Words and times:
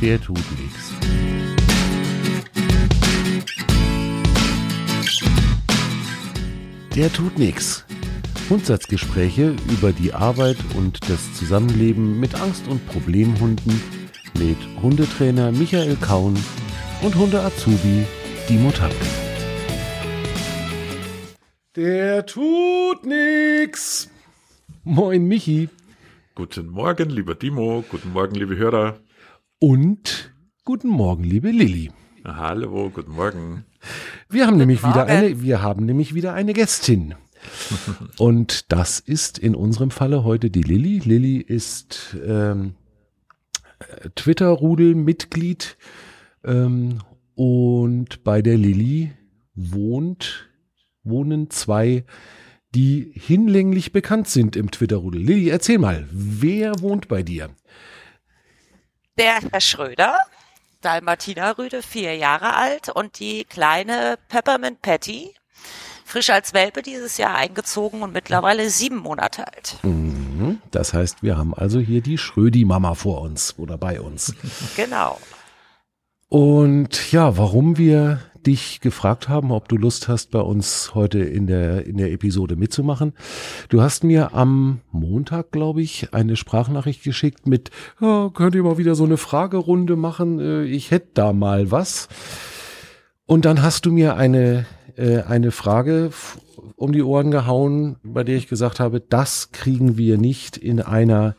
der 0.00 0.20
tut 0.20 0.38
nichts. 0.60 0.92
Der 6.94 7.12
tut 7.12 7.38
nichts. 7.38 7.84
Grundsatzgespräche 8.48 9.56
über 9.70 9.92
die 9.92 10.12
Arbeit 10.12 10.56
und 10.76 11.10
das 11.10 11.34
Zusammenleben 11.34 12.20
mit 12.20 12.34
Angst- 12.34 12.68
und 12.68 12.86
Problemhunden 12.86 13.80
mit 14.38 14.58
Hundetrainer 14.82 15.50
Michael 15.50 15.96
Kaun 15.96 16.36
und 17.02 17.16
Hunde-Azubi 17.16 18.06
Dimo 18.48 18.70
Tanke. 18.70 18.94
Der 21.74 22.24
tut 22.24 23.04
nix. 23.04 24.08
Moin 24.84 25.26
Michi. 25.26 25.68
Guten 26.34 26.68
Morgen, 26.68 27.10
lieber 27.10 27.34
Dimo. 27.34 27.84
Guten 27.88 28.12
Morgen, 28.12 28.34
liebe 28.34 28.56
Hörer. 28.56 28.98
Und 29.58 30.34
guten 30.64 30.88
Morgen, 30.88 31.24
liebe 31.24 31.50
Lilly. 31.50 31.90
Hallo, 32.26 32.90
guten 32.90 33.12
Morgen. 33.12 33.64
Wir 34.28 34.42
haben 34.42 34.50
guten 34.50 34.58
nämlich 34.58 34.82
Morgen. 34.82 34.94
wieder 34.94 35.06
eine, 35.06 35.40
wir 35.40 35.62
haben 35.62 35.86
nämlich 35.86 36.14
wieder 36.14 36.34
eine 36.34 36.52
Gästin. 36.52 37.14
Und 38.18 38.70
das 38.70 39.00
ist 39.00 39.38
in 39.38 39.54
unserem 39.54 39.90
Falle 39.90 40.24
heute 40.24 40.50
die 40.50 40.62
Lilly. 40.62 40.98
Lilly 40.98 41.38
ist 41.38 42.14
ähm, 42.22 42.74
Twitter-Rudel-Mitglied 44.14 45.78
ähm, 46.44 46.98
und 47.34 48.24
bei 48.24 48.42
der 48.42 48.58
Lilly 48.58 49.12
wohnt, 49.54 50.50
wohnen 51.02 51.48
zwei, 51.48 52.04
die 52.74 53.10
hinlänglich 53.14 53.92
bekannt 53.92 54.28
sind 54.28 54.54
im 54.54 54.70
Twitter-Rudel. 54.70 55.22
Lilly, 55.22 55.48
erzähl 55.48 55.78
mal, 55.78 56.06
wer 56.10 56.80
wohnt 56.80 57.08
bei 57.08 57.22
dir? 57.22 57.50
Der 59.18 59.40
Herr 59.50 59.62
Schröder, 59.62 60.18
Dalmatiner 60.82 61.56
Rüde, 61.56 61.80
vier 61.80 62.14
Jahre 62.16 62.54
alt 62.54 62.90
und 62.90 63.18
die 63.18 63.44
kleine 63.44 64.18
Peppermint 64.28 64.82
Patty, 64.82 65.32
frisch 66.04 66.28
als 66.28 66.52
Welpe 66.52 66.82
dieses 66.82 67.16
Jahr 67.16 67.34
eingezogen 67.34 68.02
und 68.02 68.12
mittlerweile 68.12 68.68
sieben 68.68 68.98
Monate 68.98 69.46
alt. 69.46 69.78
Mhm. 69.82 70.60
Das 70.70 70.92
heißt, 70.92 71.22
wir 71.22 71.38
haben 71.38 71.54
also 71.54 71.80
hier 71.80 72.02
die 72.02 72.18
Schrödi-Mama 72.18 72.92
vor 72.94 73.22
uns 73.22 73.58
oder 73.58 73.78
bei 73.78 74.02
uns. 74.02 74.34
Genau. 74.76 75.18
Und 76.28 77.10
ja, 77.10 77.38
warum 77.38 77.78
wir 77.78 78.20
dich 78.46 78.80
gefragt 78.80 79.28
haben, 79.28 79.50
ob 79.50 79.68
du 79.68 79.76
Lust 79.76 80.08
hast, 80.08 80.30
bei 80.30 80.40
uns 80.40 80.94
heute 80.94 81.18
in 81.18 81.46
der, 81.46 81.86
in 81.86 81.96
der 81.96 82.12
Episode 82.12 82.56
mitzumachen. 82.56 83.12
Du 83.68 83.82
hast 83.82 84.04
mir 84.04 84.34
am 84.34 84.80
Montag, 84.92 85.50
glaube 85.50 85.82
ich, 85.82 86.14
eine 86.14 86.36
Sprachnachricht 86.36 87.02
geschickt 87.02 87.46
mit, 87.46 87.70
ja, 88.00 88.30
könnt 88.32 88.54
ihr 88.54 88.62
mal 88.62 88.78
wieder 88.78 88.94
so 88.94 89.04
eine 89.04 89.16
Fragerunde 89.16 89.96
machen? 89.96 90.38
Äh, 90.38 90.64
ich 90.64 90.90
hätte 90.90 91.08
da 91.14 91.32
mal 91.32 91.70
was. 91.70 92.08
Und 93.26 93.44
dann 93.44 93.62
hast 93.62 93.86
du 93.86 93.92
mir 93.92 94.16
eine, 94.16 94.66
äh, 94.96 95.22
eine 95.22 95.50
Frage 95.50 96.10
um 96.76 96.92
die 96.92 97.02
Ohren 97.02 97.30
gehauen, 97.30 97.96
bei 98.02 98.22
der 98.22 98.36
ich 98.36 98.48
gesagt 98.48 98.80
habe, 98.80 99.00
das 99.00 99.50
kriegen 99.50 99.96
wir 99.96 100.18
nicht 100.18 100.56
in 100.56 100.80
einer 100.80 101.36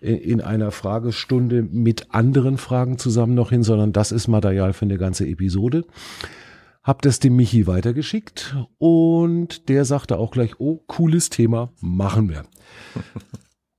in 0.00 0.40
einer 0.40 0.72
Fragestunde 0.72 1.62
mit 1.62 2.12
anderen 2.12 2.58
Fragen 2.58 2.98
zusammen 2.98 3.34
noch 3.34 3.50
hin, 3.50 3.62
sondern 3.62 3.92
das 3.92 4.10
ist 4.10 4.26
Material 4.26 4.72
für 4.72 4.84
eine 4.84 4.98
ganze 4.98 5.28
Episode. 5.28 5.84
Hab 6.82 7.02
das 7.02 7.20
dem 7.20 7.36
Michi 7.36 7.68
weitergeschickt 7.68 8.56
und 8.78 9.68
der 9.68 9.84
sagte 9.84 10.18
auch 10.18 10.32
gleich, 10.32 10.58
oh, 10.58 10.80
cooles 10.88 11.30
Thema, 11.30 11.72
machen 11.80 12.28
wir. 12.28 12.44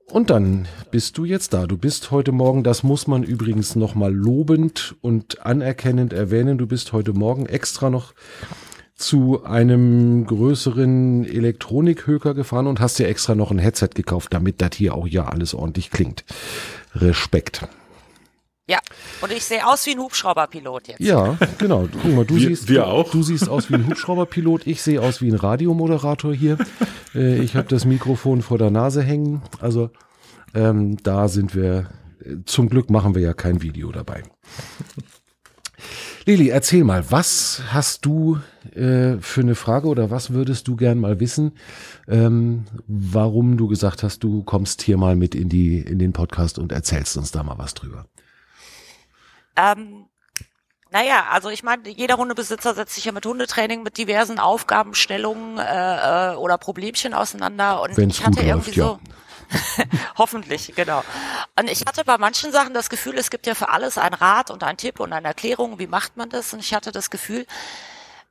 Und 0.09 0.29
dann 0.29 0.67
bist 0.91 1.17
du 1.17 1.25
jetzt 1.25 1.53
da. 1.53 1.65
Du 1.65 1.75
bist 1.75 2.11
heute 2.11 2.31
Morgen, 2.31 2.61
das 2.61 2.83
muss 2.83 3.07
man 3.07 3.23
übrigens 3.23 3.75
nochmal 3.75 4.13
lobend 4.13 4.95
und 5.01 5.43
anerkennend 5.43 6.13
erwähnen, 6.13 6.59
du 6.59 6.67
bist 6.67 6.93
heute 6.93 7.13
Morgen 7.13 7.47
extra 7.47 7.89
noch 7.89 8.13
zu 8.93 9.43
einem 9.43 10.27
größeren 10.27 11.25
Elektronikhöker 11.25 12.35
gefahren 12.35 12.67
und 12.67 12.79
hast 12.79 12.99
dir 12.99 13.07
extra 13.07 13.33
noch 13.33 13.49
ein 13.49 13.57
Headset 13.57 13.89
gekauft, 13.95 14.35
damit 14.35 14.61
das 14.61 14.75
hier 14.75 14.93
auch 14.93 15.07
ja 15.07 15.25
alles 15.25 15.55
ordentlich 15.55 15.89
klingt. 15.89 16.25
Respekt. 16.93 17.67
Ja, 18.69 18.79
und 19.21 19.31
ich 19.33 19.43
sehe 19.43 19.67
aus 19.67 19.85
wie 19.85 19.91
ein 19.91 19.99
Hubschrauberpilot 19.99 20.87
jetzt. 20.87 21.01
Ja, 21.01 21.37
genau. 21.57 21.89
Guck 22.01 22.15
mal, 22.15 22.25
du 22.25 22.35
wir, 22.35 22.47
siehst, 22.47 22.69
wir 22.69 22.87
auch. 22.87 23.11
du 23.11 23.21
siehst 23.21 23.49
aus 23.49 23.69
wie 23.69 23.75
ein 23.75 23.87
Hubschrauberpilot, 23.87 24.67
ich 24.67 24.81
sehe 24.81 25.01
aus 25.01 25.21
wie 25.21 25.29
ein 25.29 25.35
Radiomoderator 25.35 26.33
hier. 26.33 26.57
Äh, 27.13 27.43
ich 27.43 27.55
habe 27.55 27.67
das 27.67 27.85
Mikrofon 27.85 28.41
vor 28.41 28.57
der 28.57 28.71
Nase 28.71 29.03
hängen. 29.03 29.43
Also 29.59 29.91
ähm, 30.55 30.97
da 31.03 31.27
sind 31.27 31.55
wir. 31.55 31.89
Zum 32.45 32.69
Glück 32.69 32.89
machen 32.89 33.15
wir 33.15 33.21
ja 33.21 33.33
kein 33.33 33.61
Video 33.61 33.91
dabei. 33.91 34.23
Lili, 36.25 36.47
erzähl 36.47 36.85
mal, 36.85 37.11
was 37.11 37.61
hast 37.67 38.05
du 38.05 38.39
äh, 38.73 39.17
für 39.19 39.41
eine 39.41 39.55
Frage 39.55 39.87
oder 39.87 40.09
was 40.09 40.31
würdest 40.31 40.69
du 40.69 40.77
gern 40.77 40.99
mal 40.99 41.19
wissen, 41.19 41.51
ähm, 42.07 42.63
warum 42.87 43.57
du 43.57 43.67
gesagt 43.67 44.03
hast, 44.03 44.23
du 44.23 44.41
kommst 44.41 44.81
hier 44.81 44.95
mal 44.95 45.17
mit 45.17 45.35
in 45.35 45.49
die 45.49 45.79
in 45.79 45.99
den 45.99 46.13
Podcast 46.13 46.59
und 46.59 46.71
erzählst 46.71 47.17
uns 47.17 47.31
da 47.31 47.43
mal 47.43 47.57
was 47.57 47.73
drüber? 47.73 48.05
Ähm, 49.55 50.07
naja, 50.91 51.25
also 51.31 51.49
ich 51.49 51.63
meine, 51.63 51.89
jeder 51.89 52.17
Hundebesitzer 52.17 52.75
setzt 52.75 52.93
sich 52.93 53.05
ja 53.05 53.11
mit 53.11 53.25
Hundetraining 53.25 53.81
mit 53.81 53.97
diversen 53.97 54.39
Aufgabenstellungen 54.39 55.57
äh, 55.57 56.33
äh 56.33 56.35
oder 56.35 56.57
Problemchen 56.57 57.13
auseinander 57.13 57.81
und 57.81 57.97
Wenn's 57.97 58.19
ich 58.19 58.25
hatte 58.25 58.41
irgendwie 58.41 58.79
läuft, 58.79 59.01
so 59.05 59.13
Hoffentlich, 60.17 60.73
genau. 60.75 61.03
Und 61.59 61.69
ich 61.69 61.85
hatte 61.85 62.03
bei 62.03 62.17
manchen 62.17 62.51
Sachen 62.51 62.73
das 62.73 62.89
Gefühl, 62.89 63.17
es 63.17 63.29
gibt 63.29 63.47
ja 63.47 63.55
für 63.55 63.69
alles 63.69 63.97
einen 63.97 64.15
Rat 64.15 64.51
und 64.51 64.63
einen 64.63 64.77
Tipp 64.77 64.99
und 64.99 65.13
eine 65.13 65.27
Erklärung, 65.27 65.79
wie 65.79 65.87
macht 65.87 66.17
man 66.17 66.29
das? 66.29 66.53
Und 66.53 66.59
ich 66.59 66.73
hatte 66.73 66.91
das 66.91 67.09
Gefühl, 67.09 67.45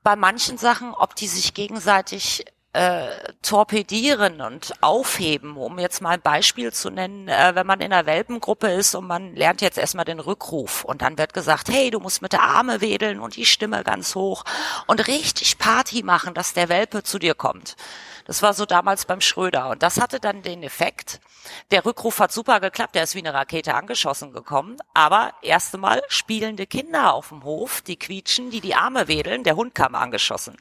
bei 0.03 0.17
manchen 0.17 0.59
Sachen, 0.59 0.95
ob 0.95 1.15
die 1.15 1.29
sich 1.29 1.55
gegenseitig 1.55 2.45
äh, 2.75 3.09
torpedieren 3.43 4.41
und 4.41 4.73
aufheben, 4.81 5.57
um 5.57 5.79
jetzt 5.79 6.01
mal 6.01 6.11
ein 6.11 6.23
Beispiel 6.23 6.73
zu 6.73 6.91
nennen, 6.91 7.29
äh, 7.29 7.53
wenn 7.55 7.67
man 7.67 7.81
in 7.81 7.93
einer 7.93 8.07
Welpengruppe 8.07 8.69
ist 8.69 8.95
und 8.95 9.07
man 9.07 9.35
lernt 9.35 9.61
jetzt 9.61 9.77
erstmal 9.77 10.07
den 10.07 10.21
Rückruf 10.21 10.85
und 10.85 11.03
dann 11.03 11.19
wird 11.19 11.35
gesagt, 11.35 11.69
hey, 11.69 11.91
du 11.91 12.01
musst 12.01 12.23
mit 12.23 12.33
der 12.33 12.43
Arme 12.43 12.81
wedeln 12.81 13.21
und 13.21 13.37
die 13.37 13.45
Stimme 13.45 13.85
ganz 13.85 14.15
hoch 14.15 14.45
und 14.87 15.07
richtig 15.07 15.59
Party 15.59 16.03
machen, 16.03 16.33
dass 16.33 16.55
der 16.55 16.71
Welpe 16.71 17.03
zu 17.03 17.19
dir 17.19 17.35
kommt. 17.35 17.77
Das 18.25 18.41
war 18.41 18.55
so 18.55 18.65
damals 18.65 19.05
beim 19.05 19.21
Schröder. 19.21 19.69
Und 19.69 19.83
das 19.83 20.01
hatte 20.01 20.21
dann 20.21 20.43
den 20.43 20.63
Effekt, 20.63 21.21
der 21.71 21.85
Rückruf 21.85 22.21
hat 22.21 22.33
super 22.33 22.61
geklappt, 22.61 22.95
der 22.95 23.05
ist 23.05 23.15
wie 23.15 23.21
eine 23.21 23.35
Rakete 23.35 23.75
angeschossen 23.75 24.33
gekommen. 24.33 24.77
Aber 24.95 25.33
erste 25.43 25.79
Mal 25.79 26.03
spielende 26.09 26.67
Kinder 26.67 27.15
auf 27.15 27.29
dem 27.31 27.45
Hof, 27.45 27.81
die 27.81 27.97
quietschen, 27.97 28.51
die 28.51 28.61
die 28.61 28.75
Arme 28.75 29.09
wedeln, 29.09 29.45
der 29.45 29.57
Hund 29.57 29.75
kam 29.75 29.95
angeschossen. 29.95 30.57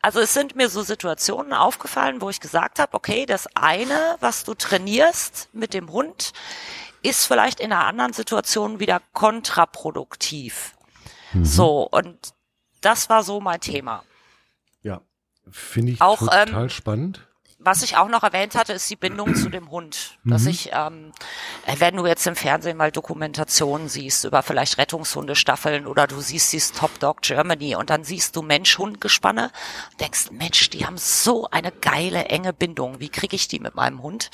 Also 0.00 0.20
es 0.20 0.34
sind 0.34 0.56
mir 0.56 0.68
so 0.68 0.82
Situationen 0.82 1.52
aufgefallen, 1.52 2.20
wo 2.20 2.30
ich 2.30 2.40
gesagt 2.40 2.78
habe, 2.78 2.94
okay, 2.94 3.26
das 3.26 3.48
eine, 3.54 4.16
was 4.20 4.44
du 4.44 4.54
trainierst 4.54 5.48
mit 5.52 5.74
dem 5.74 5.90
Hund, 5.90 6.32
ist 7.02 7.26
vielleicht 7.26 7.60
in 7.60 7.72
einer 7.72 7.86
anderen 7.86 8.12
Situation 8.12 8.78
wieder 8.78 9.00
kontraproduktiv. 9.12 10.74
Mhm. 11.32 11.44
So, 11.44 11.88
und 11.90 12.34
das 12.80 13.08
war 13.08 13.22
so 13.22 13.40
mein 13.40 13.60
Thema. 13.60 14.04
Finde 15.50 15.92
ich 15.92 16.00
auch, 16.00 16.18
total 16.18 16.64
ähm, 16.64 16.68
spannend. 16.68 17.26
Was 17.64 17.82
ich 17.82 17.96
auch 17.96 18.08
noch 18.08 18.24
erwähnt 18.24 18.54
hatte, 18.56 18.72
ist 18.72 18.90
die 18.90 18.96
Bindung 18.96 19.34
zu 19.36 19.48
dem 19.48 19.70
Hund. 19.70 20.18
Dass 20.24 20.42
Mhm. 20.42 20.48
ich, 20.48 20.70
ähm, 20.72 21.12
äh, 21.66 21.76
wenn 21.78 21.96
du 21.96 22.06
jetzt 22.06 22.26
im 22.26 22.34
Fernsehen 22.34 22.76
mal 22.76 22.90
Dokumentationen 22.90 23.88
siehst 23.88 24.24
über 24.24 24.42
vielleicht 24.42 24.78
Rettungshundestaffeln 24.78 25.86
oder 25.86 26.06
du 26.06 26.20
siehst 26.20 26.52
dieses 26.52 26.72
Top 26.72 26.98
Dog 26.98 27.22
Germany 27.22 27.76
und 27.76 27.90
dann 27.90 28.02
siehst 28.04 28.34
du 28.34 28.42
Mensch-Hund-Gespanne 28.42 29.52
und 29.92 30.00
denkst, 30.00 30.30
Mensch, 30.32 30.70
die 30.70 30.84
haben 30.86 30.98
so 30.98 31.48
eine 31.50 31.70
geile, 31.70 32.24
enge 32.24 32.52
Bindung. 32.52 32.98
Wie 32.98 33.08
kriege 33.10 33.36
ich 33.36 33.46
die 33.46 33.60
mit 33.60 33.74
meinem 33.76 34.02
Hund? 34.02 34.30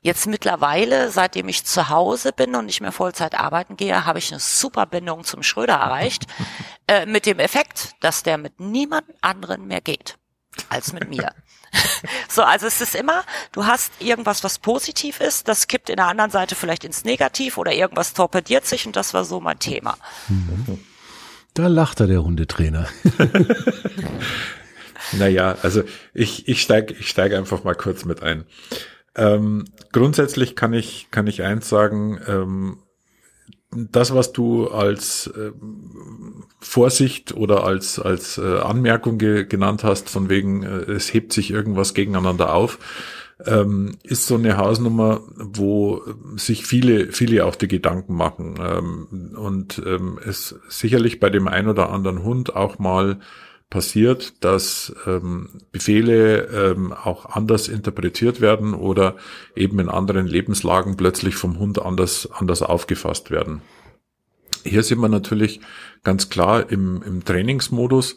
Jetzt 0.00 0.26
mittlerweile, 0.26 1.10
seitdem 1.10 1.48
ich 1.48 1.64
zu 1.64 1.88
Hause 1.88 2.32
bin 2.32 2.54
und 2.54 2.66
nicht 2.66 2.80
mehr 2.80 2.92
Vollzeit 2.92 3.34
arbeiten 3.34 3.76
gehe, 3.76 4.04
habe 4.04 4.18
ich 4.18 4.30
eine 4.30 4.40
super 4.40 4.86
Bindung 4.86 5.24
zum 5.24 5.42
Schröder 5.42 5.74
erreicht. 5.74 6.26
äh, 6.88 7.06
mit 7.06 7.26
dem 7.26 7.38
Effekt, 7.38 7.92
dass 8.00 8.22
der 8.22 8.38
mit 8.38 8.58
niemand 8.60 9.04
anderen 9.20 9.66
mehr 9.66 9.80
geht 9.80 10.16
als 10.68 10.92
mit 10.92 11.08
mir. 11.08 11.32
so, 12.28 12.42
also 12.42 12.66
es 12.66 12.80
ist 12.80 12.94
immer, 12.94 13.24
du 13.52 13.66
hast 13.66 13.92
irgendwas, 14.00 14.44
was 14.44 14.58
positiv 14.58 15.20
ist, 15.20 15.48
das 15.48 15.66
kippt 15.66 15.90
in 15.90 15.96
der 15.96 16.06
anderen 16.06 16.30
Seite 16.30 16.54
vielleicht 16.54 16.84
ins 16.84 17.04
Negativ 17.04 17.58
oder 17.58 17.72
irgendwas 17.72 18.12
torpediert 18.12 18.66
sich 18.66 18.86
und 18.86 18.96
das 18.96 19.14
war 19.14 19.24
so 19.24 19.40
mein 19.40 19.58
Thema. 19.58 19.96
Da 21.54 21.66
lacht 21.66 22.00
er, 22.00 22.06
der 22.06 22.22
Hundetrainer. 22.22 22.88
Naja, 25.12 25.56
also 25.62 25.82
ich, 26.14 26.48
ich 26.48 26.62
steige 26.62 26.94
ich 26.94 27.08
steig 27.08 27.32
einfach 27.32 27.64
mal 27.64 27.74
kurz 27.74 28.04
mit 28.04 28.22
ein. 28.22 28.44
Ähm, 29.14 29.64
grundsätzlich 29.92 30.56
kann 30.56 30.72
ich, 30.72 31.08
kann 31.10 31.26
ich 31.26 31.42
eins 31.42 31.68
sagen, 31.68 32.20
ähm, 32.26 32.82
das, 33.70 34.14
was 34.14 34.32
du 34.32 34.68
als 34.68 35.30
ähm, 35.36 36.44
Vorsicht 36.60 37.34
oder 37.34 37.64
als, 37.64 37.98
als 37.98 38.38
äh, 38.38 38.58
Anmerkung 38.60 39.18
ge 39.18 39.44
genannt 39.44 39.84
hast, 39.84 40.08
von 40.08 40.28
wegen, 40.28 40.62
äh, 40.62 40.90
es 40.90 41.12
hebt 41.12 41.32
sich 41.32 41.50
irgendwas 41.50 41.92
gegeneinander 41.92 42.54
auf, 42.54 42.78
ähm, 43.44 43.98
ist 44.02 44.26
so 44.26 44.36
eine 44.36 44.56
Hausnummer, 44.56 45.20
wo 45.36 46.02
sich 46.36 46.66
viele, 46.66 47.12
viele 47.12 47.44
auch 47.44 47.54
die 47.54 47.68
Gedanken 47.68 48.14
machen. 48.14 48.54
Ähm, 48.60 49.36
und 49.36 49.82
ähm, 49.84 50.18
es 50.24 50.58
sicherlich 50.68 51.20
bei 51.20 51.30
dem 51.30 51.46
ein 51.46 51.68
oder 51.68 51.90
anderen 51.90 52.24
Hund 52.24 52.56
auch 52.56 52.78
mal 52.78 53.20
passiert, 53.70 54.42
dass 54.44 54.94
ähm, 55.06 55.50
Befehle 55.72 56.46
ähm, 56.46 56.92
auch 56.92 57.26
anders 57.26 57.68
interpretiert 57.68 58.40
werden 58.40 58.72
oder 58.74 59.16
eben 59.54 59.78
in 59.78 59.88
anderen 59.88 60.26
Lebenslagen 60.26 60.96
plötzlich 60.96 61.34
vom 61.34 61.58
Hund 61.58 61.80
anders, 61.80 62.28
anders 62.32 62.62
aufgefasst 62.62 63.30
werden. 63.30 63.60
Hier 64.64 64.82
sind 64.82 65.00
wir 65.00 65.08
natürlich 65.08 65.60
ganz 66.02 66.30
klar 66.30 66.70
im, 66.70 67.02
im 67.02 67.24
Trainingsmodus. 67.24 68.16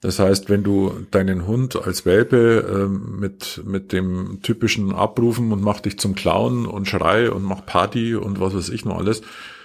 Das 0.00 0.18
heißt, 0.18 0.48
wenn 0.48 0.62
du 0.62 1.06
deinen 1.10 1.46
Hund 1.46 1.74
als 1.76 2.06
Welpe 2.06 2.66
ähm, 2.68 3.18
mit, 3.18 3.62
mit 3.64 3.92
dem 3.92 4.40
typischen 4.42 4.92
Abrufen 4.92 5.50
und 5.52 5.62
mach 5.62 5.80
dich 5.80 5.98
zum 5.98 6.14
Clown 6.14 6.66
und 6.66 6.86
Schrei 6.86 7.30
und 7.30 7.42
mach 7.42 7.66
Party 7.66 8.14
und 8.14 8.40
was 8.40 8.54
weiß 8.54 8.68
ich 8.68 8.84
noch 8.84 8.98
alles 8.98 9.22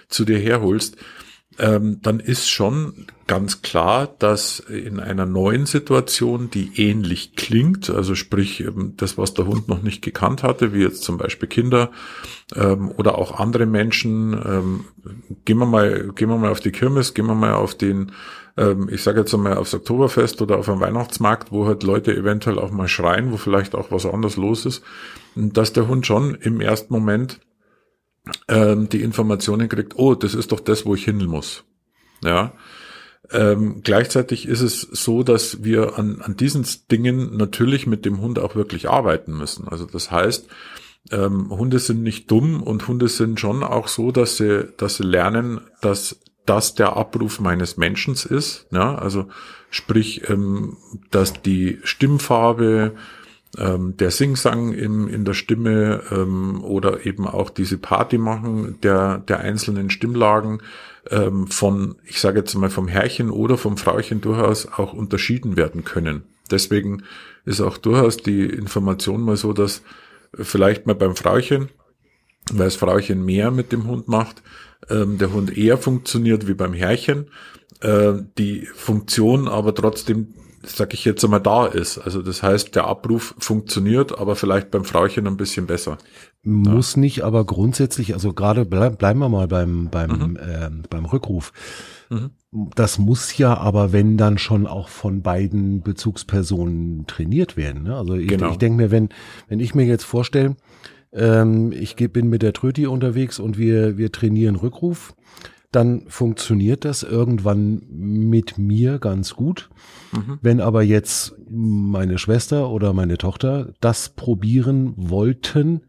zu 0.10 0.26
dir 0.26 0.40
herholst, 0.40 0.98
ähm, 1.60 2.00
dann 2.02 2.20
ist 2.20 2.50
schon 2.50 3.08
ganz 3.28 3.62
klar, 3.62 4.08
dass 4.20 4.60
in 4.60 5.00
einer 5.00 5.26
neuen 5.26 5.66
Situation, 5.66 6.50
die 6.50 6.72
ähnlich 6.76 7.36
klingt, 7.36 7.90
also 7.90 8.16
sprich 8.16 8.62
ähm, 8.62 8.94
das, 8.98 9.18
was 9.18 9.34
der 9.34 9.46
Hund 9.46 9.68
noch 9.68 9.82
nicht 9.82 10.02
gekannt 10.02 10.44
hatte, 10.44 10.74
wie 10.74 10.82
jetzt 10.82 11.04
zum 11.04 11.18
Beispiel 11.18 11.48
Kinder 11.48 11.92
ähm, 12.56 12.92
oder 12.98 13.18
auch 13.18 13.40
andere 13.40 13.66
Menschen, 13.66 14.34
ähm, 14.34 14.86
gehen 15.46 15.58
wir 15.58 15.66
mal, 15.66 16.12
gehen 16.16 16.30
wir 16.30 16.38
mal 16.38 16.52
auf 16.52 16.60
die 16.60 16.72
Kirmes, 16.72 17.14
gehen 17.14 17.28
wir 17.28 17.36
mal 17.36 17.54
auf 17.54 17.76
den, 17.76 18.12
ähm, 18.58 18.90
ich 18.92 19.04
sage 19.04 19.22
jetzt 19.22 19.34
einmal 19.34 19.58
aufs 19.58 19.74
Oktoberfest 19.74 20.42
oder 20.42 20.58
auf 20.58 20.70
einen 20.70 20.82
Weihnachtsmarkt, 20.82 21.52
wo 21.52 21.66
halt 21.66 21.84
Leute 21.84 22.16
eventuell 22.16 22.60
auch 22.60 22.72
mal 22.72 22.88
schreien, 22.88 23.32
wo 23.32 23.38
vielleicht 23.38 23.76
auch 23.76 23.92
was 23.92 24.06
anderes 24.06 24.38
los 24.38 24.66
ist, 24.66 24.84
dass 25.36 25.74
der 25.74 25.88
Hund 25.88 26.06
schon 26.06 26.36
im 26.36 26.62
ersten 26.62 26.94
Moment 26.94 27.40
ähm, 28.48 28.90
die 28.90 29.02
Informationen 29.02 29.70
kriegt, 29.70 29.98
oh, 29.98 30.16
das 30.16 30.34
ist 30.34 30.52
doch 30.52 30.60
das, 30.60 30.86
wo 30.86 30.96
ich 30.96 31.06
hin 31.06 31.26
muss. 31.26 31.64
Ja. 32.24 32.54
Ähm, 33.32 33.82
gleichzeitig 33.84 34.48
ist 34.48 34.62
es 34.62 34.82
so, 34.82 35.24
dass 35.24 35.64
wir 35.64 35.98
an, 35.98 36.22
an 36.22 36.36
diesen 36.36 36.66
Dingen 36.92 37.38
natürlich 37.38 37.88
mit 37.88 38.06
dem 38.06 38.22
Hund 38.22 38.38
auch 38.38 38.56
wirklich 38.56 38.90
arbeiten 38.90 39.38
müssen. 39.38 39.68
Also 39.68 39.86
das 39.86 40.12
heißt, 40.12 40.48
ähm, 41.12 41.50
Hunde 41.50 41.80
sind 41.80 42.04
nicht 42.04 42.30
dumm 42.32 42.62
und 42.62 42.88
Hunde 42.88 43.08
sind 43.08 43.40
schon 43.40 43.64
auch 43.64 43.88
so, 43.88 44.12
dass 44.12 44.38
sie, 44.38 44.68
dass 44.78 44.98
sie 44.98 45.04
lernen, 45.04 45.62
dass 45.82 46.20
das 46.46 46.76
der 46.76 46.96
Abruf 46.98 47.40
meines 47.40 47.78
Menschen 47.78 48.14
ist. 48.14 48.68
Ja, 48.72 48.96
also 48.96 49.28
sprich, 49.70 50.30
ähm, 50.30 50.78
dass 51.12 51.42
die 51.42 51.80
Stimmfarbe, 51.84 52.94
ähm, 53.58 53.96
der 53.98 54.12
Singsang 54.12 54.74
in, 54.74 55.08
in 55.08 55.26
der 55.26 55.34
Stimme 55.34 56.02
ähm, 56.12 56.64
oder 56.64 57.06
eben 57.06 57.28
auch 57.28 57.50
diese 57.50 57.78
Party 57.78 58.18
machen 58.18 58.80
der, 58.82 59.20
der 59.20 59.40
einzelnen 59.40 59.90
Stimmlagen 59.90 60.62
ähm, 61.10 61.48
von, 61.48 61.96
ich 62.06 62.20
sage 62.20 62.40
jetzt 62.40 62.56
mal 62.56 62.70
vom 62.70 62.88
Herrchen 62.88 63.30
oder 63.30 63.58
vom 63.58 63.78
Frauchen 63.78 64.22
durchaus 64.22 64.68
auch 64.68 64.94
unterschieden 64.94 65.56
werden 65.56 65.84
können. 65.84 66.24
Deswegen 66.50 67.04
ist 67.46 67.62
auch 67.62 67.78
durchaus 67.78 68.18
die 68.18 68.46
Information 68.46 69.22
mal 69.22 69.38
so, 69.38 69.54
dass 69.54 69.82
vielleicht 70.34 70.88
mal 70.88 70.96
beim 70.96 71.16
Frauchen, 71.16 71.70
weil 72.52 72.66
das 72.66 72.76
Frauchen 72.76 73.24
mehr 73.24 73.52
mit 73.52 73.72
dem 73.72 73.88
Hund 73.88 74.08
macht, 74.08 74.42
ähm, 74.90 75.18
der 75.18 75.32
Hund 75.32 75.56
eher 75.56 75.78
funktioniert 75.78 76.48
wie 76.48 76.54
beim 76.54 76.74
Herrchen, 76.74 77.28
äh, 77.82 78.14
die 78.38 78.66
Funktion 78.74 79.48
aber 79.48 79.76
trotzdem 79.76 80.34
sag 80.66 80.94
ich 80.94 81.06
jetzt 81.06 81.24
einmal, 81.24 81.42
da 81.42 81.66
ist. 81.66 81.98
Also 81.98 82.22
das 82.22 82.44
heißt, 82.44 82.76
der 82.76 82.86
Abruf 82.86 83.36
funktioniert, 83.38 84.18
aber 84.18 84.36
vielleicht 84.36 84.72
beim 84.72 84.86
Frauchen 84.86 85.28
ein 85.28 85.38
bisschen 85.38 85.68
besser. 85.68 85.98
Muss 86.44 86.96
ja. 86.96 87.02
nicht, 87.02 87.22
aber 87.24 87.46
grundsätzlich, 87.46 88.14
also 88.14 88.34
gerade 88.34 88.66
bleib, 88.66 88.98
bleiben 88.98 89.20
wir 89.20 89.30
mal 89.30 89.48
beim, 89.48 89.90
beim, 89.90 90.12
mhm. 90.12 90.38
äh, 90.38 90.70
beim 90.90 91.06
Rückruf. 91.06 91.54
Mhm. 92.10 92.32
Das 92.76 93.00
muss 93.00 93.38
ja 93.38 93.58
aber, 93.58 93.94
wenn 93.94 94.18
dann 94.18 94.38
schon 94.38 94.68
auch 94.68 94.90
von 94.90 95.22
beiden 95.22 95.82
Bezugspersonen 95.82 97.08
trainiert 97.08 97.58
werden. 97.58 97.84
Ne? 97.84 97.96
Also 97.96 98.16
ich, 98.16 98.28
genau. 98.28 98.52
ich 98.52 98.58
denke 98.58 98.78
mir, 98.78 98.92
wenn, 98.92 99.10
wenn 99.48 99.60
ich 99.60 99.74
mir 99.74 99.86
jetzt 99.86 100.04
vorstelle, 100.04 100.56
ähm, 101.14 101.72
ich 101.72 101.96
bin 101.96 102.30
mit 102.30 102.42
der 102.42 102.54
Tröti 102.54 102.88
unterwegs 102.88 103.40
und 103.40 103.58
wir, 103.58 103.98
wir 103.98 104.12
trainieren 104.12 104.56
Rückruf, 104.56 105.16
dann 105.76 106.06
funktioniert 106.08 106.86
das 106.86 107.04
irgendwann 107.04 107.84
mit 107.90 108.58
mir 108.58 109.00
ganz 109.00 109.34
gut. 109.34 109.70
Mhm. 110.12 110.40
Wenn 110.42 110.62
aber 110.62 110.84
jetzt 110.84 111.36
meine 111.50 112.18
Schwester 112.18 112.70
oder 112.70 112.94
meine 112.94 113.18
Tochter 113.18 113.74
das 113.82 114.10
probieren 114.10 114.94
wollten, 114.96 115.82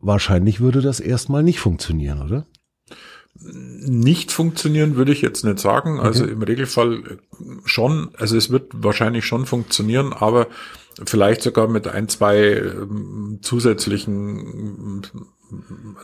wahrscheinlich 0.00 0.60
würde 0.60 0.80
das 0.80 1.00
erstmal 1.00 1.42
nicht 1.42 1.60
funktionieren, 1.60 2.22
oder? 2.22 2.46
Nicht 3.40 4.32
funktionieren 4.32 4.96
würde 4.96 5.12
ich 5.12 5.22
jetzt 5.22 5.44
nicht 5.44 5.60
sagen. 5.60 6.00
Also 6.00 6.24
okay. 6.24 6.32
im 6.32 6.42
Regelfall 6.42 7.18
schon. 7.64 8.10
Also 8.16 8.36
es 8.36 8.50
wird 8.50 8.72
wahrscheinlich 8.74 9.24
schon 9.26 9.46
funktionieren, 9.46 10.12
aber 10.12 10.48
vielleicht 11.06 11.42
sogar 11.42 11.68
mit 11.68 11.86
ein, 11.86 12.08
zwei 12.08 12.36
ähm, 12.38 13.38
zusätzlichen 13.42 15.02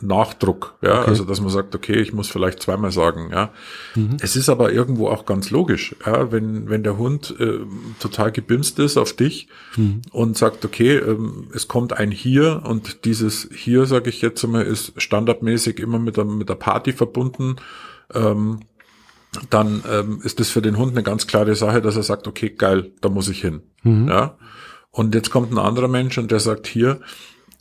Nachdruck, 0.01 0.75
ja, 0.81 1.01
okay. 1.01 1.09
also 1.09 1.23
dass 1.23 1.39
man 1.39 1.49
sagt, 1.49 1.75
okay, 1.75 1.99
ich 1.99 2.13
muss 2.13 2.27
vielleicht 2.27 2.61
zweimal 2.61 2.91
sagen, 2.91 3.29
ja. 3.31 3.51
Mhm. 3.93 4.17
Es 4.19 4.35
ist 4.35 4.49
aber 4.49 4.71
irgendwo 4.71 5.07
auch 5.09 5.25
ganz 5.25 5.51
logisch, 5.51 5.95
ja, 6.05 6.31
wenn 6.31 6.69
wenn 6.69 6.83
der 6.83 6.97
Hund 6.97 7.35
äh, 7.39 7.59
total 7.99 8.31
gebimst 8.31 8.79
ist 8.79 8.97
auf 8.97 9.13
dich 9.13 9.47
mhm. 9.75 10.01
und 10.11 10.37
sagt, 10.37 10.65
okay, 10.65 10.97
ähm, 10.97 11.49
es 11.53 11.67
kommt 11.67 11.93
ein 11.93 12.11
hier 12.11 12.63
und 12.65 13.05
dieses 13.05 13.49
hier, 13.53 13.85
sage 13.85 14.09
ich 14.09 14.21
jetzt 14.21 14.43
einmal, 14.43 14.63
ist 14.63 14.93
standardmäßig 14.99 15.79
immer 15.79 15.99
mit 15.99 16.17
der 16.17 16.25
mit 16.25 16.49
der 16.49 16.55
Party 16.55 16.91
verbunden. 16.93 17.57
Ähm, 18.13 18.61
dann 19.49 19.83
ähm, 19.91 20.21
ist 20.23 20.39
das 20.39 20.49
für 20.49 20.61
den 20.61 20.77
Hund 20.77 20.93
eine 20.93 21.03
ganz 21.03 21.27
klare 21.27 21.55
Sache, 21.55 21.81
dass 21.81 21.95
er 21.95 22.03
sagt, 22.03 22.27
okay, 22.27 22.49
geil, 22.49 22.91
da 23.01 23.09
muss 23.09 23.29
ich 23.29 23.41
hin. 23.41 23.61
Mhm. 23.83 24.07
Ja. 24.07 24.37
Und 24.91 25.13
jetzt 25.13 25.29
kommt 25.29 25.51
ein 25.51 25.57
anderer 25.57 25.89
Mensch 25.89 26.17
und 26.17 26.31
der 26.31 26.39
sagt 26.39 26.67
hier, 26.67 27.01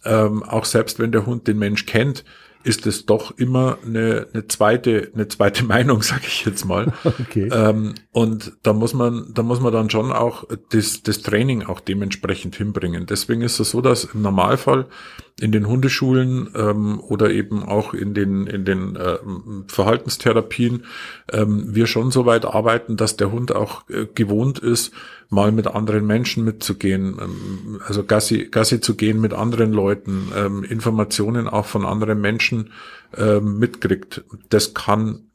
ähm, 0.04 0.42
auch 0.42 0.64
selbst 0.64 0.98
wenn 0.98 1.12
der 1.12 1.26
Hund 1.26 1.46
den 1.46 1.58
Mensch 1.58 1.86
kennt, 1.86 2.24
ist 2.64 2.86
es 2.86 3.06
doch 3.06 3.36
immer 3.36 3.78
eine, 3.84 4.26
eine 4.32 4.48
zweite, 4.48 5.10
eine 5.14 5.28
zweite 5.28 5.64
Meinung, 5.74 6.02
sage 6.02 6.24
ich 6.26 6.44
jetzt 6.44 6.64
mal. 6.64 6.92
Okay. 7.04 7.48
Ähm, 7.52 7.94
und 8.12 8.52
da 8.62 8.72
muss 8.72 8.94
man, 8.94 9.30
da 9.32 9.42
muss 9.42 9.60
man 9.60 9.72
dann 9.72 9.90
schon 9.90 10.12
auch 10.12 10.44
das, 10.70 11.02
das 11.02 11.22
Training 11.22 11.62
auch 11.62 11.80
dementsprechend 11.80 12.56
hinbringen. 12.56 13.06
Deswegen 13.06 13.42
ist 13.42 13.60
es 13.60 13.70
so, 13.70 13.80
dass 13.80 14.04
im 14.04 14.22
Normalfall 14.22 14.86
in 15.40 15.50
den 15.50 15.66
Hundeschulen 15.66 16.50
ähm, 16.54 17.00
oder 17.00 17.30
eben 17.30 17.64
auch 17.64 17.92
in 17.92 18.14
den 18.14 18.46
in 18.46 18.64
den 18.64 18.94
äh, 18.94 19.18
Verhaltenstherapien 19.66 20.84
ähm, 21.32 21.74
wir 21.74 21.88
schon 21.88 22.12
so 22.12 22.24
weit 22.24 22.44
arbeiten, 22.44 22.96
dass 22.96 23.16
der 23.16 23.32
Hund 23.32 23.52
auch 23.52 23.88
äh, 23.90 24.06
gewohnt 24.14 24.60
ist, 24.60 24.92
mal 25.30 25.50
mit 25.50 25.66
anderen 25.66 26.06
Menschen 26.06 26.44
mitzugehen, 26.44 27.18
ähm, 27.20 27.80
also 27.84 28.04
Gassi, 28.04 28.48
Gassi 28.50 28.80
zu 28.80 28.94
gehen 28.94 29.20
mit 29.20 29.34
anderen 29.34 29.72
Leuten, 29.72 30.28
ähm, 30.36 30.62
Informationen 30.62 31.48
auch 31.48 31.66
von 31.66 31.84
anderen 31.84 32.20
Menschen 32.20 32.53
ähm, 33.16 33.58
mitkriegt. 33.58 34.24
Das 34.48 34.74
kann 34.74 35.30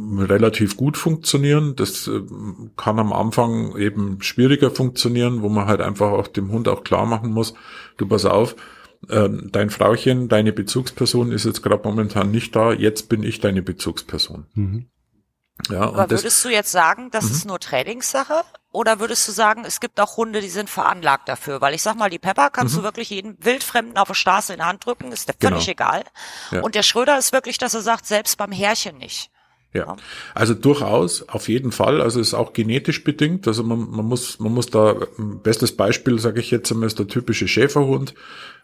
relativ 0.00 0.76
gut 0.76 0.96
funktionieren. 0.96 1.76
Das 1.76 2.06
äh, 2.08 2.20
kann 2.76 2.98
am 2.98 3.12
Anfang 3.12 3.76
eben 3.76 4.20
schwieriger 4.20 4.70
funktionieren, 4.70 5.42
wo 5.42 5.48
man 5.48 5.66
halt 5.66 5.80
einfach 5.80 6.10
auch 6.10 6.28
dem 6.28 6.50
Hund 6.50 6.68
auch 6.68 6.84
klar 6.84 7.06
machen 7.06 7.30
muss, 7.30 7.54
du 7.96 8.06
pass 8.06 8.24
auf, 8.24 8.56
ähm, 9.10 9.50
dein 9.52 9.70
Frauchen, 9.70 10.28
deine 10.28 10.52
Bezugsperson 10.52 11.32
ist 11.32 11.44
jetzt 11.44 11.62
gerade 11.62 11.86
momentan 11.86 12.30
nicht 12.30 12.54
da, 12.56 12.72
jetzt 12.72 13.08
bin 13.08 13.22
ich 13.22 13.40
deine 13.40 13.62
Bezugsperson. 13.62 14.46
Mhm. 14.54 14.86
Ja, 15.70 15.82
Aber 15.82 16.10
würdest 16.10 16.24
das, 16.24 16.42
du 16.42 16.48
jetzt 16.48 16.72
sagen, 16.72 17.10
das 17.10 17.26
mhm. 17.26 17.30
ist 17.30 17.46
nur 17.46 17.60
Trainingssache? 17.60 18.42
Oder 18.74 18.98
würdest 18.98 19.28
du 19.28 19.30
sagen, 19.30 19.64
es 19.64 19.78
gibt 19.78 20.00
auch 20.00 20.16
Hunde, 20.16 20.40
die 20.40 20.48
sind 20.48 20.68
veranlagt 20.68 21.28
dafür? 21.28 21.60
Weil 21.60 21.74
ich 21.74 21.82
sag 21.82 21.94
mal, 21.94 22.10
die 22.10 22.18
Pepper 22.18 22.50
kannst 22.50 22.74
mhm. 22.74 22.78
du 22.78 22.82
wirklich 22.82 23.08
jeden 23.08 23.36
Wildfremden 23.42 23.96
auf 23.96 24.08
der 24.08 24.14
Straße 24.14 24.52
in 24.52 24.58
die 24.58 24.64
Hand 24.64 24.84
drücken, 24.84 25.12
ist 25.12 25.28
der 25.28 25.36
völlig 25.40 25.66
genau. 25.66 25.70
egal. 25.70 26.04
Ja. 26.50 26.60
Und 26.60 26.74
der 26.74 26.82
Schröder 26.82 27.16
ist 27.16 27.32
wirklich, 27.32 27.56
dass 27.56 27.74
er 27.74 27.82
sagt, 27.82 28.04
selbst 28.04 28.36
beim 28.36 28.50
Härchen 28.50 28.98
nicht. 28.98 29.30
Ja, 29.74 29.96
also 30.36 30.54
durchaus, 30.54 31.28
auf 31.28 31.48
jeden 31.48 31.72
Fall. 31.72 32.00
Also 32.00 32.20
ist 32.20 32.32
auch 32.32 32.52
genetisch 32.52 33.02
bedingt. 33.02 33.48
Also 33.48 33.64
man, 33.64 33.90
man 33.90 34.06
muss, 34.06 34.38
man 34.38 34.54
muss 34.54 34.66
da, 34.66 34.94
bestes 35.18 35.72
Beispiel, 35.76 36.20
sage 36.20 36.38
ich 36.38 36.52
jetzt 36.52 36.70
einmal, 36.70 36.86
ist 36.86 37.00
der 37.00 37.08
typische 37.08 37.48
Schäferhund. 37.48 38.14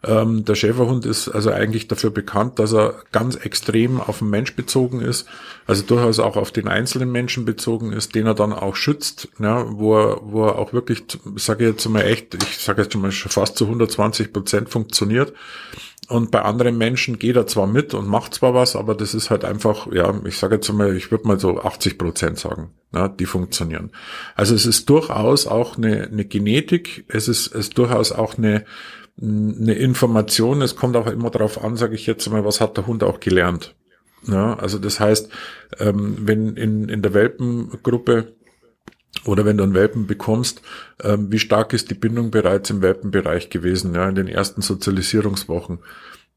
Ähm, 0.05 0.45
der 0.45 0.55
Schäferhund 0.55 1.07
ist 1.07 1.29
also 1.29 1.51
eigentlich 1.51 1.89
dafür 1.89 2.11
bekannt, 2.11 2.61
dass 2.61 2.73
er 2.73 2.95
ganz 3.11 3.35
extrem 3.35 4.01
auf 4.01 4.21
den 4.21 4.31
Mensch 4.31 4.55
bezogen 4.55 5.01
ist. 5.01 5.27
Also 5.67 5.83
durchaus 5.83 6.21
auch 6.21 6.37
auf 6.37 6.53
den 6.53 6.69
einzelnen 6.69 7.11
Menschen 7.11 7.45
bezogen 7.45 7.93
ist, 7.93 8.15
den 8.15 8.27
er 8.27 8.35
dann 8.35 8.53
auch 8.53 8.77
schützt, 8.77 9.29
ja, 9.41 9.67
wo 9.69 9.99
er, 9.99 10.21
wo 10.23 10.47
er 10.47 10.59
auch 10.61 10.73
wirklich, 10.73 11.03
sage 11.35 11.65
ich 11.65 11.71
jetzt 11.73 11.89
mal 11.89 12.03
echt, 12.03 12.35
ich 12.35 12.59
sage 12.59 12.83
jetzt 12.83 12.93
schon 12.93 13.03
mal 13.03 13.11
fast 13.11 13.57
zu 13.57 13.65
120 13.65 14.33
Prozent 14.33 14.71
funktioniert. 14.71 15.33
Und 16.11 16.33
bei 16.33 16.43
anderen 16.43 16.77
Menschen 16.77 17.21
geht 17.21 17.37
er 17.37 17.47
zwar 17.47 17.69
mit 17.69 17.95
und 17.95 18.09
macht 18.09 18.35
zwar 18.35 18.53
was, 18.53 18.75
aber 18.75 18.97
das 18.97 19.15
ist 19.15 19.31
halt 19.31 19.45
einfach, 19.45 19.87
ja, 19.93 20.13
ich 20.25 20.39
sage 20.39 20.57
jetzt 20.57 20.73
mal, 20.73 20.97
ich 20.97 21.13
würde 21.13 21.29
mal 21.29 21.39
so 21.39 21.61
80 21.61 21.99
Prozent 21.99 22.37
sagen, 22.37 22.71
ja, 22.93 23.07
die 23.07 23.27
funktionieren. 23.27 23.93
Also 24.35 24.57
es 24.57 24.67
ist 24.67 24.91
durchaus 24.91 25.47
auch 25.47 25.77
eine, 25.77 26.09
eine 26.09 26.25
Genetik, 26.25 27.05
es 27.07 27.29
ist, 27.29 27.47
es 27.55 27.69
ist 27.69 27.79
durchaus 27.79 28.11
auch 28.11 28.37
eine, 28.37 28.65
eine 29.21 29.75
Information. 29.75 30.63
Es 30.63 30.75
kommt 30.75 30.97
auch 30.97 31.07
immer 31.07 31.31
darauf 31.31 31.63
an, 31.63 31.77
sage 31.77 31.95
ich 31.95 32.07
jetzt 32.07 32.29
mal, 32.29 32.45
was 32.45 32.61
hat 32.61 32.77
der 32.77 32.89
Hund 32.89 33.05
auch 33.05 33.21
gelernt. 33.21 33.77
Ja, 34.27 34.55
also 34.55 34.81
das 34.81 34.99
heißt, 34.99 35.31
ähm, 35.79 36.17
wenn 36.23 36.57
in, 36.57 36.89
in 36.89 37.03
der 37.03 37.15
Welpengruppe 37.15 38.35
oder 39.25 39.45
wenn 39.45 39.57
du 39.57 39.65
einen 39.65 39.75
Welpen 39.75 40.07
bekommst, 40.07 40.63
ähm, 41.03 41.31
wie 41.31 41.39
stark 41.39 41.73
ist 41.73 41.91
die 41.91 41.95
Bindung 41.95 42.31
bereits 42.31 42.71
im 42.71 42.83
Welpenbereich 42.83 43.51
gewesen, 43.51 43.95
ja, 43.95 44.09
in 44.09 44.15
den 44.15 44.29
ersten 44.29 44.63
Sozialisierungswochen. 44.63 45.81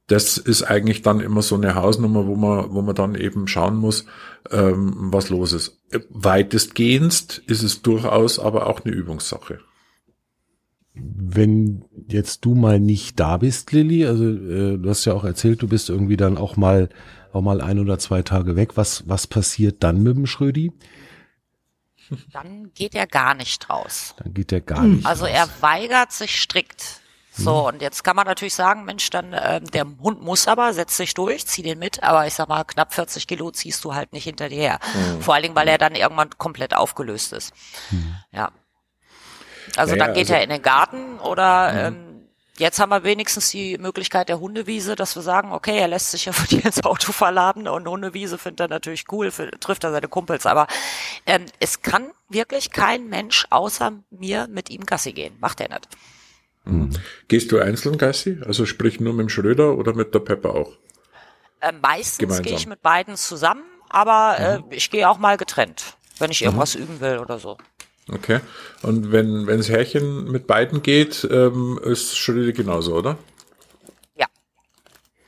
Das 0.07 0.37
ist 0.37 0.63
eigentlich 0.63 1.01
dann 1.01 1.21
immer 1.21 1.41
so 1.41 1.55
eine 1.55 1.75
Hausnummer, 1.75 2.27
wo 2.27 2.35
man, 2.35 2.73
wo 2.73 2.81
man 2.81 2.93
dann 2.93 3.15
eben 3.15 3.47
schauen 3.47 3.77
muss, 3.77 4.05
ähm, 4.51 4.93
was 4.95 5.29
los 5.29 5.53
ist. 5.53 5.79
Weitestgehend 6.09 7.41
ist 7.47 7.63
es 7.63 7.81
durchaus 7.81 8.37
aber 8.37 8.67
auch 8.67 8.83
eine 8.83 8.93
Übungssache. 8.93 9.59
Wenn 10.93 11.85
jetzt 12.07 12.43
du 12.43 12.53
mal 12.53 12.79
nicht 12.79 13.19
da 13.19 13.37
bist, 13.37 13.71
Lilly, 13.71 14.05
also 14.05 14.25
äh, 14.25 14.77
du 14.77 14.89
hast 14.89 15.05
ja 15.05 15.13
auch 15.13 15.23
erzählt, 15.23 15.61
du 15.61 15.67
bist 15.67 15.89
irgendwie 15.89 16.17
dann 16.17 16.37
auch 16.37 16.57
mal 16.57 16.89
auch 17.31 17.41
mal 17.41 17.61
ein 17.61 17.79
oder 17.79 17.97
zwei 17.97 18.21
Tage 18.21 18.55
weg. 18.55 18.77
Was 18.77 19.07
was 19.07 19.25
passiert 19.25 19.77
dann 19.79 20.03
mit 20.03 20.15
dem 20.15 20.27
Schrödi? 20.27 20.71
Dann 22.31 22.71
geht 22.73 22.95
er 22.95 23.07
gar 23.07 23.33
nicht 23.33 23.69
raus. 23.69 24.15
Dann 24.17 24.33
geht 24.33 24.51
er 24.51 24.61
gar 24.61 24.83
nicht. 24.83 25.05
Also 25.05 25.25
raus. 25.25 25.33
er 25.33 25.49
weigert 25.61 26.11
sich 26.11 26.41
strikt. 26.41 26.99
So, 27.35 27.67
und 27.67 27.81
jetzt 27.81 28.03
kann 28.03 28.15
man 28.15 28.27
natürlich 28.27 28.53
sagen, 28.53 28.85
Mensch, 28.85 29.09
dann 29.09 29.33
äh, 29.33 29.59
der 29.59 29.85
Hund 30.03 30.21
muss 30.21 30.47
aber, 30.47 30.71
setz 30.73 30.97
dich 30.97 31.15
durch, 31.15 31.47
zieh 31.47 31.63
den 31.63 31.79
mit, 31.79 32.03
aber 32.03 32.27
ich 32.27 32.35
sag 32.35 32.47
mal, 32.47 32.63
knapp 32.63 32.93
40 32.93 33.25
Kilo 33.25 33.49
ziehst 33.49 33.83
du 33.83 33.95
halt 33.95 34.13
nicht 34.13 34.25
hinter 34.25 34.49
dir 34.49 34.57
her. 34.61 34.79
Vor 35.19 35.33
allen 35.33 35.41
Dingen, 35.41 35.55
weil 35.55 35.67
er 35.67 35.79
dann 35.79 35.95
irgendwann 35.95 36.29
komplett 36.37 36.75
aufgelöst 36.75 37.33
ist. 37.33 37.51
Ja. 38.31 38.51
Also 39.75 39.95
Naja, 39.95 40.05
dann 40.05 40.13
geht 40.13 40.25
also- 40.25 40.33
er 40.35 40.43
in 40.43 40.49
den 40.51 40.61
Garten 40.61 41.19
oder 41.19 41.87
ähm, 41.87 42.12
jetzt 42.57 42.79
haben 42.79 42.89
wir 42.89 43.03
wenigstens 43.03 43.49
die 43.49 43.77
Möglichkeit 43.77 44.29
der 44.29 44.39
Hundewiese, 44.39 44.95
dass 44.95 45.15
wir 45.15 45.21
sagen, 45.21 45.51
okay, 45.51 45.77
er 45.77 45.87
lässt 45.87 46.11
sich 46.11 46.25
ja 46.25 46.33
von 46.33 46.47
dir 46.47 46.65
ins 46.65 46.83
Auto 46.83 47.11
verladen 47.11 47.67
und 47.67 47.87
Hundewiese 47.87 48.37
findet 48.37 48.61
er 48.61 48.67
natürlich 48.67 49.05
cool, 49.11 49.31
für, 49.31 49.51
trifft 49.59 49.83
er 49.83 49.91
seine 49.91 50.07
Kumpels, 50.07 50.45
aber 50.45 50.67
ähm, 51.25 51.45
es 51.59 51.81
kann 51.81 52.11
wirklich 52.29 52.71
kein 52.71 53.07
Mensch 53.09 53.45
außer 53.49 53.93
mir 54.09 54.47
mit 54.49 54.69
ihm 54.69 54.85
Gassi 54.85 55.13
gehen. 55.13 55.35
Macht 55.39 55.61
er 55.61 55.69
nicht. 55.69 55.87
Gehst 57.27 57.51
du 57.51 57.59
einzeln, 57.59 57.97
Gassi? 57.97 58.39
Also 58.45 58.65
sprich 58.65 58.99
nur 58.99 59.13
mit 59.13 59.23
dem 59.23 59.29
Schröder 59.29 59.77
oder 59.77 59.93
mit 59.93 60.13
der 60.13 60.19
Pepper 60.19 60.55
auch? 60.55 60.71
Äh, 61.59 61.73
meistens 61.73 62.41
gehe 62.41 62.55
ich 62.55 62.67
mit 62.67 62.81
beiden 62.81 63.17
zusammen, 63.17 63.63
aber 63.89 64.63
äh, 64.69 64.75
ich 64.75 64.89
gehe 64.89 65.09
auch 65.09 65.17
mal 65.17 65.37
getrennt, 65.37 65.97
wenn 66.19 66.31
ich 66.31 66.41
irgendwas 66.41 66.75
üben 66.75 67.01
will 67.01 67.17
oder 67.17 67.39
so. 67.39 67.57
Okay. 68.11 68.41
Und 68.81 69.11
wenn 69.11 69.47
wenn 69.47 69.57
das 69.57 69.69
Härchen 69.69 70.29
mit 70.29 70.47
beiden 70.47 70.83
geht, 70.83 71.27
ähm, 71.31 71.79
ist 71.83 72.17
Schröder 72.17 72.51
genauso, 72.51 72.95
oder? 72.95 73.17
Ja. 74.15 74.27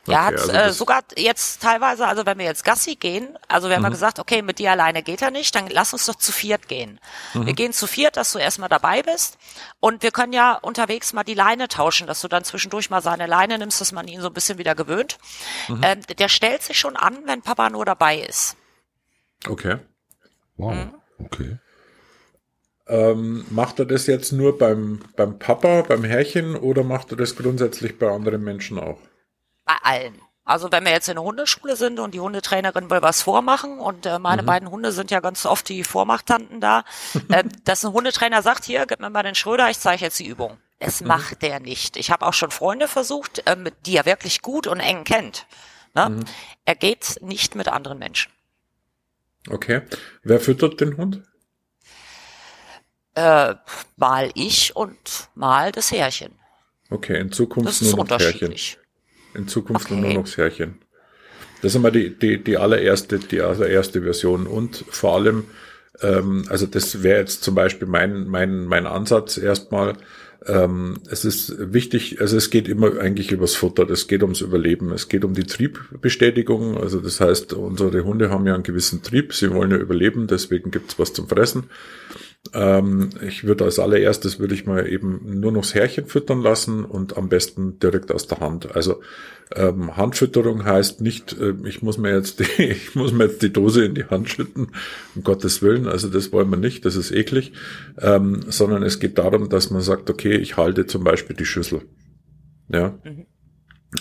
Er 0.07 0.25
hat 0.25 0.33
also 0.33 0.51
äh, 0.51 0.71
sogar 0.71 1.03
jetzt 1.15 1.63
teilweise, 1.63 2.05
also 2.05 2.27
wenn 2.27 2.37
wir 2.37 2.45
jetzt 2.45 2.63
Gassi 2.63 2.95
gehen, 2.95 3.39
also 3.47 3.69
wir 3.69 3.77
haben 3.77 3.83
ja 3.83 3.89
gesagt, 3.89 4.19
okay, 4.19 4.43
mit 4.43 4.59
dir 4.59 4.71
alleine 4.71 5.01
geht 5.01 5.23
er 5.23 5.31
nicht, 5.31 5.55
dann 5.55 5.67
lass 5.67 5.93
uns 5.93 6.05
doch 6.05 6.15
zu 6.15 6.31
viert 6.31 6.67
gehen. 6.67 6.99
Wir 7.33 7.53
gehen 7.53 7.73
zu 7.73 7.87
viert, 7.87 8.15
dass 8.15 8.31
du 8.31 8.37
erstmal 8.37 8.69
dabei 8.69 9.01
bist 9.01 9.39
und 9.79 10.03
wir 10.03 10.11
können 10.11 10.33
ja 10.33 10.53
unterwegs 10.53 11.13
mal 11.13 11.23
die 11.23 11.33
Leine 11.33 11.67
tauschen, 11.69 12.05
dass 12.05 12.21
du 12.21 12.27
dann 12.27 12.43
zwischendurch 12.43 12.91
mal 12.91 13.01
seine 13.01 13.25
Leine 13.25 13.57
nimmst, 13.57 13.81
dass 13.81 13.91
man 13.91 14.07
ihn 14.07 14.21
so 14.21 14.27
ein 14.27 14.33
bisschen 14.33 14.59
wieder 14.59 14.75
gewöhnt. 14.75 15.17
Ähm, 15.81 16.01
der 16.19 16.29
stellt 16.29 16.61
sich 16.61 16.77
schon 16.77 16.95
an, 16.95 17.17
wenn 17.25 17.41
Papa 17.41 17.71
nur 17.71 17.85
dabei 17.85 18.19
ist. 18.19 18.57
Okay. 19.47 19.77
Wow. 20.57 20.73
Mhm. 20.75 20.93
Okay. 21.17 21.57
Ähm, 22.87 23.45
macht 23.49 23.79
er 23.79 23.85
das 23.85 24.05
jetzt 24.05 24.31
nur 24.31 24.57
beim, 24.57 24.99
beim 25.15 25.39
Papa, 25.39 25.81
beim 25.81 26.03
Härchen 26.03 26.55
oder 26.55 26.83
macht 26.83 27.11
er 27.11 27.17
das 27.17 27.35
grundsätzlich 27.35 27.97
bei 27.97 28.09
anderen 28.09 28.43
Menschen 28.43 28.79
auch? 28.79 28.99
Bei 29.65 29.75
allen. 29.81 30.21
Also 30.43 30.71
wenn 30.71 30.85
wir 30.85 30.91
jetzt 30.91 31.09
in 31.09 31.15
der 31.15 31.23
Hundeschule 31.23 31.75
sind 31.75 31.99
und 31.99 32.13
die 32.13 32.19
Hundetrainerin 32.19 32.91
will 32.91 33.01
was 33.01 33.23
vormachen 33.23 33.79
und 33.79 34.05
äh, 34.05 34.19
meine 34.19 34.43
beiden 34.43 34.69
Hunde 34.69 34.91
sind 34.91 35.09
ja 35.09 35.19
ganz 35.19 35.47
oft 35.47 35.67
die 35.67 35.83
Vormachtanten 35.83 36.61
da, 36.61 36.85
äh, 37.29 37.43
dass 37.63 37.83
ein 37.83 37.93
Hundetrainer 37.93 38.43
sagt, 38.43 38.63
hier, 38.63 38.85
gib 38.85 38.99
mir 38.99 39.09
mal 39.09 39.23
den 39.23 39.33
Schröder, 39.33 39.71
ich 39.71 39.79
zeige 39.79 40.03
jetzt 40.05 40.19
die 40.19 40.27
Übung. 40.27 40.57
Es 40.77 41.01
macht 41.01 41.41
der 41.41 41.59
nicht. 41.59 41.97
Ich 41.97 42.11
habe 42.11 42.27
auch 42.27 42.33
schon 42.33 42.51
Freunde 42.51 42.87
versucht, 42.87 43.41
äh, 43.47 43.55
mit, 43.55 43.73
die 43.87 43.97
er 43.97 44.05
wirklich 44.05 44.43
gut 44.43 44.67
und 44.67 44.79
eng 44.79 45.03
kennt. 45.03 45.47
Ne? 45.95 46.19
Er 46.65 46.75
geht 46.75 47.17
nicht 47.21 47.55
mit 47.55 47.67
anderen 47.67 47.97
Menschen. 47.97 48.31
Okay. 49.49 49.81
Wer 50.21 50.39
füttert 50.39 50.79
den 50.79 50.97
Hund? 50.97 51.23
Äh, 53.15 53.55
mal 53.97 54.29
ich 54.35 54.75
und 54.75 55.29
mal 55.35 55.71
das 55.71 55.91
Härchen. 55.91 56.33
Okay, 56.89 57.19
in 57.19 57.31
Zukunft 57.31 57.69
Das 57.69 57.81
nur 57.81 57.91
noch 57.91 58.09
Härchen. 58.09 58.25
unterschiedlich. 58.27 58.77
In 59.33 59.47
Zukunft 59.47 59.85
Okay. 59.89 59.99
nur 59.99 60.13
noch 60.13 60.23
das 60.23 60.37
Härchen. 60.37 60.79
Das 61.61 61.71
ist 61.71 61.75
immer 61.77 61.91
die, 61.91 62.17
die, 62.17 62.43
die 62.43 62.57
allererste, 62.57 63.17
die 63.19 63.41
allererste 63.41 64.01
Version. 64.01 64.45
Und 64.47 64.83
vor 64.89 65.15
allem, 65.15 65.45
ähm, 66.01 66.43
also 66.49 66.65
das 66.65 67.01
wäre 67.03 67.19
jetzt 67.19 67.43
zum 67.43 67.55
Beispiel 67.55 67.87
mein, 67.87 68.27
mein, 68.27 68.65
mein 68.65 68.85
Ansatz 68.85 69.37
erstmal. 69.37 69.93
Ähm, 70.45 70.99
es 71.09 71.25
ist 71.25 71.55
wichtig, 71.73 72.21
also 72.21 72.37
es 72.37 72.51
geht 72.51 72.67
immer 72.67 72.99
eigentlich 72.99 73.31
übers 73.31 73.55
Futter, 73.55 73.89
es 73.89 74.07
geht 74.07 74.21
ums 74.21 74.41
Überleben, 74.41 74.91
es 74.91 75.07
geht 75.09 75.25
um 75.25 75.33
die 75.33 75.45
Triebbestätigung. 75.45 76.77
Also 76.77 76.99
das 76.99 77.19
heißt, 77.19 77.53
unsere 77.53 78.03
Hunde 78.03 78.29
haben 78.29 78.45
ja 78.45 78.53
einen 78.53 78.61
gewissen 78.63 79.01
Trieb, 79.01 79.33
sie 79.33 79.51
wollen 79.51 79.71
ja 79.71 79.77
überleben, 79.77 80.27
deswegen 80.27 80.69
gibt's 80.69 80.99
was 80.99 81.13
zum 81.13 81.27
Fressen. 81.27 81.63
Ähm, 82.53 83.09
ich 83.21 83.43
würde 83.43 83.63
als 83.63 83.79
allererstes 83.79 84.39
würde 84.39 84.53
ich 84.53 84.65
mal 84.65 84.87
eben 84.87 85.39
nur 85.39 85.51
noch 85.51 85.61
das 85.61 85.73
Härchen 85.73 86.05
füttern 86.05 86.41
lassen 86.41 86.85
und 86.85 87.17
am 87.17 87.29
besten 87.29 87.79
direkt 87.79 88.11
aus 88.11 88.27
der 88.27 88.39
Hand. 88.39 88.75
Also 88.75 89.01
ähm, 89.55 89.95
Handfütterung 89.95 90.65
heißt 90.65 91.01
nicht, 91.01 91.37
äh, 91.39 91.53
ich 91.65 91.81
muss 91.81 91.97
mir 91.97 92.15
jetzt 92.15 92.39
die, 92.39 92.63
ich 92.63 92.95
muss 92.95 93.11
mir 93.11 93.25
jetzt 93.25 93.41
die 93.41 93.53
Dose 93.53 93.85
in 93.85 93.95
die 93.95 94.05
Hand 94.05 94.29
schütten, 94.29 94.69
um 95.15 95.23
Gottes 95.23 95.61
Willen. 95.61 95.87
Also 95.87 96.07
das 96.09 96.31
wollen 96.31 96.49
wir 96.49 96.57
nicht, 96.57 96.85
das 96.85 96.95
ist 96.95 97.11
eklig, 97.11 97.53
ähm, 97.99 98.41
sondern 98.47 98.83
es 98.83 98.99
geht 98.99 99.17
darum, 99.17 99.49
dass 99.49 99.69
man 99.69 99.81
sagt, 99.81 100.09
okay, 100.09 100.35
ich 100.35 100.57
halte 100.57 100.85
zum 100.85 101.03
Beispiel 101.03 101.35
die 101.35 101.45
Schüssel. 101.45 101.81
Ja. 102.69 102.97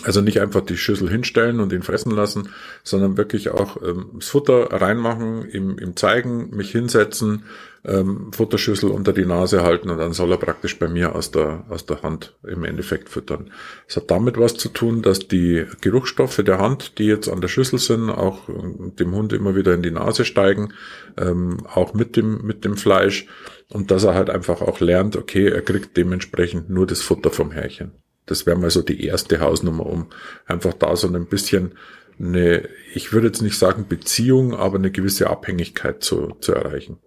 Also 0.03 0.21
nicht 0.21 0.41
einfach 0.41 0.61
die 0.61 0.77
Schüssel 0.77 1.09
hinstellen 1.09 1.59
und 1.59 1.71
ihn 1.71 1.83
fressen 1.83 2.11
lassen, 2.11 2.49
sondern 2.83 3.17
wirklich 3.17 3.49
auch 3.49 3.81
ähm, 3.81 4.11
das 4.15 4.27
Futter 4.27 4.71
reinmachen, 4.71 5.49
ihm, 5.49 5.77
ihm 5.79 5.95
zeigen, 5.95 6.49
mich 6.55 6.71
hinsetzen, 6.71 7.43
ähm, 7.87 8.31
Futterschüssel 8.33 8.89
unter 8.89 9.13
die 9.13 9.25
Nase 9.25 9.63
halten 9.63 9.89
und 9.89 9.97
dann 9.97 10.13
soll 10.13 10.31
er 10.31 10.37
praktisch 10.37 10.79
bei 10.79 10.87
mir 10.87 11.15
aus 11.15 11.31
der, 11.31 11.65
aus 11.69 11.85
der 11.85 12.01
Hand 12.01 12.35
im 12.43 12.63
Endeffekt 12.63 13.09
füttern. 13.09 13.51
Es 13.87 13.95
hat 13.95 14.09
damit 14.09 14.37
was 14.37 14.55
zu 14.55 14.69
tun, 14.69 15.01
dass 15.01 15.27
die 15.27 15.65
Geruchsstoffe 15.81 16.41
der 16.43 16.59
Hand, 16.59 16.97
die 16.97 17.05
jetzt 17.05 17.29
an 17.29 17.41
der 17.41 17.47
Schüssel 17.47 17.79
sind, 17.79 18.09
auch 18.09 18.49
ähm, 18.49 18.93
dem 18.99 19.13
Hund 19.13 19.33
immer 19.33 19.55
wieder 19.55 19.73
in 19.73 19.83
die 19.83 19.91
Nase 19.91 20.25
steigen, 20.25 20.73
ähm, 21.17 21.65
auch 21.67 21.93
mit 21.93 22.15
dem, 22.15 22.41
mit 22.45 22.65
dem 22.65 22.77
Fleisch 22.77 23.27
und 23.69 23.91
dass 23.91 24.03
er 24.03 24.13
halt 24.13 24.29
einfach 24.29 24.61
auch 24.61 24.79
lernt, 24.79 25.15
okay, 25.15 25.47
er 25.47 25.61
kriegt 25.61 25.97
dementsprechend 25.97 26.69
nur 26.69 26.87
das 26.87 27.01
Futter 27.01 27.29
vom 27.29 27.51
Härchen. 27.51 27.91
Das 28.25 28.45
wäre 28.45 28.57
mal 28.57 28.71
so 28.71 28.81
die 28.81 29.05
erste 29.05 29.39
Hausnummer, 29.39 29.85
um 29.85 30.07
einfach 30.47 30.73
da 30.73 30.95
so 30.95 31.07
ein 31.07 31.27
bisschen 31.27 31.73
eine, 32.19 32.67
ich 32.93 33.13
würde 33.13 33.27
jetzt 33.27 33.41
nicht 33.41 33.57
sagen 33.57 33.87
Beziehung, 33.87 34.55
aber 34.55 34.77
eine 34.77 34.91
gewisse 34.91 35.29
Abhängigkeit 35.29 36.03
zu, 36.03 36.35
zu 36.39 36.53
erreichen. 36.53 36.97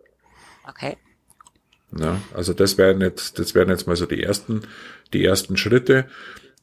Okay. 0.68 0.96
Ja, 1.98 2.20
also 2.34 2.52
das 2.52 2.76
wären 2.76 3.00
jetzt, 3.00 3.38
das 3.38 3.54
wären 3.54 3.70
jetzt 3.70 3.86
mal 3.86 3.96
so 3.96 4.06
die 4.06 4.22
ersten, 4.22 4.62
die 5.12 5.24
ersten 5.24 5.56
Schritte. 5.56 6.06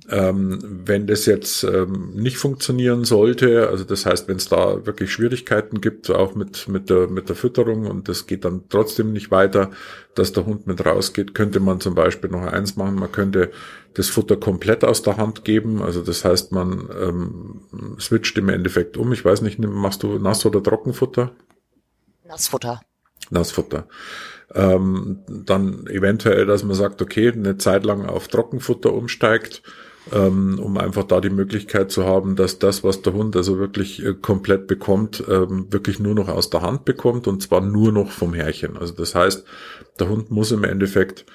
Ähm, 0.07 0.59
wenn 0.61 1.07
das 1.07 1.25
jetzt 1.25 1.63
ähm, 1.63 2.11
nicht 2.13 2.37
funktionieren 2.37 3.05
sollte, 3.05 3.69
also 3.69 3.83
das 3.83 4.05
heißt, 4.05 4.27
wenn 4.27 4.35
es 4.35 4.47
da 4.47 4.85
wirklich 4.85 5.11
Schwierigkeiten 5.11 5.81
gibt, 5.81 6.11
auch 6.11 6.35
mit, 6.35 6.67
mit, 6.67 6.91
der, 6.91 7.07
mit 7.07 7.27
der 7.27 7.35
Fütterung 7.35 7.87
und 7.87 8.07
das 8.07 8.27
geht 8.27 8.45
dann 8.45 8.65
trotzdem 8.69 9.13
nicht 9.13 9.31
weiter, 9.31 9.71
dass 10.13 10.31
der 10.31 10.45
Hund 10.45 10.67
mit 10.67 10.85
rausgeht, 10.85 11.33
könnte 11.33 11.59
man 11.59 11.79
zum 11.79 11.95
Beispiel 11.95 12.29
noch 12.29 12.43
eins 12.45 12.75
machen, 12.75 12.95
man 12.95 13.11
könnte 13.11 13.51
das 13.95 14.09
Futter 14.09 14.37
komplett 14.37 14.83
aus 14.83 15.01
der 15.01 15.17
Hand 15.17 15.43
geben, 15.43 15.81
also 15.81 16.03
das 16.03 16.23
heißt, 16.23 16.51
man 16.51 16.87
ähm, 17.01 17.97
switcht 17.99 18.37
im 18.37 18.49
Endeffekt 18.49 18.97
um. 18.97 19.11
Ich 19.11 19.25
weiß 19.25 19.41
nicht, 19.41 19.57
machst 19.57 20.03
du 20.03 20.19
Nass- 20.19 20.45
oder 20.45 20.61
Trockenfutter? 20.61 21.31
Nassfutter. 22.27 22.81
Nassfutter. 23.29 23.87
Ähm, 24.53 25.19
dann 25.27 25.87
eventuell, 25.87 26.45
dass 26.45 26.63
man 26.63 26.75
sagt, 26.75 27.01
okay, 27.01 27.31
eine 27.31 27.57
Zeit 27.57 27.83
lang 27.83 28.05
auf 28.05 28.27
Trockenfutter 28.27 28.93
umsteigt, 28.93 29.63
ähm, 30.13 30.59
um 30.59 30.77
einfach 30.77 31.03
da 31.03 31.19
die 31.19 31.31
Möglichkeit 31.31 31.91
zu 31.91 32.05
haben, 32.05 32.35
dass 32.35 32.59
das, 32.59 32.83
was 32.83 33.01
der 33.01 33.13
Hund 33.13 33.35
also 33.35 33.57
wirklich 33.57 34.05
äh, 34.05 34.13
komplett 34.13 34.67
bekommt, 34.67 35.23
ähm, 35.27 35.67
wirklich 35.71 35.99
nur 35.99 36.13
noch 36.13 36.29
aus 36.29 36.49
der 36.49 36.61
Hand 36.61 36.85
bekommt 36.85 37.27
und 37.27 37.41
zwar 37.41 37.61
nur 37.61 37.91
noch 37.91 38.11
vom 38.11 38.33
Härchen. 38.33 38.77
Also 38.77 38.93
das 38.93 39.15
heißt, 39.15 39.45
der 39.99 40.09
Hund 40.09 40.29
muss 40.29 40.51
im 40.51 40.63
Endeffekt 40.63 41.25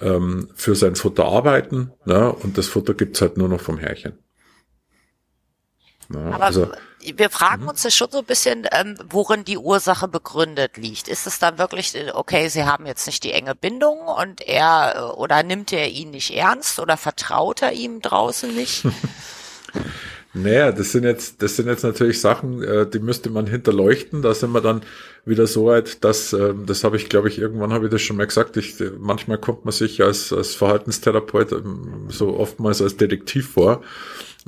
ähm, 0.00 0.48
für 0.54 0.76
sein 0.76 0.94
Futter 0.94 1.24
arbeiten 1.24 1.90
ja, 2.06 2.28
und 2.28 2.56
das 2.56 2.68
Futter 2.68 2.94
gibt's 2.94 3.20
halt 3.20 3.36
nur 3.36 3.48
noch 3.48 3.60
vom 3.60 3.78
Härchen. 3.78 4.12
Na, 6.12 6.34
Aber 6.34 6.44
also, 6.44 6.72
wir 7.00 7.30
fragen 7.30 7.62
mhm. 7.62 7.68
uns 7.68 7.84
ja 7.84 7.90
schon 7.90 8.10
so 8.10 8.18
ein 8.18 8.24
bisschen, 8.24 8.66
ähm, 8.72 8.96
worin 9.08 9.44
die 9.44 9.58
Ursache 9.58 10.08
begründet 10.08 10.76
liegt. 10.76 11.06
Ist 11.06 11.26
es 11.26 11.38
dann 11.38 11.56
wirklich, 11.56 11.94
okay, 12.14 12.48
Sie 12.48 12.64
haben 12.64 12.84
jetzt 12.84 13.06
nicht 13.06 13.22
die 13.22 13.32
enge 13.32 13.54
Bindung 13.54 14.00
und 14.00 14.40
er 14.40 14.94
äh, 14.96 15.00
oder 15.16 15.42
nimmt 15.44 15.72
er 15.72 15.88
ihn 15.88 16.10
nicht 16.10 16.34
ernst 16.36 16.80
oder 16.80 16.96
vertraut 16.96 17.62
er 17.62 17.72
ihm 17.72 18.00
draußen 18.02 18.54
nicht? 18.54 18.84
Naja, 20.32 20.70
das 20.70 20.92
sind 20.92 21.02
jetzt, 21.02 21.42
das 21.42 21.56
sind 21.56 21.66
jetzt 21.66 21.82
natürlich 21.82 22.20
Sachen, 22.20 22.62
äh, 22.62 22.88
die 22.88 23.00
müsste 23.00 23.30
man 23.30 23.48
hinterleuchten. 23.48 24.22
Da 24.22 24.32
sind 24.32 24.52
wir 24.52 24.60
dann 24.60 24.82
wieder 25.24 25.48
so 25.48 25.66
weit, 25.66 26.04
dass, 26.04 26.32
äh, 26.32 26.54
das 26.66 26.84
habe 26.84 26.96
ich, 26.96 27.08
glaube 27.08 27.28
ich, 27.28 27.38
irgendwann 27.38 27.72
habe 27.72 27.86
ich 27.86 27.90
das 27.90 28.00
schon 28.02 28.16
mal 28.16 28.28
gesagt. 28.28 28.56
Ich, 28.56 28.76
manchmal 28.98 29.38
kommt 29.38 29.64
man 29.64 29.72
sich 29.72 30.02
als, 30.02 30.32
als 30.32 30.54
Verhaltenstherapeut 30.54 31.50
ähm, 31.50 32.06
so 32.10 32.36
oftmals 32.36 32.80
als 32.80 32.96
Detektiv 32.96 33.50
vor, 33.50 33.82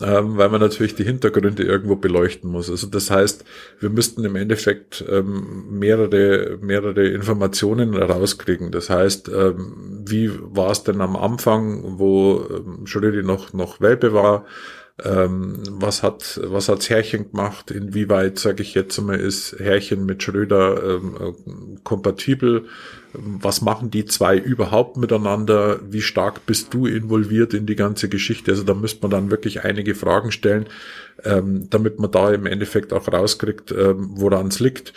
ähm, 0.01 0.39
weil 0.39 0.49
man 0.49 0.61
natürlich 0.61 0.95
die 0.95 1.05
Hintergründe 1.05 1.65
irgendwo 1.65 1.97
beleuchten 1.97 2.51
muss. 2.51 2.71
Also 2.71 2.87
das 2.87 3.11
heißt, 3.11 3.45
wir 3.79 3.91
müssten 3.91 4.25
im 4.25 4.37
Endeffekt 4.37 5.05
ähm, 5.09 5.79
mehrere, 5.79 6.59
mehrere 6.61 7.09
Informationen 7.09 7.95
rauskriegen. 7.95 8.71
Das 8.71 8.89
heißt, 8.89 9.29
ähm, 9.29 10.03
wie 10.07 10.31
war 10.33 10.71
es 10.71 10.83
denn 10.83 11.01
am 11.01 11.17
Anfang, 11.17 11.99
wo 11.99 12.43
ähm, 12.49 12.87
Schrödi 12.87 13.23
noch, 13.23 13.53
noch 13.53 13.81
Welpe 13.81 14.15
war? 14.15 14.47
Ähm, 15.03 15.63
was 15.69 16.03
hat 16.03 16.41
was 16.45 16.69
hat's 16.69 16.91
Herrchen 16.91 17.31
gemacht? 17.31 17.71
Inwieweit, 17.71 18.39
sage 18.39 18.63
ich 18.63 18.75
jetzt 18.75 19.01
mal, 19.01 19.19
ist 19.19 19.59
Herrchen 19.59 20.05
mit 20.05 20.23
Schröder 20.23 20.83
ähm, 20.83 21.17
äh, 21.19 21.81
kompatibel? 21.83 22.67
Was 23.15 23.63
machen 23.63 23.91
die 23.91 24.05
zwei 24.05 24.37
überhaupt 24.37 24.97
miteinander? 24.97 25.81
Wie 25.89 26.03
stark 26.03 26.47
bist 26.47 26.73
du 26.75 26.87
involviert 26.87 27.55
in 27.55 27.67
die 27.67 27.77
ganze 27.77 28.09
Geschichte? 28.09 28.51
Also 28.51 28.65
da 28.65 28.75
müsste 28.75 29.03
man 29.03 29.11
dann 29.11 29.31
wirklich 29.31 29.65
einige 29.65 29.95
Fragen 29.95 30.31
stellen, 30.31 30.67
ähm, 31.25 31.69
damit 31.71 31.99
man 31.99 32.11
da 32.11 32.33
im 32.33 32.47
Endeffekt 32.47 32.93
auch 32.93 33.09
rauskriegt, 33.09 33.73
ähm, 33.73 34.11
woran 34.15 34.49
es 34.49 34.61
liegt. 34.61 34.93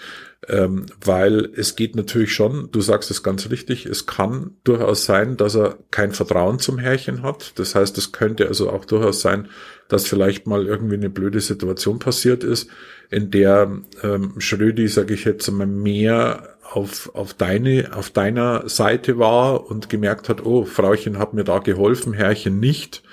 Ähm, 0.47 0.85
weil 1.03 1.49
es 1.55 1.75
geht 1.75 1.95
natürlich 1.95 2.33
schon, 2.33 2.69
du 2.71 2.79
sagst 2.79 3.09
es 3.09 3.23
ganz 3.23 3.49
richtig, 3.49 3.87
es 3.87 4.05
kann 4.05 4.51
durchaus 4.63 5.05
sein, 5.05 5.37
dass 5.37 5.55
er 5.55 5.79
kein 5.89 6.11
Vertrauen 6.11 6.59
zum 6.59 6.77
Herrchen 6.77 7.23
hat. 7.23 7.57
Das 7.57 7.73
heißt, 7.73 7.97
es 7.97 8.11
könnte 8.11 8.47
also 8.47 8.69
auch 8.69 8.85
durchaus 8.85 9.21
sein, 9.21 9.47
dass 9.87 10.05
vielleicht 10.05 10.45
mal 10.45 10.67
irgendwie 10.67 10.95
eine 10.95 11.09
blöde 11.09 11.39
Situation 11.39 11.97
passiert 11.97 12.43
ist, 12.43 12.69
in 13.09 13.31
der 13.31 13.81
ähm, 14.03 14.39
Schrödi, 14.39 14.87
sage 14.87 15.15
ich 15.15 15.25
jetzt 15.25 15.49
mal, 15.51 15.65
mehr 15.65 16.55
auf, 16.63 17.13
auf 17.15 17.33
deine, 17.33 17.91
auf 17.93 18.09
deiner 18.09 18.67
Seite 18.69 19.17
war 19.17 19.69
und 19.69 19.89
gemerkt 19.89 20.29
hat, 20.29 20.45
oh, 20.45 20.65
Frauchen 20.65 21.17
hat 21.17 21.33
mir 21.33 21.43
da 21.43 21.59
geholfen, 21.59 22.13
Herrchen 22.13 22.59
nicht. 22.59 23.03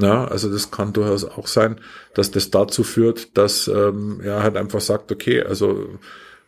Na, 0.00 0.28
also 0.28 0.48
das 0.48 0.70
kann 0.70 0.92
durchaus 0.92 1.24
auch 1.24 1.48
sein, 1.48 1.80
dass 2.14 2.30
das 2.30 2.50
dazu 2.50 2.84
führt, 2.84 3.36
dass 3.36 3.66
ähm, 3.66 4.20
er 4.22 4.44
halt 4.44 4.56
einfach 4.56 4.80
sagt, 4.80 5.10
okay, 5.10 5.42
also 5.42 5.88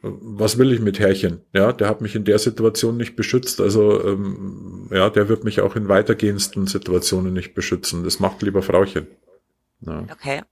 was 0.03 0.57
will 0.57 0.73
ich 0.73 0.81
mit 0.81 1.01
Herrchen? 1.01 1.41
Ja, 1.53 1.73
der 1.73 1.89
hat 1.89 2.01
mich 2.01 2.15
in 2.15 2.25
der 2.25 2.39
Situation 2.39 2.97
nicht 2.97 3.17
beschützt, 3.17 3.61
also 3.61 4.03
ähm, 4.05 4.89
ja, 4.93 5.11
der 5.11 5.29
wird 5.29 5.43
mich 5.43 5.61
auch 5.61 5.75
in 5.75 5.89
weitergehendsten 5.89 6.69
Situationen 6.69 7.33
nicht 7.33 7.55
beschützen. 7.55 8.05
Das 8.05 8.21
macht 8.21 8.41
lieber 8.41 8.63
Frauchen. 8.63 9.09
Ja. 9.81 10.07
Okay. 10.13 10.43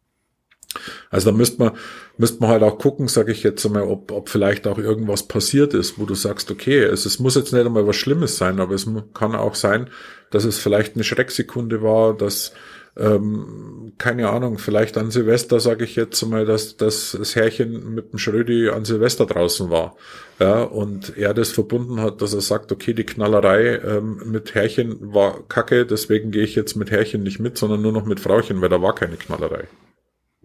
Also 1.11 1.31
da 1.31 1.37
müsste 1.37 1.63
man, 1.63 1.73
müsste 2.19 2.41
man 2.41 2.51
halt 2.51 2.63
auch 2.63 2.79
gucken, 2.79 3.09
sage 3.09 3.33
ich 3.33 3.43
jetzt 3.43 3.65
einmal, 3.65 3.85
ob, 3.85 4.13
ob 4.13 4.29
vielleicht 4.29 4.67
auch 4.67 4.79
irgendwas 4.79 5.27
passiert 5.27 5.73
ist, 5.73 5.99
wo 5.99 6.05
du 6.05 6.15
sagst, 6.15 6.51
okay, 6.51 6.81
es, 6.81 7.07
es 7.07 7.19
muss 7.19 7.37
jetzt 7.37 7.53
nicht 7.53 7.65
einmal 7.65 7.87
was 7.87 7.97
Schlimmes 7.97 8.37
sein, 8.37 8.61
aber 8.61 8.75
es 8.75 8.87
kann 9.15 9.35
auch 9.35 9.55
sein, 9.55 9.89
dass 10.31 10.45
es 10.45 10.59
vielleicht 10.59 10.95
eine 10.95 11.05
Schrecksekunde 11.05 11.83
war, 11.83 12.15
dass 12.15 12.53
ähm, 12.99 13.93
keine 13.99 14.31
Ahnung, 14.31 14.59
vielleicht 14.59 14.97
an 14.97 15.11
Silvester 15.11 15.61
sage 15.61 15.85
ich 15.85 15.97
jetzt 15.97 16.23
mal, 16.25 16.45
dass, 16.45 16.77
dass 16.77 17.17
das 17.19 17.35
Herrchen 17.35 17.95
mit 17.95 18.13
dem 18.13 18.19
Schrödi 18.19 18.69
an 18.69 18.85
Silvester 18.85 19.27
draußen 19.27 19.71
war. 19.71 19.97
Ja, 20.39 20.63
und 20.63 21.17
er 21.17 21.35
das 21.35 21.51
verbunden 21.51 22.01
hat, 22.01 22.23
dass 22.23 22.33
er 22.33 22.41
sagt, 22.41 22.71
okay, 22.71 22.95
die 22.95 23.05
Knallerei 23.05 23.77
ähm, 23.77 24.23
mit 24.27 24.55
Herrchen 24.55 25.13
war 25.13 25.43
kacke, 25.49 25.85
deswegen 25.85 26.31
gehe 26.31 26.45
ich 26.45 26.55
jetzt 26.55 26.77
mit 26.77 26.91
Herrchen 26.91 27.23
nicht 27.23 27.41
mit, 27.41 27.59
sondern 27.59 27.83
nur 27.83 27.93
noch 27.93 28.05
mit 28.05 28.21
Frauchen, 28.21 28.61
weil 28.61 28.69
da 28.69 28.81
war 28.81 28.95
keine 28.95 29.17
Knallerei. 29.17 29.67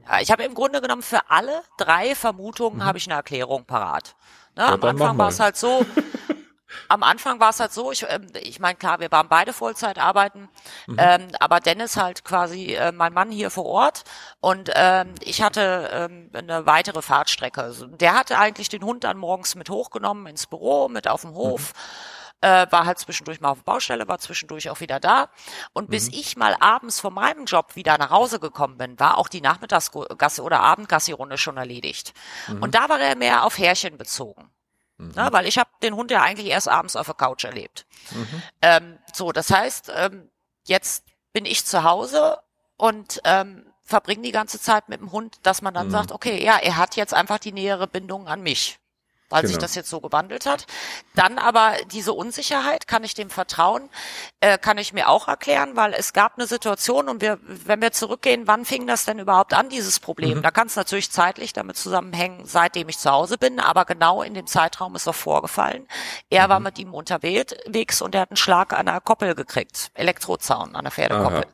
Ja, 0.06 0.20
ich 0.22 0.32
habe 0.32 0.44
im 0.44 0.54
Grunde 0.54 0.82
genommen 0.82 1.04
für 1.04 1.30
alle 1.30 1.62
drei 1.78 2.16
Vermutungen 2.16 2.80
mhm. 2.80 2.86
habe 2.86 2.98
ich 2.98 3.08
eine 3.08 3.16
Erklärung 3.16 3.66
parat. 3.66 4.16
Ne, 4.56 4.64
ja, 4.64 4.74
am 4.74 4.84
Anfang 4.84 5.18
war 5.18 5.30
es 5.30 5.40
halt 5.40 5.58
so, 5.58 5.86
am 6.88 7.04
Anfang 7.04 7.40
war 7.40 7.50
es 7.50 7.60
halt 7.60 7.74
so, 7.74 7.92
ich, 7.92 8.06
ähm, 8.10 8.28
ich 8.42 8.60
meine, 8.60 8.76
klar, 8.76 9.00
wir 9.00 9.12
waren 9.12 9.28
beide 9.30 9.54
Vollzeit 9.54 10.00
arbeiten, 10.00 10.50
mhm. 10.88 10.98
ähm, 11.00 11.28
aber 11.40 11.60
Dennis 11.60 11.98
halt 11.98 12.24
quasi 12.24 12.74
äh, 12.74 12.92
mein 12.92 13.14
Mann 13.14 13.32
hier 13.32 13.50
vor 13.50 13.66
Ort 13.66 14.04
und 14.40 14.72
ähm, 14.76 15.16
ich 15.22 15.42
hatte 15.42 15.90
ähm, 15.92 16.30
eine 16.34 16.66
weitere 16.66 17.02
Fahrtstrecke. 17.02 17.62
Also, 17.62 17.88
der 17.88 18.14
hatte 18.16 18.38
eigentlich 18.38 18.70
den 18.70 18.84
Hund 18.84 19.04
dann 19.04 19.18
morgens 19.18 19.56
mit 19.56 19.70
hochgenommen 19.70 20.28
ins 20.28 20.48
Büro, 20.48 20.90
mit 20.90 21.08
auf 21.08 21.22
dem 21.22 21.34
Hof. 21.34 21.74
Mhm 21.74 22.14
äh, 22.44 22.68
war 22.70 22.86
halt 22.86 23.00
zwischendurch 23.00 23.40
mal 23.40 23.50
auf 23.50 23.60
der 23.60 23.72
Baustelle, 23.72 24.08
war 24.08 24.20
zwischendurch 24.20 24.70
auch 24.70 24.82
wieder 24.82 25.00
da. 25.00 25.30
Und 25.72 25.90
bis 25.90 26.08
mhm. 26.08 26.18
ich 26.18 26.36
mal 26.36 26.56
abends 26.60 27.00
von 27.00 27.14
meinem 27.14 27.46
Job 27.46 27.76
wieder 27.76 27.98
nach 27.98 28.10
Hause 28.10 28.40
gekommen 28.40 28.78
bin, 28.78 29.00
war 29.00 29.18
auch 29.18 29.30
die 29.30 29.42
Nachmittagsgasse 29.42 30.44
oder 30.44 30.60
Abendgassi-Runde 30.60 31.38
schon 31.38 31.58
erledigt. 31.58 32.14
Mhm. 32.50 32.62
Und 32.62 32.76
da 32.76 32.90
war 32.90 33.00
er 33.00 33.16
mehr 33.16 33.46
auf 33.46 33.58
Härchen 33.58 33.98
bezogen. 33.98 34.50
Mhm. 35.08 35.12
Na, 35.16 35.32
weil 35.34 35.48
ich 35.48 35.58
habe 35.58 35.70
den 35.82 35.96
Hund 35.96 36.12
ja 36.12 36.22
eigentlich 36.22 36.48
erst 36.48 36.70
abends 36.70 36.96
auf 36.96 37.06
der 37.06 37.16
Couch 37.16 37.44
erlebt. 37.44 37.86
Mhm. 38.12 38.44
Ähm, 38.62 39.00
so, 39.14 39.32
das 39.32 39.50
heißt, 39.52 39.92
ähm, 39.96 40.30
jetzt 40.66 41.06
bin 41.34 41.46
ich 41.46 41.66
zu 41.66 41.84
Hause 41.84 42.40
und 42.78 43.22
ähm, 43.24 43.66
verbringe 43.84 44.24
die 44.24 44.32
ganze 44.32 44.60
Zeit 44.60 44.90
mit 44.90 45.00
dem 45.00 45.12
Hund, 45.12 45.38
dass 45.44 45.62
man 45.62 45.74
dann 45.74 45.88
mhm. 45.88 45.92
sagt, 45.92 46.12
okay, 46.12 46.44
ja, 46.44 46.58
er 46.58 46.78
hat 46.78 46.96
jetzt 46.96 47.14
einfach 47.14 47.40
die 47.40 47.52
nähere 47.52 47.88
Bindung 47.88 48.28
an 48.28 48.42
mich 48.42 48.80
weil 49.34 49.42
genau. 49.42 49.52
sich 49.52 49.58
das 49.58 49.74
jetzt 49.74 49.90
so 49.90 50.00
gewandelt 50.00 50.46
hat. 50.46 50.68
Dann 51.16 51.40
aber 51.40 51.74
diese 51.92 52.14
Unsicherheit, 52.14 52.88
kann 52.88 53.04
ich 53.04 53.16
dem 53.16 53.32
vertrauen, 53.32 53.90
äh, 54.42 54.60
kann 54.60 54.78
ich 54.78 54.94
mir 54.94 55.10
auch 55.10 55.28
erklären, 55.28 55.76
weil 55.76 55.94
es 55.96 56.14
gab 56.14 56.38
eine 56.38 56.46
Situation 56.46 57.10
und 57.10 57.20
wir, 57.22 57.40
wenn 57.42 57.82
wir 57.82 57.92
zurückgehen, 57.92 58.46
wann 58.46 58.64
fing 58.64 58.86
das 58.86 59.06
denn 59.06 59.18
überhaupt 59.18 59.56
an, 59.56 59.70
dieses 59.70 60.00
Problem? 60.00 60.38
Mhm. 60.38 60.42
Da 60.44 60.52
kann 60.52 60.68
es 60.68 60.76
natürlich 60.76 61.12
zeitlich 61.12 61.52
damit 61.52 61.78
zusammenhängen, 61.78 62.46
seitdem 62.46 62.88
ich 62.90 63.00
zu 63.00 63.10
Hause 63.10 63.40
bin, 63.40 63.60
aber 63.60 63.86
genau 63.86 64.22
in 64.22 64.36
dem 64.36 64.46
Zeitraum 64.46 64.96
ist 64.96 65.08
er 65.08 65.14
vorgefallen. 65.14 65.88
Er 66.30 66.46
mhm. 66.46 66.52
war 66.52 66.60
mit 66.60 66.78
ihm 66.78 66.94
unterwegs 66.94 68.02
und 68.04 68.14
er 68.14 68.22
hat 68.22 68.30
einen 68.30 68.38
Schlag 68.38 68.72
an 68.72 68.86
der 68.86 69.02
Koppel 69.02 69.34
gekriegt, 69.34 69.90
Elektrozaun 69.96 70.76
an 70.76 70.86
der 70.86 70.92
Pferdekoppel. 70.92 71.46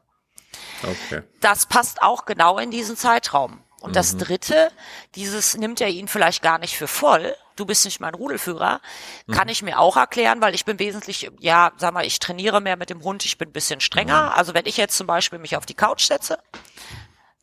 Okay. 0.84 1.24
Das 1.40 1.66
passt 1.66 2.02
auch 2.02 2.26
genau 2.26 2.58
in 2.58 2.72
diesen 2.72 2.98
Zeitraum. 2.98 3.64
Und 3.80 3.92
mhm. 3.92 3.94
das 3.94 4.18
dritte, 4.18 4.72
dieses 5.16 5.56
nimmt 5.56 5.80
er 5.80 5.88
ihn 5.88 6.10
vielleicht 6.10 6.42
gar 6.42 6.58
nicht 6.58 6.76
für 6.76 6.88
voll, 6.88 7.36
du 7.60 7.66
bist 7.66 7.86
nicht 7.86 8.00
mein 8.00 8.16
Rudelführer, 8.16 8.82
mhm. 9.28 9.34
kann 9.34 9.50
ich 9.50 9.62
mir 9.62 9.80
auch 9.80 9.98
erklären, 9.98 10.42
weil 10.42 10.56
ich 10.56 10.66
bin 10.66 10.80
wesentlich, 10.80 11.32
ja, 11.40 11.72
sag 11.78 11.94
mal, 11.94 12.06
ich 12.06 12.20
trainiere 12.20 12.62
mehr 12.62 12.78
mit 12.78 12.90
dem 12.90 13.04
Hund, 13.04 13.26
ich 13.26 13.38
bin 13.38 13.50
ein 13.50 13.54
bisschen 13.54 13.82
strenger. 13.82 14.28
Mhm. 14.28 14.32
Also 14.38 14.54
wenn 14.54 14.66
ich 14.66 14.78
jetzt 14.78 14.98
zum 14.98 15.08
Beispiel 15.08 15.40
mich 15.40 15.58
auf 15.58 15.66
die 15.66 15.74
Couch 15.74 16.06
setze, 16.06 16.40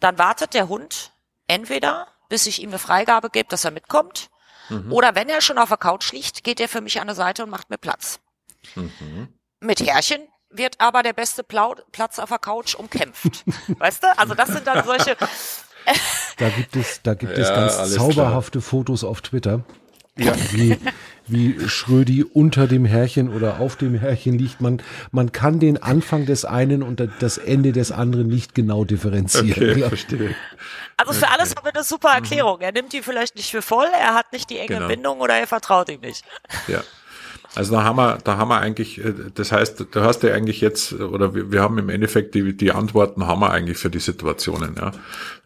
dann 0.00 0.18
wartet 0.18 0.54
der 0.54 0.68
Hund 0.68 1.12
entweder, 1.46 2.08
bis 2.28 2.46
ich 2.46 2.62
ihm 2.62 2.70
eine 2.70 2.78
Freigabe 2.78 3.30
gebe, 3.30 3.48
dass 3.48 3.64
er 3.64 3.70
mitkommt, 3.70 4.30
mhm. 4.68 4.92
oder 4.92 5.14
wenn 5.14 5.28
er 5.28 5.40
schon 5.40 5.58
auf 5.58 5.68
der 5.68 5.78
Couch 5.78 6.12
liegt, 6.12 6.44
geht 6.44 6.60
er 6.60 6.68
für 6.68 6.80
mich 6.80 7.00
an 7.00 7.06
der 7.06 7.16
Seite 7.16 7.44
und 7.44 7.50
macht 7.50 7.70
mir 7.70 7.78
Platz. 7.78 8.20
Mhm. 8.74 9.28
Mit 9.60 9.80
Herrchen 9.80 10.28
wird 10.50 10.80
aber 10.80 11.02
der 11.02 11.12
beste 11.12 11.42
Platz 11.42 12.18
auf 12.18 12.28
der 12.28 12.38
Couch 12.38 12.74
umkämpft. 12.74 13.44
weißt 13.78 14.02
du? 14.02 14.18
Also 14.18 14.34
das 14.34 14.48
sind 14.48 14.66
dann 14.66 14.84
solche. 14.84 15.16
da 16.38 16.48
gibt 16.50 16.76
es, 16.76 17.02
da 17.02 17.14
gibt 17.14 17.36
ja, 17.36 17.44
es 17.44 17.48
ganz 17.48 17.94
zauberhafte 17.94 18.58
klar. 18.58 18.70
Fotos 18.70 19.04
auf 19.04 19.20
Twitter. 19.20 19.64
Ja. 20.18 20.34
Wie, 20.52 20.78
wie 21.26 21.68
Schrödi 21.68 22.22
unter 22.24 22.66
dem 22.66 22.84
Härchen 22.84 23.34
oder 23.34 23.58
auf 23.58 23.76
dem 23.76 23.94
Härchen 23.94 24.38
liegt. 24.38 24.60
Man, 24.60 24.80
man 25.10 25.32
kann 25.32 25.58
den 25.58 25.82
Anfang 25.82 26.24
des 26.24 26.44
einen 26.44 26.82
und 26.82 27.02
das 27.18 27.36
Ende 27.36 27.72
des 27.72 27.90
anderen 27.90 28.28
nicht 28.28 28.54
genau 28.54 28.84
differenzieren. 28.84 29.50
Okay, 29.50 29.88
verstehe. 29.88 30.36
Also 30.96 31.12
für 31.12 31.28
alles 31.28 31.54
haben 31.54 31.66
wir 31.66 31.74
eine 31.74 31.84
super 31.84 32.10
Erklärung. 32.10 32.60
Er 32.60 32.72
nimmt 32.72 32.92
die 32.92 33.02
vielleicht 33.02 33.34
nicht 33.34 33.50
für 33.50 33.60
voll, 33.60 33.88
er 33.92 34.14
hat 34.14 34.32
nicht 34.32 34.48
die 34.50 34.58
enge 34.58 34.76
genau. 34.76 34.86
Bindung 34.88 35.20
oder 35.20 35.34
er 35.34 35.46
vertraut 35.46 35.88
ihm 35.88 36.00
nicht. 36.00 36.24
Ja. 36.68 36.82
Also 37.56 37.72
da 37.72 37.84
haben 37.84 37.96
wir, 37.96 38.18
da 38.22 38.36
haben 38.36 38.48
wir 38.48 38.58
eigentlich, 38.58 39.02
äh, 39.02 39.14
das 39.34 39.50
heißt, 39.50 39.86
du 39.90 40.00
hast 40.02 40.22
ja 40.22 40.34
eigentlich 40.34 40.60
jetzt, 40.60 40.92
oder 40.92 41.34
wir, 41.34 41.50
wir 41.50 41.62
haben 41.62 41.78
im 41.78 41.88
Endeffekt 41.88 42.34
die, 42.34 42.54
die 42.54 42.70
Antworten 42.70 43.26
haben 43.26 43.40
wir 43.40 43.50
eigentlich 43.50 43.78
für 43.78 43.88
die 43.88 43.98
Situationen, 43.98 44.74
ja. 44.76 44.92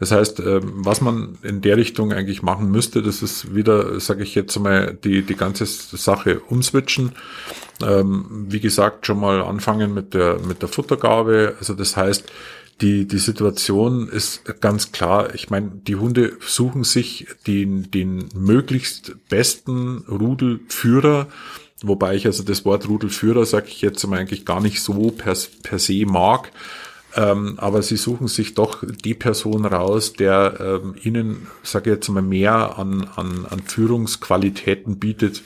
Das 0.00 0.10
heißt, 0.10 0.40
ähm, 0.40 0.72
was 0.84 1.00
man 1.00 1.38
in 1.42 1.60
der 1.60 1.76
Richtung 1.76 2.12
eigentlich 2.12 2.42
machen 2.42 2.70
müsste, 2.70 3.00
das 3.00 3.22
ist 3.22 3.54
wieder, 3.54 4.00
sage 4.00 4.24
ich 4.24 4.34
jetzt 4.34 4.58
mal, 4.58 4.98
die, 5.04 5.22
die 5.22 5.36
ganze 5.36 5.66
Sache 5.66 6.40
umswitchen. 6.40 7.12
Ähm, 7.80 8.46
wie 8.48 8.60
gesagt, 8.60 9.06
schon 9.06 9.20
mal 9.20 9.40
anfangen 9.42 9.94
mit 9.94 10.12
der, 10.12 10.38
mit 10.40 10.62
der 10.62 10.68
Futtergabe. 10.68 11.54
Also 11.60 11.74
das 11.74 11.96
heißt, 11.96 12.24
die, 12.80 13.06
die 13.06 13.18
Situation 13.18 14.08
ist 14.08 14.60
ganz 14.60 14.90
klar. 14.90 15.34
Ich 15.34 15.50
meine, 15.50 15.70
die 15.70 15.96
Hunde 15.96 16.32
suchen 16.40 16.82
sich 16.82 17.26
den, 17.46 17.90
den 17.90 18.30
möglichst 18.34 19.14
besten 19.28 19.98
Rudelführer 20.08 21.28
Wobei 21.82 22.14
ich 22.14 22.26
also 22.26 22.42
das 22.42 22.64
Wort 22.64 22.88
Rudelführer, 22.88 23.46
sage 23.46 23.68
ich 23.68 23.80
jetzt 23.80 24.06
mal, 24.06 24.18
eigentlich 24.18 24.44
gar 24.44 24.60
nicht 24.60 24.82
so 24.82 25.10
per, 25.10 25.34
per 25.62 25.78
se 25.78 26.04
mag, 26.06 26.52
ähm, 27.16 27.54
aber 27.56 27.82
sie 27.82 27.96
suchen 27.96 28.28
sich 28.28 28.54
doch 28.54 28.84
die 29.04 29.14
Person 29.14 29.64
raus, 29.64 30.12
der 30.12 30.80
ähm, 30.82 30.94
ihnen, 31.02 31.46
sage 31.62 31.90
ich 31.90 31.96
jetzt 31.96 32.08
mal, 32.08 32.22
mehr 32.22 32.78
an, 32.78 33.08
an, 33.16 33.46
an 33.46 33.62
Führungsqualitäten 33.64 34.98
bietet, 34.98 35.42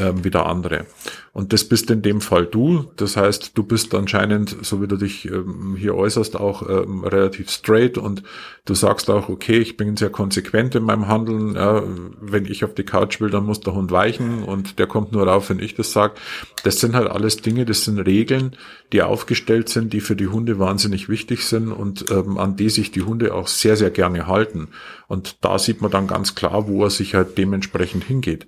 ähm, 0.00 0.24
wie 0.24 0.30
der 0.30 0.46
andere. 0.46 0.86
Und 1.34 1.52
das 1.52 1.64
bist 1.64 1.90
in 1.90 2.00
dem 2.02 2.20
Fall 2.20 2.46
du. 2.46 2.86
Das 2.96 3.16
heißt, 3.16 3.58
du 3.58 3.64
bist 3.64 3.92
anscheinend, 3.94 4.56
so 4.62 4.80
wie 4.80 4.86
du 4.86 4.96
dich 4.96 5.28
ähm, 5.28 5.74
hier 5.76 5.96
äußerst, 5.96 6.36
auch 6.36 6.68
ähm, 6.68 7.02
relativ 7.02 7.50
straight 7.50 7.98
und 7.98 8.22
du 8.66 8.74
sagst 8.74 9.10
auch, 9.10 9.28
okay, 9.28 9.58
ich 9.58 9.76
bin 9.76 9.96
sehr 9.96 10.10
konsequent 10.10 10.76
in 10.76 10.84
meinem 10.84 11.08
Handeln. 11.08 11.56
Ja, 11.56 11.82
wenn 12.20 12.46
ich 12.46 12.64
auf 12.64 12.74
die 12.74 12.84
Couch 12.84 13.20
will, 13.20 13.30
dann 13.30 13.46
muss 13.46 13.58
der 13.60 13.74
Hund 13.74 13.90
weichen 13.90 14.44
und 14.44 14.78
der 14.78 14.86
kommt 14.86 15.10
nur 15.10 15.26
rauf, 15.26 15.50
wenn 15.50 15.58
ich 15.58 15.74
das 15.74 15.92
sage. 15.92 16.14
Das 16.62 16.78
sind 16.78 16.94
halt 16.94 17.08
alles 17.08 17.38
Dinge, 17.38 17.64
das 17.64 17.84
sind 17.84 17.98
Regeln, 17.98 18.56
die 18.92 19.02
aufgestellt 19.02 19.68
sind, 19.68 19.92
die 19.92 20.00
für 20.00 20.14
die 20.14 20.28
Hunde 20.28 20.60
wahnsinnig 20.60 21.08
wichtig 21.08 21.44
sind 21.44 21.72
und 21.72 22.10
ähm, 22.12 22.38
an 22.38 22.54
die 22.56 22.70
sich 22.70 22.92
die 22.92 23.02
Hunde 23.02 23.34
auch 23.34 23.48
sehr, 23.48 23.76
sehr 23.76 23.90
gerne 23.90 24.28
halten. 24.28 24.68
Und 25.08 25.36
da 25.40 25.58
sieht 25.58 25.82
man 25.82 25.90
dann 25.90 26.06
ganz 26.06 26.36
klar, 26.36 26.68
wo 26.68 26.84
er 26.84 26.90
sich 26.90 27.16
halt 27.16 27.36
dementsprechend 27.38 28.04
hingeht. 28.04 28.46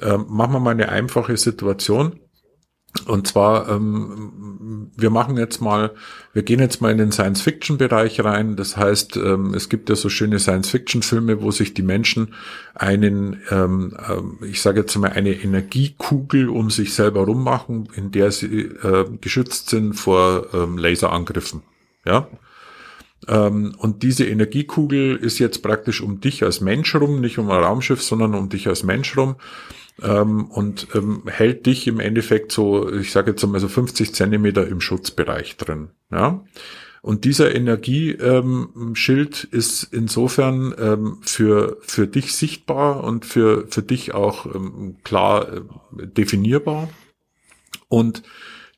Ähm, 0.00 0.26
machen 0.28 0.52
wir 0.52 0.60
mal 0.60 0.70
eine 0.70 0.88
einfache 0.88 1.36
Situation. 1.36 2.20
Und 3.06 3.28
zwar, 3.28 3.68
ähm, 3.68 4.90
wir 4.96 5.10
machen 5.10 5.36
jetzt 5.36 5.60
mal, 5.60 5.92
wir 6.32 6.42
gehen 6.42 6.58
jetzt 6.58 6.80
mal 6.80 6.90
in 6.90 6.98
den 6.98 7.12
Science-Fiction-Bereich 7.12 8.24
rein. 8.24 8.56
Das 8.56 8.76
heißt, 8.76 9.16
ähm, 9.16 9.54
es 9.54 9.68
gibt 9.68 9.88
ja 9.88 9.94
so 9.94 10.08
schöne 10.08 10.40
Science-Fiction-Filme, 10.40 11.40
wo 11.40 11.52
sich 11.52 11.72
die 11.72 11.82
Menschen 11.82 12.34
einen, 12.74 13.42
ähm, 13.50 13.96
äh, 13.96 14.46
ich 14.46 14.60
sage 14.60 14.80
jetzt 14.80 14.96
mal, 14.96 15.10
eine 15.10 15.34
Energiekugel 15.34 16.48
um 16.48 16.70
sich 16.70 16.94
selber 16.94 17.24
rummachen, 17.24 17.88
in 17.94 18.10
der 18.10 18.32
sie 18.32 18.62
äh, 18.62 19.04
geschützt 19.20 19.70
sind 19.70 19.94
vor 19.94 20.48
ähm, 20.52 20.76
Laserangriffen. 20.76 21.62
Ja. 22.04 22.28
Ähm, 23.28 23.74
und 23.76 24.02
diese 24.02 24.26
Energiekugel 24.26 25.16
ist 25.16 25.38
jetzt 25.38 25.62
praktisch 25.62 26.00
um 26.00 26.20
dich 26.20 26.42
als 26.42 26.60
Mensch 26.60 26.94
rum, 26.94 27.20
nicht 27.20 27.38
um 27.38 27.50
ein 27.50 27.62
Raumschiff, 27.62 28.02
sondern 28.02 28.34
um 28.34 28.48
dich 28.48 28.66
als 28.68 28.82
Mensch 28.82 29.16
rum 29.16 29.36
ähm, 30.02 30.46
und 30.46 30.88
ähm, 30.94 31.22
hält 31.26 31.66
dich 31.66 31.86
im 31.86 32.00
Endeffekt 32.00 32.52
so, 32.52 32.90
ich 32.92 33.12
sage 33.12 33.32
jetzt 33.32 33.46
mal 33.46 33.60
so 33.60 33.68
50 33.68 34.14
Zentimeter 34.14 34.66
im 34.66 34.80
Schutzbereich 34.80 35.56
drin. 35.56 35.90
Ja. 36.10 36.44
Und 37.02 37.24
dieser 37.24 37.54
Energieschild 37.54 39.44
ist 39.44 39.84
insofern 39.84 41.16
für, 41.22 41.78
für 41.80 42.06
dich 42.06 42.34
sichtbar 42.34 43.02
und 43.02 43.24
für, 43.24 43.66
für 43.68 43.82
dich 43.82 44.12
auch 44.12 44.46
klar 45.02 45.50
äh, 45.50 45.62
definierbar. 46.08 46.90
Und 47.88 48.22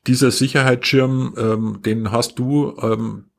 dieser 0.07 0.31
Sicherheitsschirm, 0.31 1.81
den 1.85 2.11
hast 2.11 2.39
du, 2.39 2.73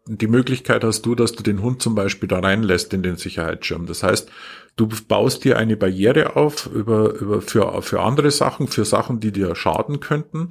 die 0.07 0.27
Möglichkeit 0.27 0.85
hast 0.85 1.03
du, 1.03 1.15
dass 1.15 1.33
du 1.33 1.43
den 1.43 1.63
Hund 1.63 1.81
zum 1.83 1.95
Beispiel 1.95 2.29
da 2.29 2.41
reinlässt 2.41 2.93
in 2.93 3.03
den 3.03 3.17
Sicherheitsschirm. 3.17 3.87
Das 3.87 4.03
heißt, 4.03 4.31
Du 4.77 4.89
baust 5.07 5.45
dir 5.45 5.57
eine 5.57 5.77
Barriere 5.77 6.35
auf 6.35 6.67
über, 6.67 7.15
über 7.15 7.41
für, 7.41 7.81
für 7.83 8.01
andere 8.01 8.31
Sachen, 8.31 8.67
für 8.67 8.85
Sachen, 8.85 9.21
die 9.21 9.31
dir 9.31 9.55
schaden 9.55 10.01
könnten. 10.01 10.49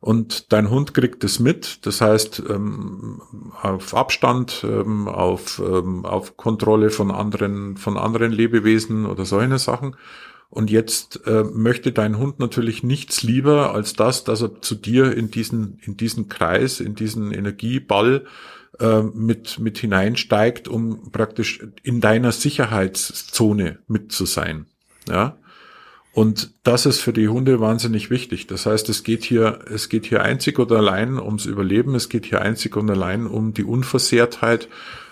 Und 0.00 0.52
dein 0.52 0.70
Hund 0.70 0.94
kriegt 0.94 1.24
es 1.24 1.40
mit. 1.40 1.84
Das 1.86 2.00
heißt, 2.00 2.42
ähm, 2.48 3.20
auf 3.62 3.94
Abstand, 3.94 4.64
ähm, 4.64 5.08
auf, 5.08 5.60
ähm, 5.64 6.04
auf 6.04 6.36
Kontrolle 6.36 6.90
von 6.90 7.10
anderen, 7.10 7.76
von 7.76 7.96
anderen 7.96 8.30
Lebewesen 8.30 9.06
oder 9.06 9.24
solche 9.24 9.58
Sachen. 9.58 9.96
Und 10.50 10.70
jetzt 10.70 11.26
äh, 11.26 11.42
möchte 11.42 11.90
dein 11.90 12.16
Hund 12.16 12.38
natürlich 12.38 12.84
nichts 12.84 13.24
lieber 13.24 13.74
als 13.74 13.94
das, 13.94 14.22
dass 14.22 14.42
er 14.42 14.60
zu 14.60 14.76
dir 14.76 15.16
in 15.16 15.32
diesen, 15.32 15.80
in 15.82 15.96
diesen 15.96 16.28
Kreis, 16.28 16.78
in 16.78 16.94
diesen 16.94 17.32
Energieball 17.32 18.24
äh, 18.80 19.02
mit, 19.02 19.58
mit 19.58 19.78
hineinsteigt, 19.78 20.68
um 20.68 21.10
praktisch 21.12 21.60
in 21.82 22.00
deiner 22.00 22.32
Sicherheitszone 22.32 23.78
mit 23.86 24.12
zu 24.12 24.26
sein. 24.26 24.66
Ja. 25.08 25.36
Und 26.12 26.52
das 26.62 26.86
ist 26.86 27.00
für 27.00 27.12
die 27.12 27.28
Hunde 27.28 27.58
wahnsinnig 27.58 28.08
wichtig. 28.08 28.46
Das 28.46 28.66
heißt, 28.66 28.88
es 28.88 29.02
geht 29.02 29.24
hier, 29.24 29.58
es 29.68 29.88
geht 29.88 30.06
hier 30.06 30.22
einzig 30.22 30.60
und 30.60 30.70
allein 30.70 31.18
ums 31.18 31.44
Überleben. 31.44 31.96
Es 31.96 32.08
geht 32.08 32.26
hier 32.26 32.40
einzig 32.40 32.76
und 32.76 32.88
allein 32.88 33.26
um 33.26 33.52
die 33.52 33.64
Unversehrtheit. 33.64 34.68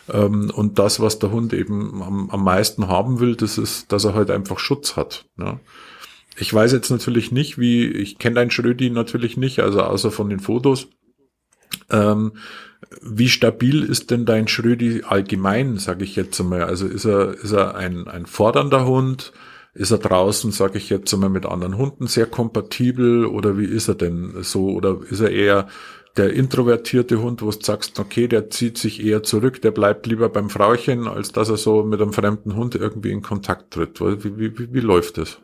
Ähm, 0.09 0.51
und 0.55 0.79
das, 0.79 1.01
was 1.01 1.19
der 1.19 1.33
Hund 1.33 1.53
eben 1.53 2.03
am, 2.03 2.31
am 2.31 2.45
meisten 2.45 2.87
haben 2.87 3.19
will, 3.19 3.35
das 3.35 3.59
ist, 3.59 3.91
dass 3.91 4.05
er 4.05 4.15
halt 4.15 4.31
einfach 4.31 4.61
Schutz 4.61 4.95
hat. 4.97 5.25
Ja. 5.39 5.59
Ich 6.37 6.53
weiß 6.53 6.73
jetzt 6.73 6.91
natürlich 6.91 7.33
nicht, 7.33 7.59
wie, 7.59 7.87
ich 7.89 8.19
kenne 8.19 8.37
dein 8.37 8.51
Schrödi 8.51 8.89
natürlich 8.89 9.37
nicht, 9.37 9.59
also 9.59 9.83
außer 9.83 10.11
von 10.11 10.31
den 10.31 10.41
Fotos. 10.41 10.89
Ähm, 11.91 12.33
wie 13.01 13.29
stabil 13.29 13.83
ist 13.83 14.11
denn 14.11 14.27
dein 14.27 14.49
Schrödi 14.49 15.03
allgemein, 15.07 15.79
sage 15.79 16.05
ich 16.05 16.17
jetzt 16.17 16.41
einmal? 16.41 16.65
Also 16.65 16.87
ist 16.87 17.05
er, 17.05 17.35
ist 17.35 17.53
er 17.53 17.75
ein, 17.75 18.09
ein 18.09 18.27
fordernder 18.27 18.87
Hund? 18.87 19.33
Ist 19.75 19.91
er 19.91 19.99
draußen, 19.99 20.53
sage 20.53 20.77
ich 20.77 20.91
jetzt 20.91 21.13
einmal, 21.15 21.31
mit 21.31 21.47
anderen 21.47 21.79
Hunden 21.79 22.07
sehr 22.07 22.27
kompatibel 22.27 23.25
oder 23.25 23.57
wie 23.57 23.65
ist 23.65 23.89
er 23.89 23.95
denn 23.95 24.43
so? 24.43 24.69
Oder 24.71 24.99
ist 25.09 25.21
er 25.21 25.31
eher 25.31 25.69
der 26.17 26.35
introvertierte 26.35 27.23
Hund, 27.23 27.41
wo 27.41 27.51
du 27.51 27.59
sagst, 27.59 27.99
okay, 27.99 28.29
der 28.29 28.51
zieht 28.51 28.77
sich 28.77 29.03
eher 29.03 29.23
zurück, 29.23 29.63
der 29.63 29.71
bleibt 29.71 30.07
lieber 30.07 30.29
beim 30.29 30.51
Frauchen, 30.51 31.09
als 31.09 31.33
dass 31.33 31.49
er 31.49 31.57
so 31.57 31.85
mit 31.85 32.03
einem 32.03 32.13
fremden 32.13 32.55
Hund 32.55 32.75
irgendwie 32.75 33.13
in 33.13 33.23
Kontakt 33.23 33.73
tritt? 33.73 34.01
Wie, 34.01 34.39
wie, 34.39 34.59
wie, 34.59 34.75
wie 34.75 34.81
läuft 34.81 35.17
das? 35.17 35.39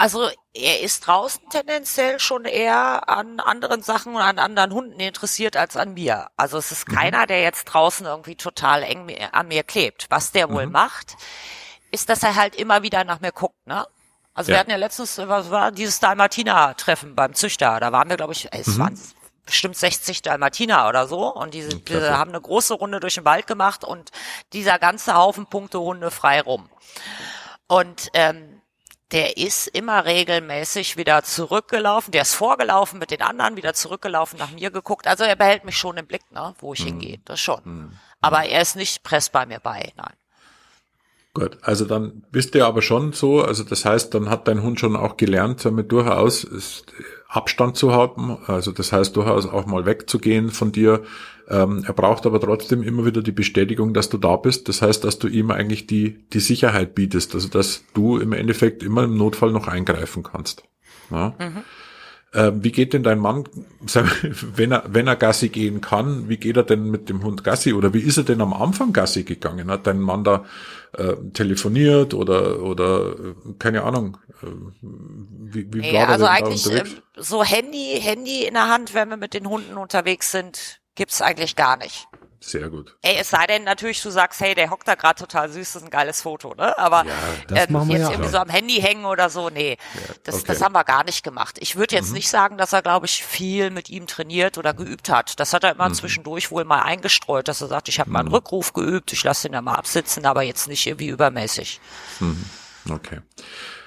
Also 0.00 0.30
er 0.54 0.80
ist 0.80 1.06
draußen 1.06 1.42
tendenziell 1.50 2.18
schon 2.20 2.46
eher 2.46 3.06
an 3.10 3.38
anderen 3.38 3.82
Sachen 3.82 4.14
und 4.14 4.22
an 4.22 4.38
anderen 4.38 4.72
Hunden 4.72 4.98
interessiert 4.98 5.58
als 5.58 5.76
an 5.76 5.92
mir. 5.92 6.28
Also 6.38 6.56
es 6.56 6.72
ist 6.72 6.88
mhm. 6.88 6.94
keiner, 6.94 7.26
der 7.26 7.42
jetzt 7.42 7.66
draußen 7.66 8.06
irgendwie 8.06 8.34
total 8.34 8.82
eng 8.82 9.14
an 9.32 9.48
mir 9.48 9.62
klebt. 9.62 10.06
Was 10.08 10.32
der 10.32 10.50
wohl 10.50 10.64
mhm. 10.64 10.72
macht, 10.72 11.18
ist, 11.90 12.08
dass 12.08 12.22
er 12.22 12.34
halt 12.34 12.56
immer 12.56 12.82
wieder 12.82 13.04
nach 13.04 13.20
mir 13.20 13.30
guckt, 13.30 13.66
ne? 13.66 13.86
Also 14.32 14.50
ja. 14.50 14.56
wir 14.56 14.60
hatten 14.60 14.70
ja 14.70 14.78
letztens, 14.78 15.18
was 15.18 15.50
war 15.50 15.70
dieses 15.70 16.00
Dalmatiner-Treffen 16.00 17.14
beim 17.14 17.34
Züchter. 17.34 17.78
Da 17.78 17.92
waren 17.92 18.08
wir, 18.08 18.16
glaube 18.16 18.32
ich, 18.32 18.48
es 18.52 18.68
mhm. 18.68 18.78
waren 18.78 19.00
bestimmt 19.44 19.76
60 19.76 20.22
Dalmatiner 20.22 20.88
oder 20.88 21.08
so 21.08 21.30
und 21.34 21.52
diese, 21.52 21.76
diese 21.76 22.16
haben 22.16 22.30
eine 22.30 22.40
große 22.40 22.72
Runde 22.72 23.00
durch 23.00 23.16
den 23.16 23.26
Wald 23.26 23.46
gemacht 23.46 23.84
und 23.84 24.12
dieser 24.54 24.78
ganze 24.78 25.14
Haufen 25.14 25.44
Punktehunde 25.44 26.10
frei 26.10 26.40
rum. 26.40 26.70
Und 27.66 28.08
ähm, 28.14 28.59
der 29.12 29.36
ist 29.36 29.66
immer 29.66 30.04
regelmäßig 30.04 30.96
wieder 30.96 31.22
zurückgelaufen. 31.22 32.12
Der 32.12 32.22
ist 32.22 32.34
vorgelaufen 32.34 32.98
mit 32.98 33.10
den 33.10 33.22
anderen, 33.22 33.56
wieder 33.56 33.74
zurückgelaufen, 33.74 34.38
nach 34.38 34.52
mir 34.52 34.70
geguckt. 34.70 35.06
Also 35.06 35.24
er 35.24 35.36
behält 35.36 35.64
mich 35.64 35.76
schon 35.76 35.96
im 35.96 36.06
Blick, 36.06 36.22
ne, 36.30 36.54
wo 36.60 36.72
ich 36.72 36.80
mhm. 36.80 36.88
hingehe. 36.88 37.18
Das 37.24 37.40
schon. 37.40 37.60
Mhm. 37.64 37.92
Aber 38.20 38.44
er 38.44 38.62
ist 38.62 38.76
nicht 38.76 39.02
presst 39.02 39.32
bei 39.32 39.46
mir 39.46 39.60
bei, 39.60 39.92
nein. 39.96 40.14
Gut, 41.32 41.58
also 41.62 41.84
dann 41.84 42.24
bist 42.32 42.54
du 42.56 42.66
aber 42.66 42.82
schon 42.82 43.12
so, 43.12 43.42
also 43.42 43.62
das 43.62 43.84
heißt, 43.84 44.12
dann 44.14 44.28
hat 44.28 44.48
dein 44.48 44.64
Hund 44.64 44.80
schon 44.80 44.96
auch 44.96 45.16
gelernt, 45.16 45.64
damit 45.64 45.92
durchaus 45.92 46.84
Abstand 47.28 47.76
zu 47.76 47.92
haben, 47.92 48.38
also 48.48 48.72
das 48.72 48.92
heißt 48.92 49.14
durchaus 49.14 49.46
auch 49.46 49.64
mal 49.66 49.86
wegzugehen 49.86 50.50
von 50.50 50.72
dir, 50.72 51.04
ähm, 51.50 51.84
er 51.84 51.92
braucht 51.92 52.26
aber 52.26 52.40
trotzdem 52.40 52.82
immer 52.84 53.04
wieder 53.04 53.22
die 53.22 53.32
Bestätigung, 53.32 53.92
dass 53.92 54.08
du 54.08 54.18
da 54.18 54.36
bist. 54.36 54.68
Das 54.68 54.82
heißt, 54.82 55.02
dass 55.02 55.18
du 55.18 55.26
ihm 55.26 55.50
eigentlich 55.50 55.86
die, 55.86 56.24
die 56.32 56.38
Sicherheit 56.40 56.94
bietest, 56.94 57.34
also 57.34 57.48
dass 57.48 57.84
du 57.92 58.18
im 58.18 58.32
Endeffekt 58.32 58.84
immer 58.84 59.02
im 59.02 59.16
Notfall 59.16 59.50
noch 59.50 59.66
eingreifen 59.66 60.22
kannst. 60.22 60.62
Ja? 61.10 61.34
Mhm. 61.38 61.64
Ähm, 62.32 62.62
wie 62.62 62.70
geht 62.70 62.92
denn 62.92 63.02
dein 63.02 63.18
Mann, 63.18 63.42
wenn 64.54 64.70
er, 64.70 64.84
wenn 64.86 65.08
er 65.08 65.16
Gassi 65.16 65.48
gehen 65.48 65.80
kann, 65.80 66.28
wie 66.28 66.36
geht 66.36 66.56
er 66.56 66.62
denn 66.62 66.84
mit 66.84 67.08
dem 67.08 67.24
Hund 67.24 67.42
Gassi 67.42 67.72
oder 67.72 67.92
wie 67.92 68.02
ist 68.02 68.18
er 68.18 68.22
denn 68.22 68.40
am 68.40 68.52
Anfang 68.52 68.92
Gassi 68.92 69.24
gegangen? 69.24 69.68
Hat 69.68 69.88
dein 69.88 69.98
Mann 69.98 70.22
da 70.22 70.44
äh, 70.96 71.14
telefoniert 71.32 72.14
oder, 72.14 72.62
oder 72.62 73.10
äh, 73.10 73.34
keine 73.58 73.82
Ahnung, 73.82 74.18
äh, 74.44 74.46
wie, 74.82 75.66
wie 75.72 75.92
ja, 75.92 76.02
war 76.02 76.08
also 76.10 76.26
eigentlich 76.26 76.70
ähm, 76.70 76.86
so 77.16 77.42
Handy, 77.42 77.98
Handy 78.00 78.44
in 78.44 78.54
der 78.54 78.68
Hand, 78.68 78.94
wenn 78.94 79.08
wir 79.08 79.16
mit 79.16 79.34
den 79.34 79.48
Hunden 79.48 79.76
unterwegs 79.76 80.30
sind, 80.30 80.79
gibt's 80.94 81.22
eigentlich 81.22 81.56
gar 81.56 81.76
nicht. 81.76 82.08
Sehr 82.42 82.70
gut. 82.70 82.96
Ey, 83.02 83.16
es 83.20 83.28
sei 83.28 83.46
denn 83.46 83.64
natürlich, 83.64 84.02
du 84.02 84.08
sagst, 84.08 84.40
hey, 84.40 84.54
der 84.54 84.70
hockt 84.70 84.88
da 84.88 84.94
gerade 84.94 85.18
total 85.18 85.50
süß, 85.50 85.74
das 85.74 85.82
ist 85.82 85.86
ein 85.86 85.90
geiles 85.90 86.22
Foto, 86.22 86.54
ne? 86.54 86.76
Aber 86.78 87.04
ja, 87.04 87.12
ähm, 87.50 87.88
jetzt 87.88 87.90
ja 87.90 88.10
irgendwie 88.10 88.28
auch. 88.28 88.32
so 88.32 88.38
am 88.38 88.48
Handy 88.48 88.80
hängen 88.80 89.04
oder 89.04 89.28
so, 89.28 89.50
nee, 89.50 89.72
ja, 89.72 90.14
das, 90.24 90.36
okay. 90.36 90.44
das 90.46 90.62
haben 90.62 90.72
wir 90.72 90.84
gar 90.84 91.04
nicht 91.04 91.22
gemacht. 91.22 91.58
Ich 91.60 91.76
würde 91.76 91.94
jetzt 91.94 92.08
mhm. 92.08 92.14
nicht 92.14 92.30
sagen, 92.30 92.56
dass 92.56 92.72
er, 92.72 92.80
glaube 92.80 93.04
ich, 93.04 93.22
viel 93.22 93.70
mit 93.70 93.90
ihm 93.90 94.06
trainiert 94.06 94.56
oder 94.56 94.72
geübt 94.72 95.10
hat. 95.10 95.38
Das 95.38 95.52
hat 95.52 95.64
er 95.64 95.72
immer 95.72 95.90
mhm. 95.90 95.94
zwischendurch 95.94 96.50
wohl 96.50 96.64
mal 96.64 96.80
eingestreut, 96.80 97.46
dass 97.46 97.60
er 97.60 97.68
sagt, 97.68 97.90
ich 97.90 98.00
habe 98.00 98.08
mal 98.08 98.20
einen 98.20 98.28
mhm. 98.28 98.36
Rückruf 98.36 98.72
geübt, 98.72 99.12
ich 99.12 99.22
lasse 99.22 99.46
ihn 99.48 99.52
ja 99.52 99.60
mal 99.60 99.74
absitzen, 99.74 100.24
aber 100.24 100.42
jetzt 100.42 100.66
nicht 100.66 100.86
irgendwie 100.86 101.08
übermäßig. 101.08 101.78
Mhm. 102.20 102.46
Okay. 102.88 103.18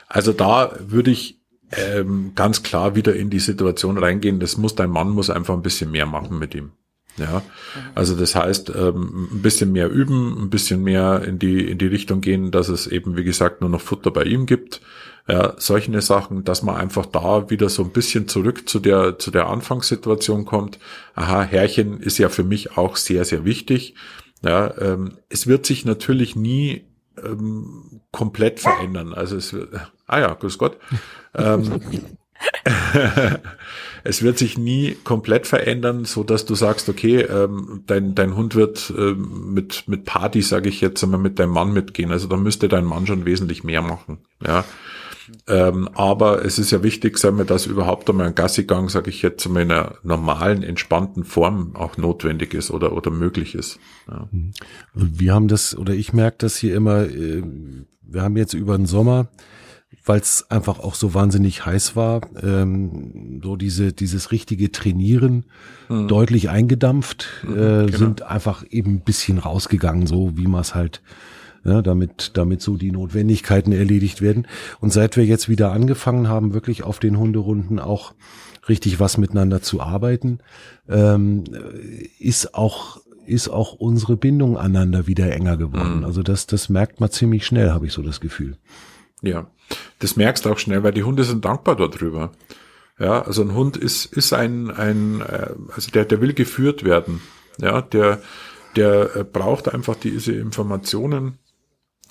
Also 0.07 0.31
da 0.31 0.73
würde 0.77 1.09
ich 1.09 1.39
ähm, 1.71 2.33
ganz 2.35 2.61
klar 2.61 2.93
wieder 2.93 3.15
in 3.15 3.31
die 3.31 3.39
Situation 3.39 3.97
reingehen, 3.97 4.39
das 4.39 4.57
muss 4.57 4.75
dein 4.75 4.91
Mann 4.91 5.09
muss 5.09 5.31
einfach 5.31 5.55
ein 5.55 5.63
bisschen 5.63 5.89
mehr 5.89 6.05
machen 6.05 6.37
mit 6.37 6.53
ihm. 6.53 6.73
Ja, 7.17 7.43
also 7.93 8.15
das 8.15 8.35
heißt, 8.35 8.71
ähm, 8.75 9.29
ein 9.31 9.41
bisschen 9.41 9.71
mehr 9.71 9.89
üben, 9.89 10.35
ein 10.41 10.49
bisschen 10.49 10.81
mehr 10.81 11.23
in 11.23 11.37
die, 11.37 11.69
in 11.69 11.77
die 11.77 11.87
Richtung 11.87 12.21
gehen, 12.21 12.49
dass 12.49 12.69
es 12.69 12.87
eben, 12.87 13.15
wie 13.15 13.23
gesagt, 13.23 13.61
nur 13.61 13.69
noch 13.69 13.81
Futter 13.81 14.09
bei 14.09 14.23
ihm 14.23 14.45
gibt. 14.45 14.81
Ja, 15.27 15.53
solche 15.57 16.01
Sachen, 16.01 16.43
dass 16.43 16.63
man 16.63 16.75
einfach 16.75 17.05
da 17.05 17.49
wieder 17.49 17.69
so 17.69 17.83
ein 17.83 17.91
bisschen 17.91 18.27
zurück 18.27 18.67
zu 18.67 18.79
der, 18.79 19.19
zu 19.19 19.31
der 19.31 19.47
Anfangssituation 19.47 20.43
kommt. 20.43 20.79
Aha, 21.15 21.43
Herrchen 21.43 21.99
ist 21.99 22.17
ja 22.17 22.29
für 22.29 22.43
mich 22.43 22.77
auch 22.77 22.97
sehr, 22.97 23.23
sehr 23.23 23.45
wichtig. 23.45 23.95
Ja, 24.43 24.73
ähm, 24.79 25.17
es 25.29 25.47
wird 25.47 25.65
sich 25.65 25.85
natürlich 25.85 26.35
nie 26.35 26.83
ähm, 27.23 28.01
komplett 28.11 28.59
verändern. 28.59 29.13
Also 29.13 29.37
es 29.37 29.53
wird, 29.53 29.69
ah 30.07 30.19
ja, 30.19 30.33
grüß 30.33 30.57
Gott. 30.57 30.77
ähm, 31.35 31.79
es 34.03 34.21
wird 34.21 34.37
sich 34.37 34.57
nie 34.57 34.95
komplett 35.03 35.47
verändern, 35.47 36.05
so 36.05 36.23
dass 36.23 36.45
du 36.45 36.55
sagst, 36.55 36.89
okay, 36.89 37.21
ähm, 37.21 37.83
dein, 37.87 38.15
dein 38.15 38.35
Hund 38.35 38.55
wird 38.55 38.93
ähm, 38.97 39.53
mit, 39.53 39.87
mit 39.87 40.05
Party, 40.05 40.41
sage 40.41 40.69
ich 40.69 40.81
jetzt 40.81 41.03
einmal, 41.03 41.19
mit 41.19 41.39
deinem 41.39 41.51
Mann 41.51 41.73
mitgehen. 41.73 42.11
Also 42.11 42.27
da 42.27 42.37
müsste 42.37 42.67
dein 42.67 42.85
Mann 42.85 43.07
schon 43.07 43.25
wesentlich 43.25 43.63
mehr 43.63 43.81
machen. 43.81 44.19
Ja. 44.45 44.63
Ähm, 45.47 45.89
aber 45.93 46.43
es 46.43 46.59
ist 46.59 46.71
ja 46.71 46.83
wichtig, 46.83 47.17
sagen 47.17 47.37
wir, 47.37 47.45
dass 47.45 47.65
überhaupt 47.65 48.09
einmal 48.09 48.27
ein 48.27 48.35
Gassigang, 48.35 48.89
sage 48.89 49.09
ich 49.09 49.21
jetzt, 49.21 49.45
in 49.45 49.57
einer 49.57 49.95
normalen, 50.03 50.63
entspannten 50.63 51.23
Form 51.23 51.75
auch 51.75 51.97
notwendig 51.97 52.53
ist 52.53 52.71
oder, 52.71 52.93
oder 52.93 53.09
möglich 53.09 53.55
ist. 53.55 53.79
Ja. 54.09 54.27
Wir 54.93 55.33
haben 55.33 55.47
das, 55.47 55.77
oder 55.77 55.93
ich 55.93 56.13
merke 56.13 56.37
das 56.39 56.57
hier 56.57 56.75
immer, 56.75 57.05
äh, 57.05 57.41
wir 58.01 58.21
haben 58.21 58.35
jetzt 58.37 58.53
über 58.53 58.75
den 58.77 58.85
Sommer 58.85 59.29
weil 60.05 60.19
es 60.19 60.49
einfach 60.49 60.79
auch 60.79 60.95
so 60.95 61.13
wahnsinnig 61.13 61.65
heiß 61.65 61.95
war, 61.95 62.21
ähm, 62.41 63.41
so 63.43 63.55
diese 63.55 63.93
dieses 63.93 64.31
richtige 64.31 64.71
Trainieren 64.71 65.45
mhm. 65.89 66.07
deutlich 66.07 66.49
eingedampft, 66.49 67.27
mhm, 67.43 67.53
äh, 67.53 67.85
genau. 67.85 67.97
sind 67.97 68.21
einfach 68.23 68.65
eben 68.69 68.95
ein 68.95 69.01
bisschen 69.01 69.37
rausgegangen, 69.37 70.07
so 70.07 70.37
wie 70.37 70.47
man 70.47 70.61
es 70.61 70.75
halt, 70.75 71.01
ja, 71.63 71.81
damit 71.81 72.31
damit 72.33 72.61
so 72.61 72.75
die 72.75 72.91
Notwendigkeiten 72.91 73.71
erledigt 73.71 74.21
werden. 74.21 74.47
Und 74.81 74.91
seit 74.91 75.15
wir 75.15 75.25
jetzt 75.25 75.47
wieder 75.47 75.71
angefangen 75.71 76.27
haben, 76.27 76.53
wirklich 76.53 76.83
auf 76.83 76.99
den 76.99 77.17
Hunderunden 77.17 77.79
auch 77.79 78.13
richtig 78.67 78.99
was 78.99 79.17
miteinander 79.17 79.61
zu 79.61 79.81
arbeiten, 79.81 80.39
ähm, 80.89 81.45
ist 82.19 82.55
auch 82.55 83.01
ist 83.25 83.47
auch 83.47 83.71
unsere 83.71 84.17
Bindung 84.17 84.57
aneinander 84.57 85.07
wieder 85.07 85.31
enger 85.31 85.55
geworden. 85.55 85.99
Mhm. 85.99 86.03
Also 86.03 86.23
das 86.23 86.45
das 86.45 86.67
merkt 86.67 86.99
man 86.99 87.09
ziemlich 87.09 87.45
schnell, 87.45 87.71
habe 87.71 87.85
ich 87.85 87.93
so 87.93 88.01
das 88.01 88.19
Gefühl. 88.19 88.57
Ja, 89.21 89.47
das 89.99 90.15
merkst 90.15 90.45
du 90.45 90.51
auch 90.51 90.59
schnell, 90.59 90.83
weil 90.83 90.93
die 90.93 91.03
Hunde 91.03 91.23
sind 91.23 91.45
dankbar 91.45 91.75
darüber. 91.75 92.31
Ja, 92.99 93.23
also 93.23 93.41
ein 93.41 93.53
Hund 93.53 93.75
ist, 93.75 94.05
ist 94.05 94.33
ein, 94.33 94.69
ein, 94.69 95.21
äh, 95.21 95.49
also 95.73 95.91
der, 95.91 96.05
der 96.05 96.21
will 96.21 96.33
geführt 96.33 96.83
werden. 96.83 97.21
Ja, 97.57 97.81
der, 97.81 98.21
der 98.75 99.15
äh, 99.15 99.23
braucht 99.23 99.73
einfach 99.73 99.95
diese 99.95 100.33
Informationen 100.33 101.39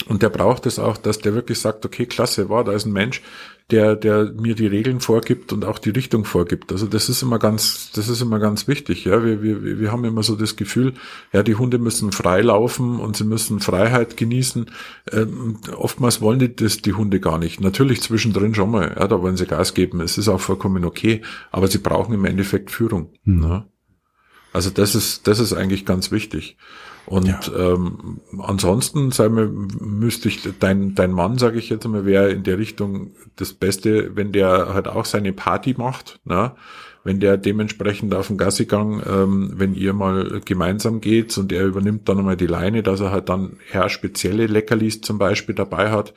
und 0.06 0.22
der 0.22 0.30
braucht 0.30 0.66
es 0.66 0.78
auch, 0.78 0.96
dass 0.96 1.18
der 1.18 1.34
wirklich 1.34 1.60
sagt, 1.60 1.84
okay, 1.84 2.06
klasse, 2.06 2.48
war, 2.48 2.64
da 2.64 2.72
ist 2.72 2.86
ein 2.86 2.92
Mensch, 2.92 3.22
der, 3.70 3.96
der 3.96 4.32
mir 4.32 4.54
die 4.54 4.66
Regeln 4.66 5.00
vorgibt 5.00 5.52
und 5.52 5.64
auch 5.64 5.78
die 5.78 5.90
Richtung 5.90 6.24
vorgibt. 6.24 6.72
Also 6.72 6.86
das 6.86 7.08
ist 7.08 7.22
immer 7.22 7.38
ganz, 7.38 7.90
das 7.94 8.08
ist 8.08 8.20
immer 8.20 8.38
ganz 8.38 8.68
wichtig. 8.68 9.04
Ja, 9.04 9.24
wir, 9.24 9.42
wir, 9.42 9.78
wir 9.78 9.92
haben 9.92 10.04
immer 10.04 10.22
so 10.22 10.36
das 10.36 10.56
Gefühl, 10.56 10.94
ja, 11.32 11.42
die 11.42 11.54
Hunde 11.54 11.78
müssen 11.78 12.12
frei 12.12 12.42
laufen 12.42 13.00
und 13.00 13.16
sie 13.16 13.24
müssen 13.24 13.60
Freiheit 13.60 14.16
genießen. 14.16 14.66
Ähm, 15.10 15.58
oftmals 15.76 16.20
wollen 16.20 16.38
die 16.38 16.54
das 16.54 16.82
die 16.82 16.92
Hunde 16.92 17.20
gar 17.20 17.38
nicht. 17.38 17.60
Natürlich 17.60 18.02
zwischendrin 18.02 18.54
schon 18.54 18.70
mal, 18.70 18.94
ja, 18.98 19.08
da 19.08 19.22
wollen 19.22 19.36
sie 19.36 19.46
Gas 19.46 19.74
geben. 19.74 20.00
Es 20.00 20.18
ist 20.18 20.28
auch 20.28 20.40
vollkommen 20.40 20.84
okay, 20.84 21.22
aber 21.50 21.68
sie 21.68 21.78
brauchen 21.78 22.14
im 22.14 22.24
Endeffekt 22.24 22.70
Führung. 22.70 23.12
Mhm. 23.24 23.42
Ja. 23.42 23.66
Also 24.52 24.70
das 24.70 24.94
ist, 24.94 25.26
das 25.26 25.38
ist 25.38 25.54
eigentlich 25.54 25.86
ganz 25.86 26.10
wichtig. 26.10 26.56
Und 27.06 27.26
ja. 27.26 27.74
ähm, 27.74 28.20
ansonsten, 28.38 29.10
sagen 29.10 29.36
wir, 29.36 29.48
müsste 29.48 30.28
ich, 30.28 30.48
dein, 30.60 30.94
dein 30.94 31.12
Mann, 31.12 31.38
sage 31.38 31.58
ich 31.58 31.68
jetzt 31.68 31.86
mal, 31.86 32.06
wäre 32.06 32.30
in 32.30 32.44
der 32.44 32.58
Richtung 32.58 33.12
das 33.36 33.52
Beste, 33.52 34.14
wenn 34.14 34.32
der 34.32 34.72
halt 34.72 34.88
auch 34.88 35.04
seine 35.04 35.32
Party 35.32 35.74
macht, 35.76 36.20
ne? 36.24 36.52
wenn 37.04 37.18
der 37.18 37.36
dementsprechend 37.36 38.14
auf 38.14 38.28
den 38.28 38.38
Gassigang, 38.38 39.02
ähm, 39.06 39.52
wenn 39.56 39.74
ihr 39.74 39.92
mal 39.92 40.40
gemeinsam 40.44 41.00
geht 41.00 41.36
und 41.36 41.52
er 41.52 41.66
übernimmt 41.66 42.08
dann 42.08 42.18
einmal 42.18 42.36
die 42.36 42.46
Leine, 42.46 42.82
dass 42.82 43.00
er 43.00 43.10
halt 43.10 43.28
dann 43.28 43.58
eher 43.72 43.88
spezielle 43.88 44.46
Leckerlis 44.46 45.00
zum 45.00 45.18
Beispiel 45.18 45.54
dabei 45.54 45.90
hat, 45.90 46.14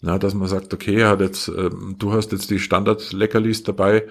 na, 0.00 0.18
dass 0.18 0.34
man 0.34 0.48
sagt, 0.48 0.72
okay, 0.72 0.94
er 0.94 1.10
hat 1.10 1.20
jetzt, 1.20 1.48
ähm, 1.48 1.96
du 1.98 2.12
hast 2.12 2.32
jetzt 2.32 2.50
die 2.50 2.58
Standard-Leckerlis 2.58 3.64
dabei, 3.64 4.04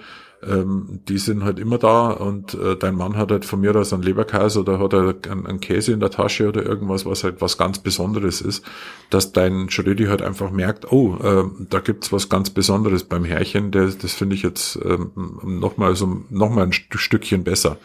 ähm, 0.46 1.00
die 1.08 1.18
sind 1.18 1.44
halt 1.44 1.58
immer 1.58 1.78
da 1.78 2.10
und 2.10 2.54
äh, 2.54 2.76
dein 2.76 2.94
Mann 2.94 3.16
hat 3.16 3.30
halt 3.30 3.44
von 3.44 3.60
mir 3.60 3.76
aus 3.76 3.92
einen 3.92 4.02
Leberkäse 4.02 4.60
oder 4.60 4.78
hat 4.78 4.92
er 4.94 5.14
einen, 5.30 5.46
einen, 5.46 5.60
Käse 5.60 5.92
in 5.92 6.00
der 6.00 6.10
Tasche 6.10 6.48
oder 6.48 6.64
irgendwas, 6.64 7.04
was 7.04 7.24
halt 7.24 7.40
was 7.40 7.58
ganz 7.58 7.78
Besonderes 7.78 8.40
ist, 8.40 8.64
dass 9.10 9.32
dein 9.32 9.68
Schrödi 9.68 10.06
halt 10.06 10.22
einfach 10.22 10.50
merkt, 10.50 10.90
oh, 10.90 11.16
äh, 11.16 11.44
da 11.68 11.80
gibt's 11.80 12.10
was 12.12 12.28
ganz 12.28 12.50
Besonderes 12.50 13.04
beim 13.04 13.24
Herrchen, 13.24 13.70
der, 13.70 13.88
das 13.88 14.14
finde 14.14 14.34
ich 14.34 14.42
jetzt 14.42 14.76
ähm, 14.82 15.12
nochmal 15.42 15.94
so 15.94 16.22
nochmal 16.30 16.66
ein 16.66 16.72
Stückchen 16.72 17.44
besser. 17.44 17.76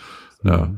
Mhm. 0.42 0.50
Ja. 0.50 0.70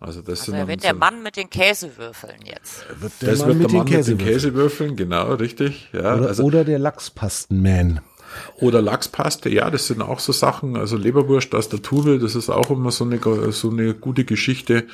Also 0.00 0.20
das 0.20 0.40
also 0.40 0.52
sind 0.52 0.68
wird 0.68 0.84
der 0.84 0.92
so 0.92 0.98
Mann 0.98 1.22
mit 1.24 1.36
den 1.36 1.50
Käsewürfeln 1.50 2.40
jetzt. 2.44 2.84
Wird 3.00 3.12
das 3.20 3.40
Mann 3.40 3.58
wird 3.58 3.72
der 3.72 3.78
Mann 3.78 3.90
mit 3.90 4.06
den 4.06 4.18
Käsewürfeln, 4.18 4.94
genau, 4.94 5.34
richtig. 5.34 5.88
Ja, 5.92 6.16
oder, 6.16 6.28
also, 6.28 6.44
oder 6.44 6.64
der 6.64 6.78
Lachspastenman. 6.78 8.00
Oder 8.56 8.82
Lachspaste, 8.82 9.48
ja, 9.48 9.70
das 9.70 9.86
sind 9.86 10.02
auch 10.02 10.18
so 10.18 10.32
Sachen. 10.32 10.76
Also 10.76 10.96
Leberwurst 10.96 11.54
aus 11.54 11.68
der 11.68 11.82
Tube, 11.82 12.20
das 12.20 12.34
ist 12.34 12.50
auch 12.50 12.70
immer 12.70 12.90
so 12.90 13.04
eine, 13.04 13.20
so 13.52 13.70
eine 13.70 13.94
gute 13.94 14.24
Geschichte. 14.24 14.86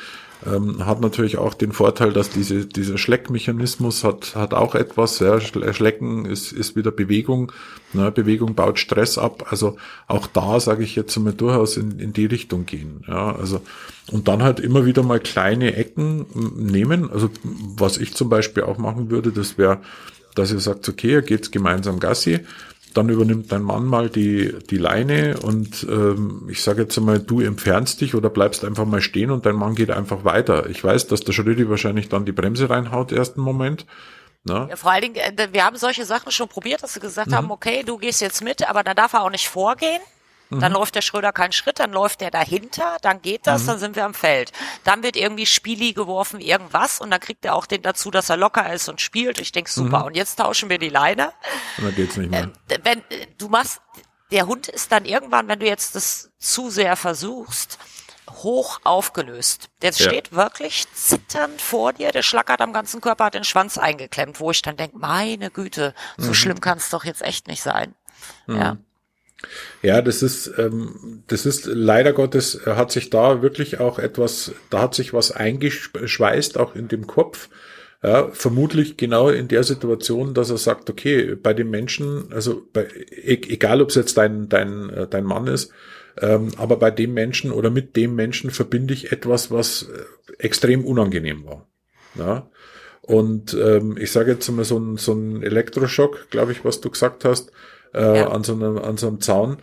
Ähm, 0.47 0.85
hat 0.85 1.01
natürlich 1.01 1.39
auch 1.39 1.55
den 1.55 1.73
Vorteil, 1.73 2.13
dass 2.13 2.29
diese, 2.29 2.67
dieser 2.67 2.99
Schleckmechanismus 2.99 4.05
hat, 4.05 4.35
hat 4.35 4.53
auch 4.53 4.75
etwas. 4.75 5.19
Ja, 5.21 5.41
Schlecken 5.41 6.27
ist, 6.27 6.53
ist 6.53 6.77
wieder 6.77 6.91
Bewegung. 6.91 7.53
Ne? 7.95 8.11
Bewegung 8.11 8.55
baut 8.55 8.79
Stress 8.79 9.17
ab. 9.17 9.47
Also 9.51 9.77
auch 10.07 10.27
da 10.27 10.61
sage 10.61 10.85
ich 10.85 10.97
jetzt 10.97 11.17
mal 11.17 11.33
durchaus 11.33 11.77
in, 11.77 11.99
in 11.99 12.13
die 12.13 12.27
Richtung 12.27 12.67
gehen. 12.67 13.05
Ja, 13.09 13.35
also 13.35 13.63
und 14.11 14.29
dann 14.29 14.43
halt 14.43 14.61
immer 14.61 14.85
wieder 14.85 15.03
mal 15.03 15.21
kleine 15.21 15.77
Ecken 15.77 16.27
nehmen. 16.57 17.11
Also 17.11 17.31
was 17.77 17.97
ich 17.97 18.15
zum 18.15 18.29
Beispiel 18.29 18.65
auch 18.65 18.77
machen 18.77 19.11
würde, 19.11 19.33
das 19.33 19.57
wäre, 19.57 19.79
dass 20.35 20.53
ihr 20.53 20.61
sagt, 20.61 20.87
okay, 20.89 21.13
ihr 21.13 21.23
geht 21.23 21.53
gemeinsam 21.53 22.01
Gassi 22.01 22.41
dann 22.95 23.09
übernimmt 23.09 23.53
dein 23.53 23.63
Mann 23.63 23.85
mal 23.85 24.09
die, 24.09 24.55
die 24.71 24.79
Leine 24.79 25.39
und 25.43 25.87
ähm, 25.89 26.49
ich 26.51 26.63
sage 26.63 26.83
jetzt 26.83 26.97
einmal, 26.97 27.19
du 27.19 27.41
entfernst 27.41 28.01
dich 28.01 28.15
oder 28.15 28.31
bleibst 28.31 28.65
einfach 28.65 28.87
mal 28.87 29.01
stehen 29.01 29.31
und 29.31 29.47
dein 29.47 29.57
Mann 29.57 29.75
geht 29.75 29.91
einfach 29.91 30.25
weiter. 30.25 30.69
Ich 30.71 30.83
weiß, 30.83 31.07
dass 31.09 31.21
der 31.21 31.33
Schrödi 31.33 31.69
wahrscheinlich 31.69 32.09
dann 32.09 32.25
die 32.25 32.33
Bremse 32.33 32.71
reinhaut, 32.71 33.13
ersten 33.13 33.41
Moment. 33.41 33.87
Ne? 34.45 34.67
Ja, 34.69 34.77
vor 34.77 34.91
allen 34.91 35.03
Dingen, 35.03 35.17
äh, 35.17 35.49
wir 35.53 35.65
haben 35.65 35.77
solche 35.77 36.05
Sachen 36.05 36.31
schon 36.31 36.49
probiert, 36.49 36.83
dass 36.83 36.95
sie 36.95 37.01
gesagt 37.01 37.31
mhm. 37.31 37.35
haben, 37.35 37.51
okay, 37.51 37.83
du 37.85 37.99
gehst 37.99 38.21
jetzt 38.21 38.43
mit, 38.43 38.69
aber 38.69 38.83
dann 38.83 38.97
darf 38.97 39.15
er 39.15 39.23
auch 39.23 39.31
nicht 39.31 39.49
vorgehen. 39.49 40.01
Dann 40.51 40.73
mhm. 40.73 40.79
läuft 40.79 40.95
der 40.95 41.01
Schröder 41.01 41.33
keinen 41.33 41.53
Schritt, 41.53 41.79
dann 41.79 41.93
läuft 41.93 42.21
der 42.21 42.31
dahinter, 42.31 42.97
dann 43.03 43.23
geht 43.23 43.47
das, 43.47 43.63
mhm. 43.63 43.67
dann 43.67 43.79
sind 43.79 43.97
wir 43.97 44.05
am 44.05 44.15
Feld. 44.15 44.53
Dann 44.85 45.03
wird 45.03 45.17
irgendwie 45.17 45.47
Spieli 45.47 45.93
geworfen, 45.93 46.41
irgendwas, 46.41 47.01
und 47.01 47.11
dann 47.11 47.21
kriegt 47.21 47.45
er 47.45 47.55
auch 47.55 47.67
den 47.67 47.83
dazu, 47.83 48.11
dass 48.11 48.29
er 48.29 48.37
locker 48.37 48.73
ist 48.73 48.89
und 48.89 49.01
spielt. 49.01 49.41
Ich 49.41 49.53
denk 49.53 49.69
super. 49.69 50.01
Mhm. 50.01 50.05
Und 50.07 50.17
jetzt 50.17 50.37
tauschen 50.37 50.69
wir 50.69 50.79
die 50.79 50.91
Leine. 50.91 51.33
Und 51.79 51.85
dann 51.85 51.95
geht's 51.95 52.17
nicht 52.17 52.31
mehr. 52.31 52.51
Äh, 52.69 52.79
wenn 52.83 53.03
du 53.39 53.49
machst, 53.49 53.81
der 54.31 54.47
Hund 54.47 54.69
ist 54.69 54.93
dann 54.93 55.05
irgendwann, 55.05 55.49
wenn 55.49 55.61
du 55.61 55.67
jetzt 55.67 55.95
das 55.95 56.31
zu 56.39 56.71
sehr 56.71 56.97
versuchst, 56.97 57.79
hoch 58.31 58.81
aufgelöst. 58.85 59.71
Der 59.83 59.91
ja. 59.91 59.97
steht 59.97 60.33
wirklich 60.33 60.87
zitternd 60.93 61.61
vor 61.61 61.93
dir, 61.93 62.11
der 62.11 62.23
schlackert 62.23 62.61
am 62.61 62.73
ganzen 62.73 63.01
Körper, 63.01 63.27
hat 63.27 63.35
den 63.35 63.45
Schwanz 63.45 63.79
eingeklemmt, 63.79 64.41
wo 64.41 64.51
ich 64.51 64.63
dann 64.63 64.77
denk, 64.77 64.95
meine 64.95 65.51
Güte, 65.51 65.95
so 66.17 66.29
mhm. 66.29 66.35
schlimm 66.35 66.61
kann 66.61 66.79
es 66.79 66.91
doch 66.91 67.05
jetzt 67.05 67.23
echt 67.23 67.49
nicht 67.49 67.63
sein. 67.63 67.95
Mhm. 68.47 68.57
Ja. 68.57 68.77
Ja, 69.83 70.03
das 70.03 70.23
ist, 70.23 70.53
ähm, 70.59 71.23
das 71.27 71.47
ist 71.47 71.67
leider 71.67 72.13
Gottes 72.13 72.61
hat 72.67 72.93
sich 72.93 73.11
da 73.11 73.43
wirklich 73.43 73.81
auch 73.81 73.99
etwas, 73.99 74.53
da 74.71 74.83
hat 74.83 74.95
sich 74.95 75.13
was 75.13 75.33
eingeschweißt, 75.33 76.59
auch 76.59 76.75
in 76.75 76.89
dem 76.89 77.07
Kopf. 77.07 77.49
Ja, 78.03 78.29
vermutlich 78.33 78.99
genau 78.99 79.31
in 79.31 79.49
der 79.49 79.65
Situation, 79.65 80.35
dass 80.35 80.51
er 80.51 80.59
sagt, 80.59 80.91
okay, 80.91 81.37
bei 81.37 81.55
den 81.55 81.71
Menschen, 81.71 82.31
also 82.33 82.63
bei, 82.71 82.83
e-, 82.83 83.41
egal 83.49 83.81
ob 83.81 83.89
es 83.89 83.95
jetzt 83.95 84.19
dein, 84.19 84.51
dein, 84.51 84.91
äh, 84.91 85.07
dein 85.09 85.25
Mann 85.25 85.47
ist, 85.47 85.73
ähm, 86.21 86.51
aber 86.59 86.77
bei 86.77 86.91
dem 86.91 87.15
Menschen 87.15 87.51
oder 87.51 87.71
mit 87.71 87.97
dem 87.97 88.15
Menschen 88.15 88.51
verbinde 88.51 88.93
ich 88.93 89.11
etwas, 89.11 89.51
was 89.51 89.89
äh, 89.89 90.33
extrem 90.39 90.85
unangenehm 90.85 91.47
war. 91.47 91.67
Ja? 92.15 92.51
Und 93.01 93.55
ähm, 93.55 93.97
ich 93.99 94.13
sage 94.13 94.33
jetzt 94.33 94.51
mal 94.51 94.65
so 94.65 94.79
ein, 94.79 94.97
so 94.97 95.13
ein 95.13 95.43
Elektroschock, 95.43 96.31
glaube 96.31 96.53
ich, 96.53 96.65
was 96.65 96.81
du 96.81 96.91
gesagt 96.91 97.25
hast, 97.25 97.53
äh, 97.95 98.19
ja. 98.19 98.29
an, 98.29 98.45
so 98.45 98.55
einem, 98.55 98.79
an 98.79 98.97
so 98.97 99.09
einem 99.09 99.21
Zaun, 99.21 99.59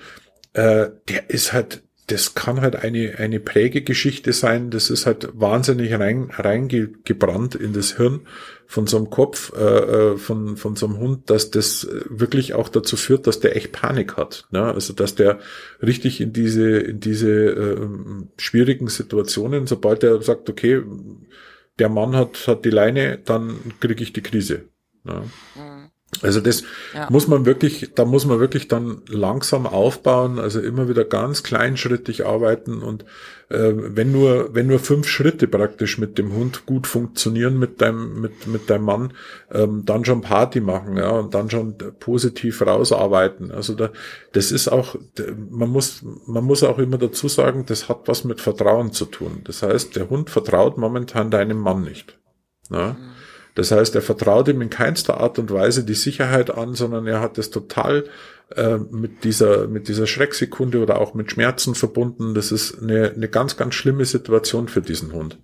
äh, 0.53 0.89
der 1.07 1.29
ist 1.29 1.53
halt, 1.53 1.83
das 2.07 2.33
kann 2.33 2.61
halt 2.61 2.75
eine, 2.75 3.15
eine 3.19 3.39
Prägegeschichte 3.39 4.33
sein, 4.33 4.69
das 4.69 4.89
ist 4.89 5.05
halt 5.05 5.29
wahnsinnig 5.33 5.93
rein, 5.93 6.29
reingebrannt 6.31 7.55
in 7.55 7.73
das 7.73 7.95
Hirn 7.95 8.21
von 8.67 8.87
so 8.87 8.97
einem 8.97 9.09
Kopf, 9.09 9.53
äh, 9.55 9.63
äh, 9.63 10.17
von, 10.17 10.57
von 10.57 10.75
so 10.75 10.87
einem 10.87 10.97
Hund, 10.97 11.29
dass 11.29 11.51
das 11.51 11.87
wirklich 12.09 12.53
auch 12.53 12.69
dazu 12.69 12.97
führt, 12.97 13.27
dass 13.27 13.39
der 13.39 13.55
echt 13.55 13.71
Panik 13.71 14.17
hat. 14.17 14.47
Ne? 14.51 14.63
Also 14.63 14.93
dass 14.93 15.15
der 15.15 15.39
richtig 15.81 16.19
in 16.19 16.33
diese, 16.33 16.79
in 16.79 16.99
diese 16.99 17.31
äh, 17.31 17.87
schwierigen 18.37 18.87
Situationen, 18.87 19.67
sobald 19.67 20.03
er 20.03 20.21
sagt, 20.21 20.49
okay, 20.49 20.81
der 21.79 21.89
Mann 21.89 22.15
hat, 22.15 22.47
hat 22.47 22.65
die 22.65 22.69
Leine, 22.69 23.19
dann 23.23 23.57
kriege 23.79 24.03
ich 24.03 24.13
die 24.13 24.21
Krise. 24.21 24.65
Ne? 25.03 25.23
Mhm. 25.55 25.90
Also 26.21 26.41
das 26.41 26.63
ja. 26.93 27.07
muss 27.09 27.27
man 27.27 27.45
wirklich, 27.45 27.93
da 27.95 28.03
muss 28.03 28.25
man 28.25 28.39
wirklich 28.39 28.67
dann 28.67 29.01
langsam 29.07 29.65
aufbauen, 29.65 30.39
also 30.39 30.59
immer 30.59 30.89
wieder 30.89 31.05
ganz 31.05 31.41
kleinschrittig 31.41 32.25
arbeiten 32.25 32.81
und 32.83 33.05
äh, 33.49 33.73
wenn 33.73 34.11
nur, 34.11 34.53
wenn 34.53 34.67
nur 34.67 34.79
fünf 34.79 35.07
Schritte 35.07 35.47
praktisch 35.47 35.97
mit 35.97 36.17
dem 36.17 36.33
Hund 36.33 36.65
gut 36.65 36.85
funktionieren 36.85 37.57
mit 37.57 37.81
deinem, 37.81 38.19
mit, 38.19 38.45
mit 38.45 38.69
deinem 38.69 38.83
Mann, 38.83 39.13
ähm, 39.51 39.83
dann 39.85 40.03
schon 40.03 40.21
Party 40.21 40.59
machen, 40.59 40.97
ja, 40.97 41.09
und 41.11 41.33
dann 41.33 41.49
schon 41.49 41.75
positiv 41.99 42.61
rausarbeiten. 42.61 43.51
Also 43.51 43.73
da, 43.73 43.89
das 44.33 44.51
ist 44.51 44.67
auch, 44.67 44.95
man 45.49 45.69
muss, 45.69 46.03
man 46.27 46.43
muss 46.43 46.63
auch 46.63 46.77
immer 46.77 46.97
dazu 46.97 47.29
sagen, 47.29 47.65
das 47.65 47.87
hat 47.87 48.01
was 48.07 48.25
mit 48.25 48.41
Vertrauen 48.41 48.91
zu 48.91 49.05
tun. 49.05 49.41
Das 49.45 49.63
heißt, 49.63 49.95
der 49.95 50.09
Hund 50.09 50.29
vertraut 50.29 50.77
momentan 50.77 51.31
deinem 51.31 51.57
Mann 51.57 51.83
nicht. 51.83 52.17
Ja? 52.69 52.93
Mhm. 52.93 53.10
Das 53.55 53.71
heißt, 53.71 53.95
er 53.95 54.01
vertraut 54.01 54.47
ihm 54.47 54.61
in 54.61 54.69
keinster 54.69 55.19
Art 55.19 55.37
und 55.39 55.51
Weise 55.51 55.83
die 55.83 55.93
Sicherheit 55.93 56.51
an, 56.51 56.73
sondern 56.73 57.05
er 57.07 57.19
hat 57.19 57.37
es 57.37 57.49
total 57.49 58.05
äh, 58.55 58.77
mit 58.77 59.23
dieser 59.23 59.67
mit 59.67 59.87
dieser 59.87 60.07
Schrecksekunde 60.07 60.81
oder 60.81 60.99
auch 60.99 61.13
mit 61.13 61.31
Schmerzen 61.31 61.75
verbunden. 61.75 62.33
Das 62.33 62.51
ist 62.51 62.81
eine, 62.81 63.11
eine 63.11 63.27
ganz 63.27 63.57
ganz 63.57 63.75
schlimme 63.75 64.05
Situation 64.05 64.67
für 64.67 64.81
diesen 64.81 65.13
Hund. 65.13 65.37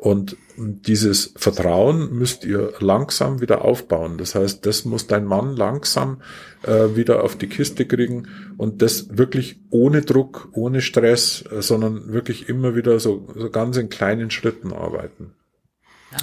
Und 0.00 0.38
dieses 0.56 1.34
Vertrauen 1.36 2.14
müsst 2.14 2.46
ihr 2.46 2.72
langsam 2.78 3.42
wieder 3.42 3.66
aufbauen. 3.66 4.16
Das 4.16 4.34
heißt, 4.34 4.64
das 4.64 4.86
muss 4.86 5.06
dein 5.06 5.26
Mann 5.26 5.54
langsam 5.56 6.22
äh, 6.62 6.96
wieder 6.96 7.22
auf 7.22 7.36
die 7.36 7.48
Kiste 7.48 7.84
kriegen 7.84 8.26
und 8.56 8.80
das 8.80 9.18
wirklich 9.18 9.60
ohne 9.68 10.00
Druck, 10.00 10.48
ohne 10.52 10.80
Stress, 10.80 11.44
äh, 11.52 11.60
sondern 11.60 12.14
wirklich 12.14 12.48
immer 12.48 12.74
wieder 12.74 12.98
so, 12.98 13.28
so 13.36 13.50
ganz 13.50 13.76
in 13.76 13.90
kleinen 13.90 14.30
Schritten 14.30 14.72
arbeiten. 14.72 15.34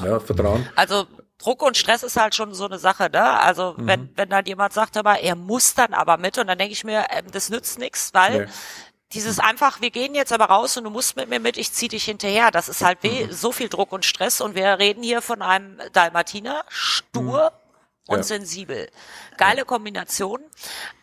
Ja. 0.04 0.20
Vertrauen. 0.20 0.68
Also 0.76 1.08
Druck 1.38 1.62
und 1.62 1.78
Stress 1.78 2.04
ist 2.04 2.18
halt 2.18 2.36
schon 2.36 2.54
so 2.54 2.66
eine 2.66 2.80
Sache, 2.80 3.10
ne? 3.12 3.40
Also 3.40 3.76
mhm. 3.78 3.88
wenn, 3.88 4.10
wenn 4.16 4.30
dann 4.30 4.46
jemand 4.46 4.74
sagt, 4.74 4.98
aber 4.98 5.20
er 5.20 5.36
muss 5.36 5.76
dann 5.76 5.94
aber 5.94 6.18
mit 6.18 6.38
und 6.38 6.48
dann 6.48 6.58
denke 6.58 6.74
ich 6.74 6.84
mir, 6.84 7.06
ähm, 7.12 7.26
das 7.32 7.50
nützt 7.50 7.80
nichts, 7.80 8.14
weil 8.14 8.46
nee. 8.46 8.52
dieses 9.14 9.40
einfach, 9.40 9.82
wir 9.82 9.92
gehen 9.92 10.16
jetzt 10.16 10.34
aber 10.34 10.46
raus 10.46 10.78
und 10.78 10.84
du 10.84 10.90
musst 10.90 11.16
mit 11.16 11.30
mir 11.30 11.40
mit, 11.40 11.58
ich 11.58 11.72
zieh 11.72 11.88
dich 11.88 12.06
hinterher. 12.06 12.52
Das 12.52 12.70
ist 12.70 12.84
halt 12.84 13.04
mhm. 13.04 13.32
so 13.32 13.52
viel 13.52 13.70
Druck 13.70 13.92
und 13.92 14.06
Stress 14.06 14.42
und 14.42 14.56
wir 14.56 14.80
reden 14.80 15.04
hier 15.04 15.22
von 15.22 15.42
einem 15.42 15.80
Dalmatiner, 15.94 16.64
stur, 16.70 17.52
mhm 17.52 17.67
und 18.08 18.18
ja. 18.18 18.24
sensibel. 18.24 18.88
Geile 19.38 19.66
Kombination. 19.66 20.40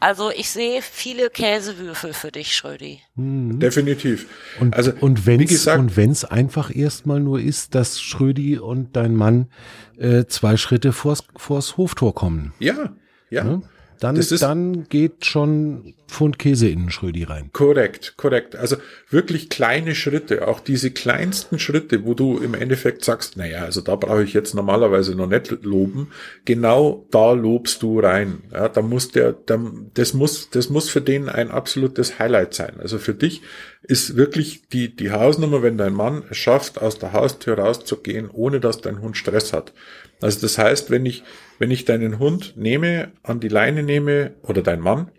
Also 0.01 0.31
ich 0.31 0.51
sehe 0.51 0.83
viele 0.83 1.31
Käsewürfel 1.31 2.13
für 2.13 2.33
dich, 2.33 2.57
Schrödi. 2.57 3.01
Mhm. 3.15 3.61
Definitiv. 3.61 4.27
Und, 4.61 4.75
also, 4.75 4.93
und 5.01 5.27
wenn 5.27 5.41
es 5.41 5.67
und 5.67 5.97
wenn's 5.97 6.25
einfach 6.25 6.75
erstmal 6.75 7.21
nur 7.21 7.41
ist, 7.41 7.75
dass 7.75 8.01
Schrödi 8.01 8.59
und 8.59 8.97
dein 8.97 9.15
Mann 9.15 9.51
äh, 9.99 10.25
zwei 10.27 10.57
Schritte 10.57 10.93
vors, 10.93 11.25
vors 11.37 11.77
Hoftor 11.77 12.15
kommen. 12.15 12.53
Ja, 12.59 12.95
ja. 13.31 13.45
Ne? 13.45 13.63
Dann, 14.05 14.17
ist, 14.17 14.43
dann 14.43 14.87
geht 14.91 15.25
schon 15.25 15.95
Pfund 16.09 16.39
Käse 16.39 16.69
in 16.69 16.81
den 16.81 16.91
Schrödi 16.91 17.23
rein. 17.23 17.49
Korrekt, 17.55 18.19
korrekt. 18.19 18.55
Also 18.55 18.77
wirklich 19.09 19.49
kleine 19.49 19.95
Schritte, 19.95 20.47
auch 20.47 20.61
diese 20.61 20.91
kleinsten 20.91 21.59
Schritte, 21.59 22.05
wo 22.05 22.13
du 22.13 22.37
im 22.37 22.53
Endeffekt 22.53 23.03
sagst, 23.03 23.39
naja, 23.39 23.65
also 23.65 23.81
da 23.81 23.97
brauche 23.97 24.23
ich 24.23 24.35
jetzt 24.35 24.55
normalerweise 24.55 25.15
noch 25.15 25.27
nicht 25.27 25.51
loben. 25.63 26.09
Genau 26.45 27.07
da 27.13 27.33
lobst 27.33 27.83
du 27.83 27.99
rein. 27.99 28.43
Ja, 28.53 28.69
da 28.69 28.83
muss 28.83 29.11
der, 29.11 29.33
da, 29.33 29.59
das 29.95 30.13
muss, 30.13 30.51
das 30.51 30.69
muss 30.69 30.91
für 30.91 31.01
den 31.01 31.31
ein 31.31 31.51
absolutes 31.51 32.19
Highlight 32.19 32.53
sein. 32.53 32.75
Also 32.81 32.99
für 32.99 33.15
dich 33.15 33.41
ist 33.83 34.17
wirklich 34.17 34.69
die, 34.69 34.95
die 34.95 35.13
Hausnummer, 35.13 35.63
wenn 35.63 35.79
dein 35.79 35.95
Mann 35.95 36.25
es 36.29 36.37
schafft, 36.37 36.83
aus 36.83 36.99
der 36.99 37.15
Haustür 37.15 37.59
rauszugehen, 37.59 38.29
ohne 38.31 38.61
dass 38.61 38.83
dein 38.83 39.01
Hund 39.01 39.17
Stress 39.17 39.55
hat. 39.55 39.73
Also 40.21 40.41
das 40.41 40.59
heißt, 40.59 40.91
wenn 40.91 41.07
ich, 41.07 41.23
wenn 41.59 41.71
ich 41.71 41.85
deinen 41.85 42.19
Hund 42.19 42.55
nehme, 42.57 43.13
an 43.23 43.41
die 43.41 43.49
Leine 43.49 43.83
nehme, 43.83 44.35
oder 44.43 44.63
dein 44.63 44.81
Mann, 44.81 45.11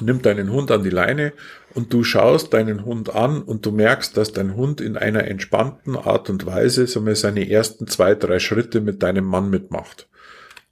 nimmt 0.00 0.26
deinen 0.26 0.52
Hund 0.52 0.70
an 0.70 0.82
die 0.82 0.90
Leine 0.90 1.32
und 1.74 1.92
du 1.92 2.04
schaust 2.04 2.52
deinen 2.52 2.84
Hund 2.84 3.14
an 3.14 3.42
und 3.42 3.64
du 3.66 3.72
merkst, 3.72 4.16
dass 4.16 4.32
dein 4.32 4.54
Hund 4.54 4.80
in 4.80 4.96
einer 4.96 5.24
entspannten 5.24 5.96
Art 5.96 6.30
und 6.30 6.46
Weise 6.46 6.86
so 6.86 7.00
mal 7.00 7.16
seine 7.16 7.50
ersten 7.50 7.86
zwei, 7.86 8.14
drei 8.14 8.38
Schritte 8.38 8.80
mit 8.80 9.02
deinem 9.02 9.24
Mann 9.24 9.50
mitmacht. 9.50 10.08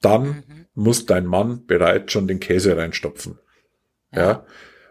Dann 0.00 0.26
mhm. 0.26 0.66
muss 0.74 1.06
dein 1.06 1.26
Mann 1.26 1.66
bereits 1.66 2.12
schon 2.12 2.28
den 2.28 2.40
Käse 2.40 2.76
reinstopfen. 2.76 3.38
Ja. 4.12 4.20
ja. 4.20 4.46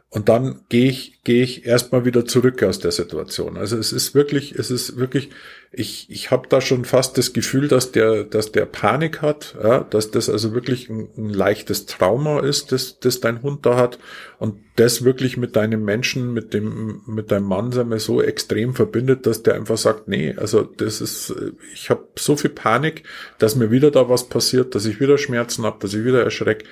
Und 0.10 0.30
dann 0.30 0.62
gehe 0.70 0.90
ich, 0.90 1.24
gehe 1.24 1.44
ich 1.44 1.66
erstmal 1.66 2.06
wieder 2.06 2.26
zurück 2.26 2.64
aus 2.64 2.80
der 2.80 2.92
Situation. 2.92 3.58
Also 3.58 3.78
es 3.78 3.92
ist 3.92 4.16
wirklich, 4.16 4.54
es 4.54 4.72
ist 4.72 4.98
wirklich, 4.98 5.30
ich, 5.78 6.10
ich 6.10 6.32
habe 6.32 6.48
da 6.48 6.62
schon 6.62 6.86
fast 6.86 7.18
das 7.18 7.34
Gefühl, 7.34 7.68
dass 7.68 7.92
der, 7.92 8.24
dass 8.24 8.52
der 8.52 8.66
Panik 8.66 9.22
hat, 9.22 9.56
ja, 9.62 9.82
dass 9.82 10.10
das 10.10 10.30
also 10.30 10.54
wirklich 10.54 10.90
ein, 10.90 11.10
ein 11.18 11.30
leichtes 11.30 11.86
Trauma 11.86 12.40
ist, 12.40 12.72
das, 12.72 13.00
das 13.00 13.20
dein 13.20 13.42
Hund 13.42 13.66
da 13.66 13.76
hat 13.76 14.00
und 14.40 14.58
das 14.78 15.04
wirklich 15.04 15.36
mit 15.36 15.56
deinem 15.56 15.84
Menschen, 15.84 16.34
mit 16.34 16.54
dem, 16.54 17.02
mit 17.08 17.32
deinem 17.32 17.46
Mann 17.46 17.72
sagen 17.72 17.90
wir, 17.90 18.00
so 18.00 18.22
extrem 18.22 18.74
verbindet, 18.74 19.26
dass 19.26 19.44
der 19.44 19.56
einfach 19.56 19.78
sagt, 19.78 20.08
nee, 20.08 20.34
also 20.38 20.64
das 20.64 21.02
ist, 21.02 21.36
ich 21.74 21.90
habe 21.90 22.08
so 22.18 22.38
viel 22.38 22.52
Panik, 22.52 23.04
dass 23.38 23.56
mir 23.56 23.70
wieder 23.70 23.92
da 23.92 24.10
was 24.10 24.30
passiert, 24.30 24.76
dass 24.76 24.86
ich 24.86 25.00
wieder 25.00 25.18
Schmerzen 25.18 25.66
habe, 25.66 25.80
dass 25.82 25.94
ich 25.94 26.06
wieder 26.06 26.24
erschreck, 26.24 26.64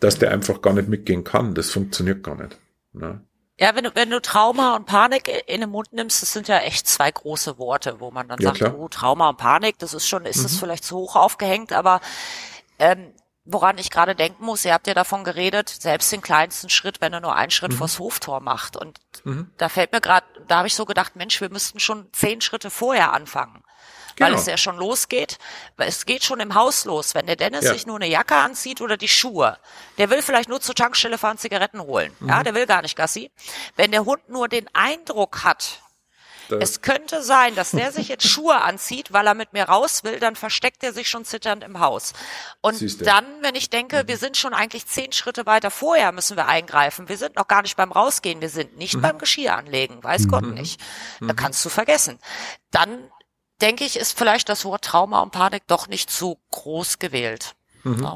dass 0.00 0.18
der 0.18 0.32
einfach 0.32 0.60
gar 0.60 0.74
nicht 0.74 0.88
mitgehen 0.88 1.24
kann. 1.24 1.54
Das 1.54 1.70
funktioniert 1.70 2.22
gar 2.22 2.40
nicht. 2.40 2.58
Ne? 2.92 3.22
Ja, 3.60 3.74
wenn 3.74 3.84
du, 3.84 3.94
wenn 3.94 4.08
du 4.08 4.22
Trauma 4.22 4.74
und 4.74 4.86
Panik 4.86 5.28
in 5.46 5.60
den 5.60 5.68
Mund 5.68 5.92
nimmst, 5.92 6.22
das 6.22 6.32
sind 6.32 6.48
ja 6.48 6.58
echt 6.58 6.88
zwei 6.88 7.10
große 7.10 7.58
Worte, 7.58 8.00
wo 8.00 8.10
man 8.10 8.26
dann 8.26 8.40
ja, 8.40 8.48
sagt, 8.48 8.58
klar. 8.58 8.78
oh, 8.78 8.88
Trauma 8.88 9.28
und 9.28 9.36
Panik, 9.36 9.78
das 9.78 9.92
ist 9.92 10.08
schon, 10.08 10.24
ist 10.24 10.38
mhm. 10.38 10.42
das 10.44 10.56
vielleicht 10.56 10.82
zu 10.82 10.96
hoch 10.96 11.14
aufgehängt, 11.14 11.74
aber 11.74 12.00
ähm, 12.78 13.12
woran 13.44 13.76
ich 13.76 13.90
gerade 13.90 14.14
denken 14.14 14.46
muss, 14.46 14.64
ihr 14.64 14.72
habt 14.72 14.86
ja 14.86 14.94
davon 14.94 15.24
geredet, 15.24 15.68
selbst 15.68 16.10
den 16.10 16.22
kleinsten 16.22 16.70
Schritt, 16.70 17.02
wenn 17.02 17.12
er 17.12 17.20
nur 17.20 17.36
einen 17.36 17.50
Schritt 17.50 17.72
mhm. 17.72 17.76
vors 17.76 17.98
Hoftor 17.98 18.40
macht. 18.40 18.78
Und 18.78 18.98
mhm. 19.24 19.50
da 19.58 19.68
fällt 19.68 19.92
mir 19.92 20.00
gerade, 20.00 20.26
da 20.48 20.58
habe 20.58 20.68
ich 20.68 20.74
so 20.74 20.86
gedacht, 20.86 21.16
Mensch, 21.16 21.38
wir 21.42 21.50
müssten 21.50 21.80
schon 21.80 22.08
zehn 22.12 22.40
Schritte 22.40 22.70
vorher 22.70 23.12
anfangen 23.12 23.59
genau. 24.20 24.32
weil 24.32 24.40
es 24.40 24.46
ja 24.46 24.56
schon 24.56 24.76
losgeht. 24.76 25.38
Es 25.76 26.06
geht 26.06 26.24
schon 26.24 26.40
im 26.40 26.54
Haus 26.54 26.84
los. 26.84 27.14
Wenn 27.14 27.26
der 27.26 27.36
Dennis 27.36 27.64
ja. 27.64 27.72
sich 27.72 27.86
nur 27.86 27.96
eine 27.96 28.06
Jacke 28.06 28.36
anzieht 28.36 28.80
oder 28.80 28.96
die 28.96 29.08
Schuhe, 29.08 29.58
der 29.98 30.10
will 30.10 30.22
vielleicht 30.22 30.48
nur 30.48 30.60
zur 30.60 30.74
Tankstelle 30.74 31.18
fahren, 31.18 31.38
Zigaretten 31.38 31.80
holen. 31.80 32.14
Mhm. 32.20 32.28
Ja, 32.28 32.42
der 32.42 32.54
will 32.54 32.66
gar 32.66 32.82
nicht 32.82 32.96
Gassi. 32.96 33.30
Wenn 33.76 33.90
der 33.90 34.04
Hund 34.04 34.28
nur 34.28 34.48
den 34.48 34.68
Eindruck 34.74 35.44
hat, 35.44 35.80
es 36.58 36.82
könnte 36.82 37.22
sein, 37.22 37.54
dass 37.54 37.70
der 37.70 37.92
sich 37.92 38.08
jetzt 38.08 38.26
Schuhe 38.26 38.60
anzieht, 38.60 39.12
weil 39.12 39.26
er 39.26 39.34
mit 39.34 39.52
mir 39.52 39.64
raus 39.64 40.04
will, 40.04 40.18
dann 40.18 40.36
versteckt 40.36 40.82
er 40.82 40.92
sich 40.92 41.08
schon 41.08 41.24
zitternd 41.24 41.62
im 41.62 41.80
Haus. 41.80 42.12
Und 42.60 43.06
dann, 43.06 43.24
wenn 43.42 43.54
ich 43.54 43.70
denke, 43.70 44.02
mhm. 44.02 44.08
wir 44.08 44.16
sind 44.16 44.36
schon 44.36 44.54
eigentlich 44.54 44.86
zehn 44.86 45.12
Schritte 45.12 45.46
weiter 45.46 45.70
vorher, 45.70 46.12
müssen 46.12 46.36
wir 46.36 46.46
eingreifen. 46.46 47.08
Wir 47.08 47.16
sind 47.16 47.36
noch 47.36 47.46
gar 47.46 47.62
nicht 47.62 47.76
beim 47.76 47.92
Rausgehen, 47.92 48.40
wir 48.40 48.48
sind 48.48 48.76
nicht 48.76 48.96
mhm. 48.96 49.02
beim 49.02 49.18
Geschirr 49.18 49.56
anlegen, 49.56 50.02
weiß 50.02 50.22
mhm. 50.22 50.28
Gott 50.28 50.46
nicht. 50.46 50.80
Da 51.20 51.26
mhm. 51.26 51.36
kannst 51.36 51.64
du 51.64 51.68
vergessen. 51.68 52.18
Dann 52.70 53.10
denke 53.60 53.84
ich, 53.84 53.98
ist 53.98 54.16
vielleicht 54.16 54.48
das 54.48 54.64
Wort 54.64 54.84
Trauma 54.84 55.20
und 55.20 55.32
Panik 55.32 55.62
doch 55.66 55.88
nicht 55.88 56.10
so 56.10 56.38
groß 56.50 56.98
gewählt. 56.98 57.54
Mhm. 57.84 58.02
Ja. 58.02 58.14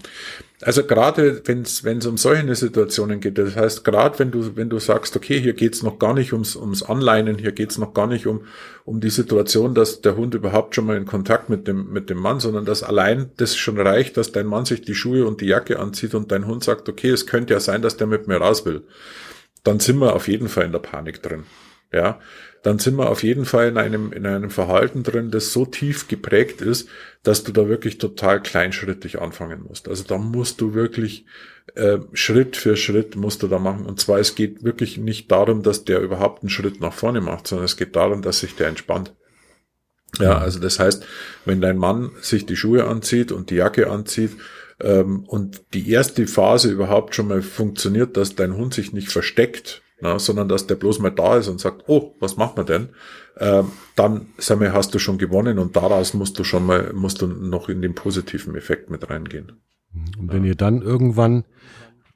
Also 0.60 0.84
gerade 0.84 1.42
wenn 1.46 1.62
es 1.62 1.84
wenn 1.84 1.98
es 1.98 2.06
um 2.06 2.16
solche 2.16 2.54
Situationen 2.54 3.20
geht, 3.20 3.38
das 3.38 3.56
heißt 3.56 3.84
gerade 3.84 4.18
wenn 4.18 4.30
du 4.30 4.56
wenn 4.56 4.70
du 4.70 4.78
sagst, 4.78 5.16
okay, 5.16 5.40
hier 5.40 5.52
geht's 5.52 5.82
noch 5.82 5.98
gar 5.98 6.14
nicht 6.14 6.32
ums 6.32 6.56
ums 6.56 6.82
Anleinen, 6.82 7.38
hier 7.38 7.52
geht's 7.52 7.78
noch 7.78 7.92
gar 7.94 8.06
nicht 8.06 8.26
um 8.26 8.46
um 8.84 9.00
die 9.00 9.10
Situation, 9.10 9.74
dass 9.74 10.00
der 10.00 10.16
Hund 10.16 10.34
überhaupt 10.34 10.74
schon 10.74 10.86
mal 10.86 10.96
in 10.96 11.06
Kontakt 11.06 11.48
mit 11.48 11.66
dem 11.66 11.92
mit 11.92 12.10
dem 12.10 12.18
Mann, 12.18 12.40
sondern 12.40 12.64
dass 12.64 12.82
allein 12.82 13.30
das 13.36 13.56
schon 13.56 13.78
reicht, 13.78 14.16
dass 14.16 14.32
dein 14.32 14.46
Mann 14.46 14.64
sich 14.64 14.82
die 14.82 14.94
Schuhe 14.94 15.26
und 15.26 15.40
die 15.40 15.46
Jacke 15.46 15.78
anzieht 15.78 16.14
und 16.14 16.30
dein 16.32 16.46
Hund 16.46 16.64
sagt, 16.64 16.88
okay, 16.88 17.10
es 17.10 17.26
könnte 17.26 17.54
ja 17.54 17.60
sein, 17.60 17.82
dass 17.82 17.96
der 17.96 18.06
mit 18.06 18.26
mir 18.26 18.36
raus 18.36 18.64
will, 18.64 18.84
dann 19.64 19.80
sind 19.80 19.98
wir 19.98 20.14
auf 20.14 20.28
jeden 20.28 20.48
Fall 20.48 20.64
in 20.64 20.72
der 20.72 20.78
Panik 20.78 21.22
drin. 21.22 21.44
Ja, 21.92 22.20
dann 22.64 22.78
sind 22.78 22.96
wir 22.96 23.10
auf 23.10 23.22
jeden 23.22 23.44
Fall 23.44 23.68
in 23.68 23.76
einem, 23.76 24.10
in 24.10 24.24
einem 24.24 24.48
Verhalten 24.48 25.02
drin, 25.02 25.30
das 25.30 25.52
so 25.52 25.66
tief 25.66 26.08
geprägt 26.08 26.62
ist, 26.62 26.88
dass 27.22 27.44
du 27.44 27.52
da 27.52 27.68
wirklich 27.68 27.98
total 27.98 28.42
kleinschrittig 28.42 29.20
anfangen 29.20 29.64
musst. 29.68 29.86
Also 29.86 30.02
da 30.02 30.16
musst 30.16 30.62
du 30.62 30.72
wirklich 30.72 31.26
äh, 31.74 31.98
Schritt 32.14 32.56
für 32.56 32.78
Schritt 32.78 33.16
musst 33.16 33.42
du 33.42 33.48
da 33.48 33.58
machen. 33.58 33.84
Und 33.84 34.00
zwar, 34.00 34.18
es 34.18 34.34
geht 34.34 34.64
wirklich 34.64 34.96
nicht 34.96 35.30
darum, 35.30 35.62
dass 35.62 35.84
der 35.84 36.00
überhaupt 36.00 36.42
einen 36.42 36.48
Schritt 36.48 36.80
nach 36.80 36.94
vorne 36.94 37.20
macht, 37.20 37.46
sondern 37.46 37.66
es 37.66 37.76
geht 37.76 37.94
darum, 37.96 38.22
dass 38.22 38.40
sich 38.40 38.56
der 38.56 38.68
entspannt. 38.68 39.12
Ja, 40.18 40.38
also 40.38 40.58
das 40.58 40.78
heißt, 40.78 41.04
wenn 41.44 41.60
dein 41.60 41.76
Mann 41.76 42.12
sich 42.22 42.46
die 42.46 42.56
Schuhe 42.56 42.86
anzieht 42.86 43.30
und 43.30 43.50
die 43.50 43.56
Jacke 43.56 43.90
anzieht, 43.90 44.32
ähm, 44.80 45.24
und 45.26 45.62
die 45.74 45.90
erste 45.90 46.26
Phase 46.26 46.70
überhaupt 46.70 47.14
schon 47.14 47.28
mal 47.28 47.42
funktioniert, 47.42 48.16
dass 48.16 48.34
dein 48.34 48.56
Hund 48.56 48.74
sich 48.74 48.92
nicht 48.92 49.08
versteckt 49.08 49.83
na, 50.04 50.18
sondern 50.18 50.48
dass 50.50 50.66
der 50.66 50.74
bloß 50.74 50.98
mal 50.98 51.10
da 51.10 51.38
ist 51.38 51.48
und 51.48 51.60
sagt, 51.60 51.84
oh, 51.86 52.14
was 52.20 52.36
machen 52.36 52.58
wir 52.58 52.64
denn? 52.64 52.90
Ähm, 53.38 53.72
dann 53.96 54.26
sag 54.36 54.60
mal, 54.60 54.74
hast 54.74 54.94
du 54.94 54.98
schon 54.98 55.16
gewonnen 55.16 55.58
und 55.58 55.74
daraus 55.76 56.12
musst 56.12 56.38
du 56.38 56.44
schon 56.44 56.66
mal, 56.66 56.92
musst 56.92 57.22
du 57.22 57.26
noch 57.26 57.70
in 57.70 57.80
den 57.80 57.94
positiven 57.94 58.54
Effekt 58.54 58.90
mit 58.90 59.08
reingehen. 59.08 59.52
Und 60.18 60.30
wenn 60.30 60.44
ja. 60.44 60.50
ihr 60.50 60.54
dann 60.56 60.82
irgendwann 60.82 61.44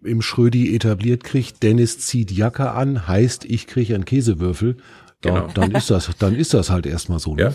im 0.05 0.21
Schrödi 0.21 0.77
etabliert 0.77 1.25
kriegt, 1.25 1.63
Dennis 1.63 1.99
zieht 1.99 2.31
Jacke 2.31 2.73
an, 2.73 3.09
heißt, 3.09 3.47
ich 3.47 3.67
kriege 3.67 3.95
einen 3.95 4.05
Käsewürfel, 4.05 4.77
da, 5.23 5.31
genau. 5.31 5.53
dann 5.55 5.71
ist 5.73 5.91
das, 5.91 6.11
dann 6.19 6.37
ist 6.37 6.53
das 6.53 6.69
halt 6.69 6.85
erstmal 6.85 7.19
so. 7.19 7.35
Ne? 7.35 7.43
Ja. 7.43 7.55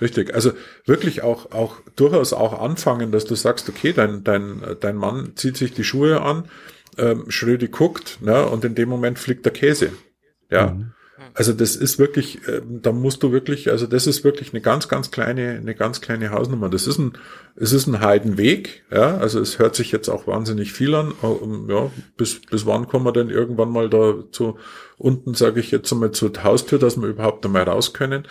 Richtig. 0.00 0.34
Also 0.34 0.52
wirklich 0.84 1.22
auch, 1.22 1.52
auch 1.52 1.76
durchaus 1.94 2.32
auch 2.32 2.60
anfangen, 2.60 3.12
dass 3.12 3.24
du 3.24 3.36
sagst, 3.36 3.68
okay, 3.68 3.92
dein, 3.92 4.24
dein, 4.24 4.62
dein 4.80 4.96
Mann 4.96 5.32
zieht 5.36 5.56
sich 5.56 5.74
die 5.74 5.84
Schuhe 5.84 6.22
an, 6.22 6.44
ähm, 7.00 7.24
Schrödi 7.30 7.68
guckt, 7.68 8.18
ne, 8.20 8.46
und 8.46 8.64
in 8.64 8.74
dem 8.74 8.88
Moment 8.88 9.18
fliegt 9.18 9.44
der 9.44 9.52
Käse. 9.52 9.92
Ja. 10.50 10.72
Mhm. 10.72 10.92
Also 11.34 11.52
das 11.52 11.76
ist 11.76 11.98
wirklich, 11.98 12.46
äh, 12.48 12.60
da 12.66 12.92
musst 12.92 13.22
du 13.22 13.30
wirklich, 13.30 13.70
also 13.70 13.86
das 13.86 14.06
ist 14.06 14.24
wirklich 14.24 14.52
eine 14.52 14.60
ganz, 14.60 14.88
ganz 14.88 15.10
kleine, 15.10 15.50
eine 15.50 15.74
ganz 15.74 16.00
kleine 16.00 16.30
Hausnummer. 16.30 16.68
Das 16.68 16.86
ist 16.86 16.98
ein, 16.98 17.12
es 17.56 17.72
ist 17.72 17.86
ein 17.86 18.00
Heidenweg, 18.00 18.84
ja. 18.90 19.18
Also 19.18 19.40
es 19.40 19.58
hört 19.58 19.74
sich 19.74 19.92
jetzt 19.92 20.08
auch 20.08 20.26
wahnsinnig 20.26 20.72
viel 20.72 20.94
an. 20.94 21.12
Ja, 21.68 21.90
bis, 22.16 22.40
bis 22.40 22.66
wann 22.66 22.88
kommen 22.88 23.04
wir 23.04 23.12
denn 23.12 23.30
irgendwann 23.30 23.70
mal 23.70 23.88
da 23.88 24.14
zu 24.32 24.58
unten, 24.98 25.34
sage 25.34 25.60
ich 25.60 25.70
jetzt 25.70 25.92
einmal 25.92 26.12
zur 26.12 26.32
Haustür, 26.42 26.78
dass 26.78 26.96
wir 26.96 27.08
überhaupt 27.08 27.44
einmal 27.44 27.62
raus 27.62 27.92
können. 27.92 28.26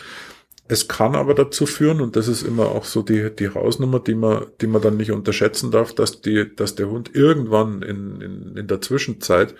Es 0.71 0.87
kann 0.87 1.15
aber 1.15 1.33
dazu 1.33 1.65
führen, 1.65 1.99
und 1.99 2.15
das 2.15 2.27
ist 2.27 2.43
immer 2.43 2.67
auch 2.67 2.85
so 2.85 3.01
die, 3.01 3.35
die 3.35 3.49
Hausnummer, 3.49 3.99
die 3.99 4.13
man, 4.13 4.45
die 4.61 4.67
man 4.67 4.81
dann 4.81 4.97
nicht 4.97 5.11
unterschätzen 5.11 5.71
darf, 5.71 5.93
dass 5.93 6.21
die, 6.21 6.55
dass 6.55 6.75
der 6.75 6.89
Hund 6.89 7.15
irgendwann 7.15 7.81
in, 7.81 8.21
in, 8.21 8.55
in 8.55 8.67
der 8.67 8.79
Zwischenzeit 8.79 9.55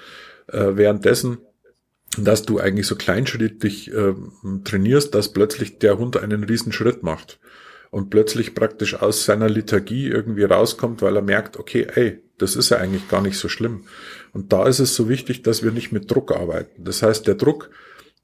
äh, 0.48 0.76
währenddessen 0.76 1.40
dass 2.18 2.42
du 2.42 2.60
eigentlich 2.60 2.88
so 2.88 2.96
kleinschrittig 2.96 3.94
äh, 3.94 4.16
trainierst, 4.64 5.14
dass 5.14 5.32
plötzlich 5.32 5.78
der 5.78 6.00
Hund 6.00 6.18
einen 6.18 6.44
riesen 6.44 6.72
Schritt 6.72 7.04
macht 7.04 7.40
und 7.92 8.10
plötzlich 8.10 8.56
praktisch 8.56 8.96
aus 8.96 9.26
seiner 9.26 9.50
Liturgie 9.50 10.08
irgendwie 10.08 10.44
rauskommt, 10.44 11.02
weil 11.02 11.16
er 11.16 11.22
merkt, 11.22 11.58
okay, 11.58 11.88
ey, 11.94 12.20
das 12.38 12.56
ist 12.56 12.70
ja 12.70 12.78
eigentlich 12.78 13.08
gar 13.10 13.22
nicht 13.22 13.38
so 13.38 13.50
schlimm. 13.50 13.84
Und 14.34 14.54
da 14.54 14.68
ist 14.68 14.80
es 14.80 14.96
so 14.96 15.10
wichtig, 15.10 15.44
dass 15.44 15.64
wir 15.64 15.72
nicht 15.72 15.92
mit 15.92 16.10
Druck 16.10 16.32
arbeiten. 16.32 16.84
Das 16.84 17.04
heißt, 17.04 17.28
der 17.28 17.36
Druck 17.36 17.70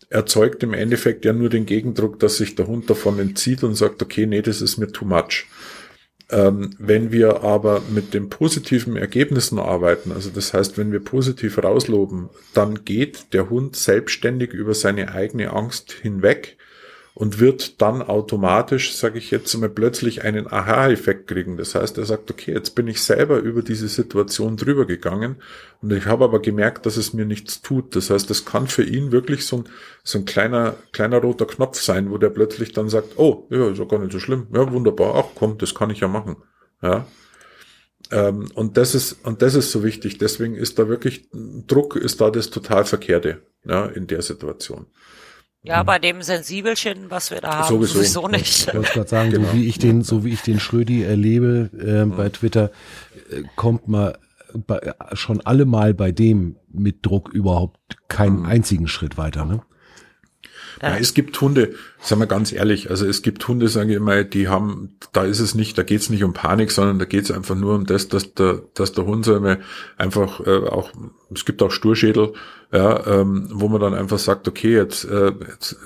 erzeugt 0.09 0.63
im 0.63 0.73
Endeffekt 0.73 1.25
ja 1.25 1.33
nur 1.33 1.49
den 1.49 1.65
Gegendruck, 1.65 2.19
dass 2.19 2.37
sich 2.37 2.55
der 2.55 2.67
Hund 2.67 2.89
davon 2.89 3.19
entzieht 3.19 3.63
und 3.63 3.75
sagt, 3.75 4.01
okay, 4.01 4.25
nee, 4.25 4.41
das 4.41 4.61
ist 4.61 4.77
mir 4.77 4.87
too 4.87 5.05
much. 5.05 5.45
Ähm, 6.31 6.75
wenn 6.79 7.11
wir 7.11 7.43
aber 7.43 7.81
mit 7.93 8.13
den 8.15 8.29
positiven 8.29 8.95
Ergebnissen 8.95 9.59
arbeiten, 9.59 10.11
also 10.11 10.31
das 10.31 10.53
heißt, 10.53 10.77
wenn 10.77 10.91
wir 10.91 10.99
positiv 10.99 11.63
rausloben, 11.63 12.29
dann 12.53 12.83
geht 12.83 13.33
der 13.33 13.49
Hund 13.49 13.75
selbstständig 13.75 14.53
über 14.53 14.73
seine 14.73 15.13
eigene 15.13 15.53
Angst 15.53 15.91
hinweg 15.91 16.57
und 17.15 17.39
wird 17.39 17.81
dann 17.81 18.01
automatisch, 18.01 18.93
sage 18.93 19.17
ich 19.19 19.31
jetzt 19.31 19.55
mal, 19.55 19.69
plötzlich 19.69 20.25
einen 20.25 20.51
Aha-Effekt 20.51 21.27
kriegen. 21.27 21.55
Das 21.55 21.73
heißt, 21.73 21.97
er 21.97 22.05
sagt, 22.05 22.29
okay, 22.29 22.51
jetzt 22.51 22.75
bin 22.75 22.89
ich 22.89 23.01
selber 23.01 23.37
über 23.37 23.61
diese 23.61 23.87
Situation 23.87 24.57
drüber 24.57 24.85
gegangen 24.85 25.37
und 25.81 25.93
ich 25.93 26.07
habe 26.07 26.25
aber 26.25 26.41
gemerkt, 26.41 26.85
dass 26.85 26.97
es 26.97 27.13
mir 27.13 27.25
nichts 27.25 27.61
tut. 27.61 27.95
Das 27.95 28.09
heißt, 28.09 28.29
es 28.31 28.43
kann 28.43 28.67
für 28.67 28.83
ihn 28.83 29.13
wirklich 29.13 29.45
so 29.45 29.59
ein, 29.59 29.63
so 30.03 30.19
ein 30.19 30.25
kleiner, 30.25 30.75
kleiner 30.91 31.19
roter 31.19 31.45
Knopf 31.45 31.79
sein, 31.79 32.11
wo 32.11 32.17
der 32.17 32.31
plötzlich 32.31 32.73
dann 32.73 32.89
sagt, 32.89 33.17
oh, 33.17 33.47
ja, 33.49 33.69
ist 33.69 33.79
ja 33.79 33.85
gar 33.85 33.99
nicht 33.99 34.11
so 34.11 34.19
schlimm. 34.19 34.47
Ja, 34.53 34.69
wunderbar, 34.73 35.15
ach 35.15 35.31
komm, 35.35 35.57
das 35.57 35.73
kann 35.73 35.91
ich 35.91 36.01
ja 36.01 36.09
machen. 36.09 36.35
Ja. 36.81 37.07
Ähm, 38.11 38.49
und 38.55 38.75
das 38.75 38.93
ist, 38.93 39.25
und 39.25 39.41
das 39.41 39.55
ist 39.55 39.71
so 39.71 39.85
wichtig. 39.85 40.17
Deswegen 40.17 40.55
ist 40.55 40.77
da 40.79 40.89
wirklich, 40.89 41.29
Druck 41.31 41.95
ist 41.95 42.19
da 42.19 42.29
das 42.29 42.49
total 42.49 42.83
Verkehrte, 42.83 43.41
ja, 43.63 43.85
in 43.85 44.05
der 44.07 44.21
Situation. 44.21 44.87
Ja, 45.65 45.81
bei 45.83 45.99
dem 45.99 46.21
Sensibelchen, 46.21 47.09
was 47.09 47.31
wir 47.31 47.41
da 47.41 47.57
haben, 47.57 47.67
sowieso, 47.67 47.95
sowieso 47.95 48.27
nicht. 48.27 48.67
Ich 48.67 48.73
wollte 48.73 48.91
gerade 48.93 49.09
sagen, 49.09 49.31
genau. 49.31 49.47
so 49.47 49.53
wie 49.53 49.67
ich 49.67 49.79
den, 49.79 50.03
so 50.03 50.23
wie 50.23 50.33
ich 50.33 50.41
den 50.41 50.59
Schrödi 50.59 51.03
erlebe 51.03 51.69
äh, 51.77 52.05
bei 52.05 52.29
Twitter, 52.29 52.71
äh, 53.31 53.43
kommt 53.55 53.87
man 53.87 54.13
bei, 54.53 54.93
schon 55.13 55.41
allemal 55.41 55.93
bei 55.93 56.11
dem 56.11 56.57
mit 56.71 57.05
Druck 57.05 57.29
überhaupt 57.29 57.97
keinen 58.07 58.41
mhm. 58.41 58.45
einzigen 58.45 58.87
Schritt 58.87 59.17
weiter. 59.17 59.45
Ne? 59.45 59.61
Ja, 60.81 60.97
es 60.97 61.13
gibt 61.13 61.39
Hunde, 61.41 61.73
sagen 62.05 62.21
wir 62.21 62.27
ganz 62.27 62.53
ehrlich, 62.53 62.89
also 62.89 63.05
es 63.07 63.21
gibt 63.21 63.47
Hunde, 63.47 63.67
sage 63.67 63.91
ich 63.91 63.97
immer, 63.97 64.23
die 64.23 64.47
haben, 64.47 64.95
da 65.11 65.23
ist 65.23 65.39
es 65.39 65.55
nicht, 65.55 65.77
da 65.77 65.83
geht 65.83 66.01
es 66.01 66.09
nicht 66.09 66.23
um 66.23 66.33
Panik, 66.33 66.71
sondern 66.71 66.99
da 66.99 67.05
geht 67.05 67.23
es 67.23 67.31
einfach 67.31 67.55
nur 67.55 67.75
um 67.75 67.85
das, 67.85 68.07
dass 68.07 68.33
der, 68.33 68.61
dass 68.75 68.91
der 68.93 69.05
Hund 69.05 69.25
sagen 69.25 69.43
wir, 69.43 69.59
einfach 69.97 70.39
äh, 70.45 70.67
auch, 70.67 70.91
es 71.33 71.45
gibt 71.45 71.63
auch 71.63 71.71
Sturschädel, 71.71 72.33
ja, 72.71 73.05
ähm, 73.07 73.47
wo 73.51 73.67
man 73.69 73.81
dann 73.81 73.93
einfach 73.93 74.19
sagt, 74.19 74.47
okay, 74.47 74.73
jetzt, 74.73 75.05
äh, 75.05 75.31
jetzt 75.47 75.77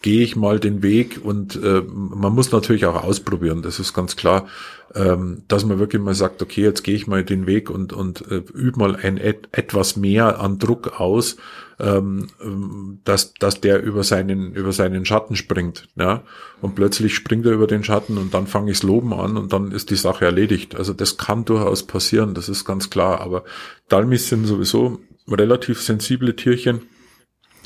gehe 0.00 0.22
ich 0.22 0.36
mal 0.36 0.60
den 0.60 0.82
Weg 0.82 1.20
und 1.22 1.56
äh, 1.62 1.82
man 1.86 2.34
muss 2.34 2.52
natürlich 2.52 2.86
auch 2.86 3.04
ausprobieren, 3.04 3.62
das 3.62 3.78
ist 3.78 3.94
ganz 3.94 4.16
klar, 4.16 4.46
ähm, 4.94 5.42
dass 5.48 5.64
man 5.64 5.78
wirklich 5.78 6.00
mal 6.00 6.14
sagt, 6.14 6.42
okay, 6.42 6.62
jetzt 6.62 6.84
gehe 6.84 6.94
ich 6.94 7.06
mal 7.06 7.24
den 7.24 7.46
Weg 7.46 7.70
und, 7.70 7.92
und 7.92 8.30
äh, 8.30 8.42
übe 8.54 8.78
mal 8.78 8.96
ein 8.96 9.16
et 9.16 9.48
etwas 9.52 9.96
mehr 9.96 10.40
an 10.40 10.58
Druck 10.58 11.00
aus, 11.00 11.36
ähm, 11.80 12.28
dass, 13.04 13.34
dass 13.34 13.60
der 13.60 13.82
über 13.82 14.04
seinen, 14.04 14.52
über 14.52 14.72
seinen 14.72 15.04
Schatten 15.04 15.33
springt. 15.36 15.88
Ja? 15.96 16.22
Und 16.60 16.74
plötzlich 16.74 17.14
springt 17.14 17.46
er 17.46 17.52
über 17.52 17.66
den 17.66 17.84
Schatten 17.84 18.18
und 18.18 18.34
dann 18.34 18.46
fange 18.46 18.70
ich 18.70 18.82
Loben 18.82 19.12
an 19.12 19.36
und 19.36 19.52
dann 19.52 19.72
ist 19.72 19.90
die 19.90 19.96
Sache 19.96 20.24
erledigt. 20.24 20.74
Also 20.76 20.92
das 20.92 21.16
kann 21.16 21.44
durchaus 21.44 21.84
passieren, 21.84 22.34
das 22.34 22.48
ist 22.48 22.64
ganz 22.64 22.90
klar. 22.90 23.20
Aber 23.20 23.44
Dalmis 23.88 24.28
sind 24.28 24.46
sowieso 24.46 25.00
relativ 25.28 25.80
sensible 25.80 26.36
Tierchen. 26.36 26.82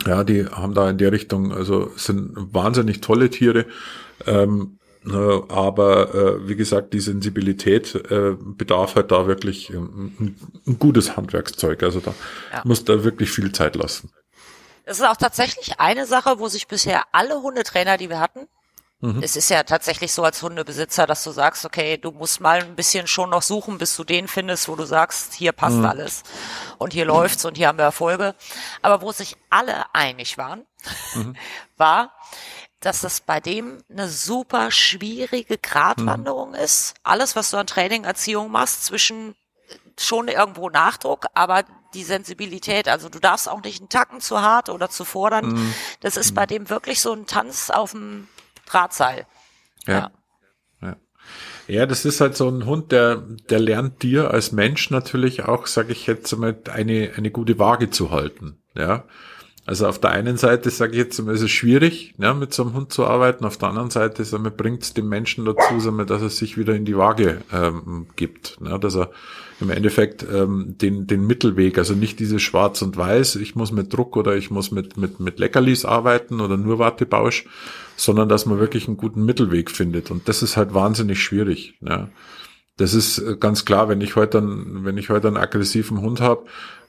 Ja, 0.07 0.23
die 0.25 0.47
haben 0.47 0.75
da 0.75 0.89
in 0.91 0.99
der 0.99 1.13
Richtung, 1.13 1.53
also 1.53 1.91
sind 1.97 2.33
wahnsinnig 2.37 3.01
tolle 3.01 3.31
Tiere. 3.31 3.67
Ähm, 4.27 4.79
äh, 5.07 5.41
aber 5.49 6.15
äh, 6.15 6.49
wie 6.49 6.57
gesagt, 6.57 6.93
die 6.93 7.01
Sensibilität 7.01 7.95
äh, 8.11 8.37
bedarf 8.39 8.95
halt 8.97 9.11
da 9.11 9.27
wirklich 9.27 9.71
ein, 9.71 10.37
ein 10.67 10.79
gutes 10.79 11.17
Handwerkszeug. 11.17 11.83
Also 11.83 12.01
da 12.01 12.15
ja. 12.53 12.63
muss 12.65 12.85
da 12.85 13.05
wirklich 13.05 13.31
viel 13.31 13.53
Zeit 13.53 13.77
lassen. 13.77 14.11
Das 14.89 15.01
ist 15.01 15.05
auch 15.05 15.19
tatsächlich 15.19 15.81
eine 15.81 16.07
Sache, 16.07 16.39
wo 16.39 16.49
sich 16.49 16.67
bisher 16.67 17.03
alle 17.13 17.43
Hundetrainer, 17.43 17.99
die 17.99 18.09
wir 18.09 18.21
hatten, 18.21 18.49
mhm. 19.01 19.23
es 19.23 19.37
ist 19.37 19.51
ja 19.51 19.63
tatsächlich 19.63 20.15
so 20.15 20.25
als 20.25 20.43
Hundebesitzer, 20.43 21.07
dass 21.07 21.23
du 21.25 21.31
sagst, 21.31 21.67
okay, 21.67 21.99
du 21.99 22.11
musst 22.11 22.41
mal 22.41 22.63
ein 22.63 22.75
bisschen 22.75 23.07
schon 23.07 23.29
noch 23.29 23.43
suchen, 23.43 23.77
bis 23.77 23.95
du 23.97 24.05
den 24.05 24.29
findest, 24.29 24.67
wo 24.67 24.77
du 24.77 24.87
sagst, 24.87 25.35
hier 25.35 25.53
passt 25.53 25.77
mhm. 25.77 25.85
alles 25.85 26.23
und 26.79 26.95
hier 26.95 27.05
läuft's 27.05 27.45
und 27.45 27.59
hier 27.59 27.69
haben 27.69 27.77
wir 27.77 27.85
Erfolge. 27.85 28.35
Aber 28.81 29.03
wo 29.03 29.13
sich 29.13 29.37
alle 29.51 29.95
einig 29.95 30.39
waren, 30.39 30.65
mhm. 31.15 31.37
war, 31.77 32.15
dass 32.81 33.03
das 33.03 33.21
bei 33.21 33.41
dem 33.41 33.83
eine 33.91 34.09
super 34.09 34.71
schwierige 34.71 35.59
Gratwanderung 35.59 36.53
mhm. 36.53 36.55
ist. 36.55 36.95
Alles, 37.03 37.37
was 37.37 37.51
du 37.51 37.59
an 37.59 37.67
Training, 37.67 38.05
Erziehung 38.05 38.51
machst, 38.51 38.87
zwischen 38.87 39.37
schon 40.05 40.29
irgendwo 40.29 40.71
Nachdruck, 40.71 41.27
aber 41.35 41.65
die 41.95 42.05
Sensibilität, 42.05 42.89
also 42.89 43.09
du 43.09 43.19
darfst 43.19 43.49
auch 43.49 43.63
nicht 43.63 43.81
einen 43.81 43.89
Tacken 43.89 44.21
zu 44.21 44.41
hart 44.41 44.69
oder 44.69 44.91
zu 44.91 45.05
fordern. 45.05 45.53
Mhm. 45.53 45.75
Das 46.01 46.17
ist 46.17 46.35
bei 46.35 46.45
mhm. 46.45 46.49
dem 46.49 46.71
wirklich 46.71 47.01
so 47.01 47.13
ein 47.13 47.27
Tanz 47.27 47.71
auf 47.71 47.93
dem 47.93 48.29
Drahtseil. 48.67 49.27
Ja. 49.87 50.11
ja. 50.83 50.97
Ja, 51.67 51.85
das 51.85 52.07
ist 52.07 52.21
halt 52.21 52.37
so 52.37 52.49
ein 52.49 52.65
Hund, 52.65 52.93
der, 52.93 53.17
der 53.17 53.61
lernt 53.61 54.03
dir 54.03 54.31
als 54.31 54.53
Mensch 54.53 54.91
natürlich 54.91 55.45
auch, 55.45 55.67
sage 55.67 55.93
ich 55.93 56.07
jetzt 56.07 56.35
mal, 56.37 56.57
eine, 56.73 57.13
eine 57.17 57.31
gute 57.31 57.59
Waage 57.59 57.91
zu 57.91 58.11
halten. 58.11 58.59
Ja. 58.75 59.05
Also 59.67 59.87
auf 59.87 59.99
der 60.01 60.13
einen 60.13 60.39
Seite 60.39 60.71
sage 60.71 60.93
ich 60.93 60.99
jetzt, 60.99 61.19
ist 61.19 61.43
es 61.43 61.51
schwierig, 61.51 62.15
ja, 62.17 62.33
mit 62.33 62.55
so 62.55 62.63
einem 62.63 62.73
Hund 62.73 62.91
zu 62.91 63.05
arbeiten. 63.05 63.45
Auf 63.45 63.59
der 63.59 63.69
anderen 63.69 63.91
Seite 63.91 64.25
bringt 64.51 64.83
es 64.83 64.95
dem 64.95 65.11
Menschen 65.11 65.45
dazu, 65.45 65.79
dass 66.05 66.23
er 66.23 66.31
sich 66.31 66.57
wieder 66.57 66.75
in 66.75 66.87
die 66.87 66.97
Waage 66.97 67.43
ähm, 67.53 68.07
gibt, 68.17 68.57
ja, 68.65 68.79
dass 68.79 68.97
er 68.97 69.11
im 69.61 69.71
Endeffekt 69.71 70.25
ähm, 70.33 70.77
den, 70.79 71.07
den 71.07 71.27
Mittelweg, 71.27 71.79
also 71.79 71.95
nicht 71.95 72.21
dieses 72.21 72.43
Schwarz 72.43 72.83
und 72.83 72.97
Weiß, 72.97 73.37
ich 73.37 73.57
muss 73.57 73.73
mit 73.73 73.93
Druck 73.93 74.17
oder 74.17 74.37
ich 74.37 74.51
muss 74.51 74.71
mit, 74.71 74.97
mit, 74.97 75.21
mit 75.21 75.39
Leckerlis 75.39 75.85
arbeiten 75.85 76.41
oder 76.41 76.57
nur 76.57 76.79
Wartebausch, 76.79 77.47
sondern 77.97 78.29
dass 78.29 78.47
man 78.47 78.61
wirklich 78.61 78.87
einen 78.87 78.97
guten 78.97 79.25
Mittelweg 79.25 79.71
findet. 79.71 80.11
Und 80.11 80.29
das 80.29 80.43
ist 80.43 80.57
halt 80.57 80.75
wahnsinnig 80.75 81.23
schwierig. 81.23 81.75
Ja. 81.81 82.09
Das 82.79 82.95
ist 82.95 83.19
äh, 83.19 83.37
ganz 83.39 83.65
klar, 83.65 83.89
wenn 83.89 84.01
ich 84.01 84.17
heute 84.17 84.39
einen, 84.39 84.85
wenn 84.85 84.97
ich 84.97 85.11
heute 85.11 85.29
einen 85.29 85.37
aggressiven 85.37 86.01
Hund 86.01 86.21
habe 86.21 86.45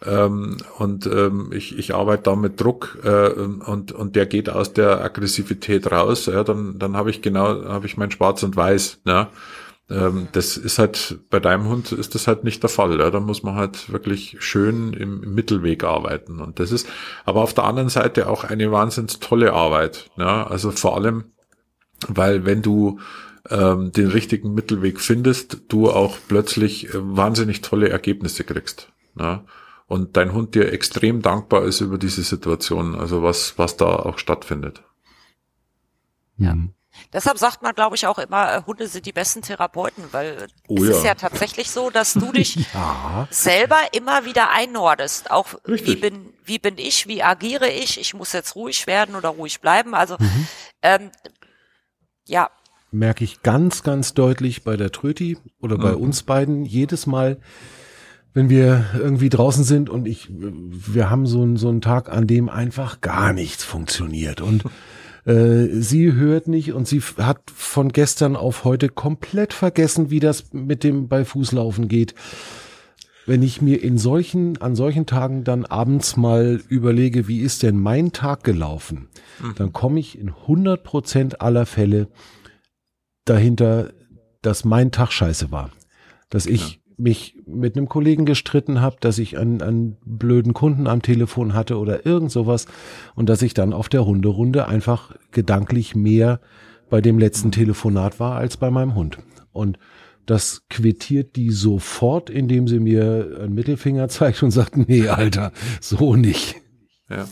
ähm, 0.06 0.58
und 0.78 1.08
ähm, 1.08 1.52
ich, 1.52 1.78
ich 1.78 1.96
arbeite 1.96 2.24
da 2.24 2.36
mit 2.36 2.62
Druck 2.62 3.00
äh, 3.04 3.30
und, 3.30 3.92
und 3.92 4.16
der 4.16 4.28
geht 4.28 4.50
aus 4.50 4.72
der 4.72 5.04
Aggressivität 5.04 5.92
raus, 5.92 6.28
ja, 6.28 6.44
dann, 6.44 6.78
dann 6.78 6.96
habe 6.96 7.10
ich 7.10 7.22
genau, 7.24 7.66
habe 7.66 7.88
ich 7.88 7.98
mein 7.98 8.12
Schwarz 8.12 8.44
und 8.44 8.56
Weiß. 8.56 9.00
Ja. 9.06 9.32
Ähm, 9.90 10.28
das 10.32 10.58
ist 10.58 10.80
halt, 10.80 11.20
bei 11.30 11.40
deinem 11.40 11.68
Hund 11.68 11.92
ist 11.92 12.16
das 12.16 12.28
halt 12.28 12.44
nicht 12.44 12.62
der 12.64 12.70
Fall. 12.70 13.00
Ja. 13.00 13.10
Da 13.10 13.20
muss 13.20 13.44
man 13.44 13.56
halt 13.56 13.92
wirklich 13.92 14.38
schön 14.40 14.94
im, 14.94 15.24
im 15.24 15.34
Mittelweg 15.34 15.84
arbeiten. 15.84 16.40
Und 16.40 16.60
das 16.60 16.72
ist 16.72 16.88
aber 17.26 17.42
auf 17.42 17.54
der 17.54 17.64
anderen 17.64 17.90
Seite 17.90 18.30
auch 18.30 18.44
eine 18.44 18.72
wahnsinns 18.72 19.20
tolle 19.20 19.54
Arbeit. 19.54 20.10
Ja. 20.18 20.46
Also 20.48 20.72
vor 20.72 20.96
allem, 20.96 21.26
weil 22.08 22.46
wenn 22.46 22.62
du 22.62 23.00
ähm, 23.50 23.92
den 23.92 24.08
richtigen 24.08 24.54
Mittelweg 24.54 25.00
findest, 25.00 25.62
du 25.70 25.90
auch 25.90 26.18
plötzlich 26.28 26.94
äh, 26.94 26.98
wahnsinnig 27.02 27.62
tolle 27.62 27.90
Ergebnisse 27.90 28.44
kriegst. 28.44 28.92
Ne? 29.16 29.44
und 29.90 30.16
dein 30.18 30.34
Hund 30.34 30.54
dir 30.54 30.72
extrem 30.72 31.22
dankbar 31.22 31.66
ist 31.66 31.82
über 31.82 31.98
diese 31.98 32.22
Situation, 32.22 32.96
also 32.96 33.24
was, 33.24 33.58
was 33.58 33.76
da 33.76 33.88
auch 33.88 34.20
stattfindet. 34.20 34.84
Ja. 36.38 36.56
Deshalb 37.14 37.38
sagt 37.38 37.62
man, 37.62 37.74
glaube 37.74 37.96
ich, 37.96 38.06
auch 38.08 38.20
immer, 38.20 38.54
äh, 38.54 38.62
Hunde 38.66 38.88
sind 38.88 39.06
die 39.06 39.12
besten 39.12 39.42
Therapeuten, 39.42 40.06
weil 40.12 40.48
oh, 40.68 40.76
es 40.78 40.90
ja. 40.90 40.96
ist 40.96 41.04
ja 41.06 41.16
tatsächlich 41.16 41.70
so, 41.72 41.90
dass 41.90 42.14
du 42.14 42.32
dich 42.34 42.56
ja. 42.74 43.28
selber 43.32 43.78
immer 43.94 44.26
wieder 44.26 44.52
einordest. 44.52 45.32
Auch 45.32 45.56
wie 45.66 45.96
bin, 45.96 46.34
wie 46.46 46.60
bin 46.60 46.78
ich, 46.78 47.08
wie 47.08 47.24
agiere 47.24 47.70
ich, 47.70 48.00
ich 48.00 48.14
muss 48.14 48.34
jetzt 48.34 48.56
ruhig 48.56 48.88
werden 48.88 49.16
oder 49.16 49.30
ruhig 49.30 49.62
bleiben. 49.62 49.96
Also 49.96 50.16
mhm. 50.20 50.48
ähm, 50.82 51.12
ja. 52.26 52.50
Merke 52.92 53.24
ich 53.24 53.44
ganz, 53.44 53.84
ganz 53.84 54.14
deutlich 54.14 54.64
bei 54.64 54.78
der 54.78 54.92
Tröti 54.92 55.38
oder 55.62 55.78
bei 55.78 55.92
mhm. 55.92 56.02
uns 56.02 56.24
beiden 56.24 56.66
jedes 56.66 57.06
Mal, 57.06 57.40
wenn 58.34 58.50
wir 58.50 58.86
irgendwie 58.96 59.30
draußen 59.30 59.64
sind 59.64 59.90
und 59.90 60.08
ich, 60.08 60.28
wir 60.30 61.10
haben 61.10 61.26
so, 61.26 61.56
so 61.58 61.70
einen 61.70 61.82
Tag, 61.82 62.10
an 62.10 62.28
dem 62.28 62.50
einfach 62.50 63.02
gar 63.02 63.34
nichts 63.34 63.64
funktioniert 63.64 64.42
und 64.42 64.64
sie 65.32 66.14
hört 66.14 66.48
nicht 66.48 66.74
und 66.74 66.88
sie 66.88 67.02
hat 67.02 67.42
von 67.54 67.90
gestern 67.90 68.36
auf 68.36 68.64
heute 68.64 68.90
komplett 68.90 69.54
vergessen, 69.54 70.10
wie 70.10 70.20
das 70.20 70.54
mit 70.54 70.84
dem 70.84 71.08
bei 71.08 71.24
Fußlaufen 71.24 71.88
geht. 71.88 72.16
Wenn 73.28 73.44
ich 73.44 73.62
mir 73.62 73.84
in 73.84 74.00
solchen, 74.00 74.60
an 74.60 74.76
solchen 74.76 75.06
Tagen 75.06 75.44
dann 75.44 75.66
abends 75.66 76.18
mal 76.18 76.60
überlege, 76.68 77.28
wie 77.28 77.42
ist 77.42 77.62
denn 77.62 77.80
mein 77.80 78.12
Tag 78.12 78.44
gelaufen, 78.44 79.10
mhm. 79.40 79.54
dann 79.56 79.72
komme 79.72 80.00
ich 80.00 80.18
in 80.18 80.30
100 80.30 80.84
Prozent 80.84 81.42
aller 81.42 81.68
Fälle 81.68 82.08
dahinter, 83.26 83.94
dass 84.42 84.66
mein 84.66 84.92
Tag 84.92 85.12
scheiße 85.12 85.52
war. 85.52 85.70
Dass 86.30 86.48
ich 86.48 86.82
mich 87.00 87.38
mit 87.46 87.76
einem 87.76 87.88
Kollegen 87.88 88.26
gestritten 88.26 88.82
habe, 88.82 88.98
dass 89.00 89.18
ich 89.18 89.38
einen, 89.38 89.62
einen 89.62 89.98
blöden 90.06 90.54
Kunden 90.54 90.88
am 90.88 91.02
Telefon 91.02 91.54
hatte 91.54 91.78
oder 91.78 92.06
irgend 92.06 92.32
sowas 92.32 92.66
und 93.16 93.30
dass 93.30 93.42
ich 93.42 93.54
dann 93.54 93.74
auf 93.74 93.90
der 93.90 94.06
Hunderunde 94.06 94.68
einfach 94.68 95.16
gedanklich 95.32 95.96
mehr 95.96 96.42
bei 96.90 97.02
dem 97.02 97.18
letzten 97.18 97.52
Telefonat 97.52 98.20
war 98.20 98.36
als 98.36 98.58
bei 98.58 98.70
meinem 98.70 98.96
Hund. 98.96 99.20
Und 99.52 99.80
das 100.26 100.64
quittiert 100.70 101.36
die 101.36 101.50
sofort, 101.50 102.30
indem 102.30 102.68
sie 102.68 102.80
mir 102.80 103.40
einen 103.42 103.56
Mittelfinger 103.56 104.10
zeigt 104.10 104.44
und 104.44 104.52
sagt, 104.52 104.78
nee, 104.78 105.08
Alter, 105.08 105.52
so 105.82 106.16
nicht. 106.16 106.56
Ja. 107.10 107.28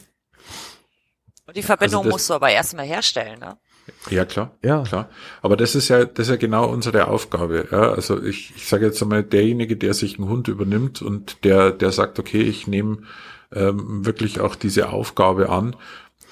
Und 1.46 1.56
die 1.56 1.64
Verbindung 1.64 2.06
also 2.06 2.10
musst 2.10 2.30
du 2.30 2.34
aber 2.34 2.50
erstmal 2.50 2.86
herstellen, 2.86 3.40
ne? 3.40 3.58
Ja, 4.10 4.26
klar. 4.26 4.52
Ja. 4.64 4.84
Klar. 4.84 5.10
Aber 5.42 5.58
das 5.58 5.76
ist 5.76 5.90
ja, 5.90 6.06
das 6.06 6.28
ist 6.28 6.32
ja 6.32 6.38
genau 6.38 6.68
unsere 6.70 7.08
Aufgabe. 7.08 7.68
Ja, 7.72 7.92
also 7.92 8.22
ich, 8.22 8.54
ich 8.56 8.68
sage 8.68 8.86
jetzt 8.86 9.02
einmal, 9.02 9.24
derjenige, 9.24 9.78
der 9.78 9.94
sich 9.94 10.18
einen 10.18 10.30
Hund 10.30 10.48
übernimmt 10.48 11.02
und 11.02 11.44
der, 11.44 11.72
der 11.72 11.92
sagt, 11.92 12.20
okay, 12.20 12.42
ich 12.42 12.68
nehme 12.68 13.00
ähm, 13.54 14.06
wirklich 14.06 14.40
auch 14.40 14.56
diese 14.56 14.90
Aufgabe 14.90 15.50
an, 15.50 15.76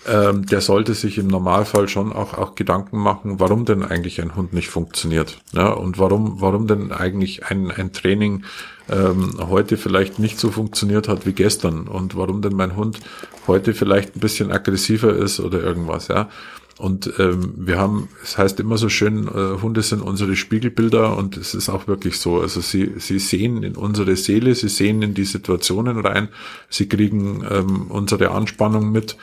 ähm, 0.07 0.45
der 0.45 0.61
sollte 0.61 0.93
sich 0.93 1.17
im 1.17 1.27
Normalfall 1.27 1.87
schon 1.87 2.13
auch, 2.13 2.35
auch 2.35 2.55
Gedanken 2.55 2.97
machen, 2.97 3.39
warum 3.39 3.65
denn 3.65 3.83
eigentlich 3.83 4.21
ein 4.21 4.35
Hund 4.35 4.53
nicht 4.53 4.69
funktioniert. 4.69 5.39
Ja, 5.51 5.69
und 5.69 5.97
warum, 5.97 6.41
warum 6.41 6.67
denn 6.67 6.91
eigentlich 6.91 7.45
ein, 7.45 7.71
ein 7.71 7.91
Training 7.91 8.43
ähm, 8.89 9.33
heute 9.39 9.77
vielleicht 9.77 10.19
nicht 10.19 10.39
so 10.39 10.51
funktioniert 10.51 11.07
hat 11.07 11.25
wie 11.25 11.33
gestern 11.33 11.87
und 11.87 12.15
warum 12.15 12.41
denn 12.43 12.53
mein 12.53 12.75
Hund 12.75 12.99
heute 13.47 13.73
vielleicht 13.73 14.15
ein 14.15 14.19
bisschen 14.19 14.51
aggressiver 14.51 15.13
ist 15.13 15.39
oder 15.39 15.61
irgendwas, 15.61 16.07
ja. 16.07 16.29
Und 16.77 17.13
ähm, 17.19 17.53
wir 17.55 17.77
haben, 17.77 18.09
es 18.21 18.37
heißt 18.37 18.59
immer 18.59 18.77
so 18.77 18.89
schön, 18.89 19.27
äh, 19.27 19.61
Hunde 19.61 19.81
sind 19.81 20.01
unsere 20.01 20.35
Spiegelbilder 20.35 21.15
und 21.17 21.37
es 21.37 21.53
ist 21.53 21.69
auch 21.69 21.87
wirklich 21.87 22.19
so. 22.19 22.41
Also 22.41 22.59
sie, 22.59 22.95
sie 22.97 23.19
sehen 23.19 23.63
in 23.63 23.75
unsere 23.75 24.17
Seele, 24.17 24.53
sie 24.55 24.67
sehen 24.67 25.01
in 25.01 25.13
die 25.13 25.23
Situationen 25.23 25.99
rein, 25.99 26.27
sie 26.69 26.89
kriegen 26.89 27.45
ähm, 27.49 27.87
unsere 27.87 28.31
Anspannung 28.31 28.91
mit 28.91 29.15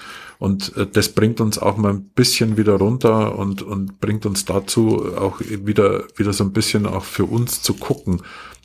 und 0.42 0.76
äh, 0.76 0.88
das 0.92 1.10
bringt 1.10 1.40
uns 1.40 1.58
auch 1.58 1.76
mal 1.76 1.90
ein 1.90 2.04
bisschen 2.04 2.56
wieder 2.56 2.74
runter 2.74 3.38
und, 3.38 3.62
und 3.62 4.00
bringt 4.00 4.26
uns 4.26 4.44
dazu 4.44 5.14
auch 5.16 5.38
wieder, 5.40 6.04
wieder 6.16 6.32
so 6.32 6.44
ein 6.44 6.52
bisschen 6.52 6.86
auch 6.86 7.04
für 7.04 7.26
uns 7.26 7.62
zu 7.62 7.74
gucken, 7.74 8.22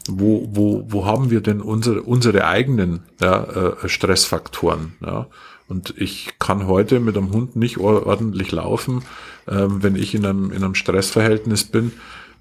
wo, 0.08 0.48
wo, 0.52 0.86
wo 0.88 1.06
haben 1.06 1.30
wir 1.30 1.42
denn 1.42 1.62
unsere, 1.62 2.02
unsere 2.02 2.48
eigenen 2.48 3.02
ja, 3.22 3.44
äh, 3.84 3.90
Stressfaktoren. 3.90 4.94
Ja? 5.02 5.28
Und 5.68 5.94
ich 5.98 6.40
kann 6.40 6.68
heute 6.68 7.00
mit 7.00 7.18
einem 7.18 7.32
Hund 7.32 7.56
nicht 7.56 7.78
ordentlich 7.78 8.52
laufen, 8.52 9.04
ähm, 9.48 9.84
wenn 9.84 9.96
ich 9.96 10.16
in 10.16 10.26
einem, 10.26 10.52
in 10.52 10.64
einem 10.64 10.76
Stressverhältnis 10.76 11.66
bin. 11.66 11.92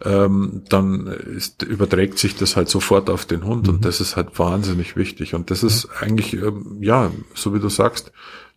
Ähm, 0.04 0.62
dann 0.68 1.06
ist, 1.06 1.62
überträgt 1.62 2.18
sich 2.18 2.36
das 2.36 2.54
halt 2.54 2.68
sofort 2.68 3.08
auf 3.08 3.24
den 3.24 3.44
Hund 3.44 3.66
mhm. 3.66 3.74
und 3.74 3.84
das 3.84 4.00
ist 4.00 4.14
halt 4.16 4.38
wahnsinnig 4.38 4.94
wichtig. 4.94 5.34
Und 5.34 5.50
das 5.50 5.62
ist 5.62 5.88
eigentlich, 6.00 6.34
ähm, 6.34 6.78
ja, 6.80 7.10
so 7.34 7.54
wie 7.54 7.60
du 7.60 7.70
sagst, 7.70 8.12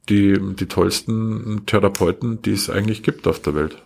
die, 0.09 0.37
die 0.55 0.65
tollsten 0.65 1.65
Therapeuten, 1.65 2.41
die 2.41 2.51
es 2.51 2.69
eigentlich 2.69 3.03
gibt 3.03 3.25
auf 3.27 3.41
der 3.41 3.55
Welt. 3.55 3.81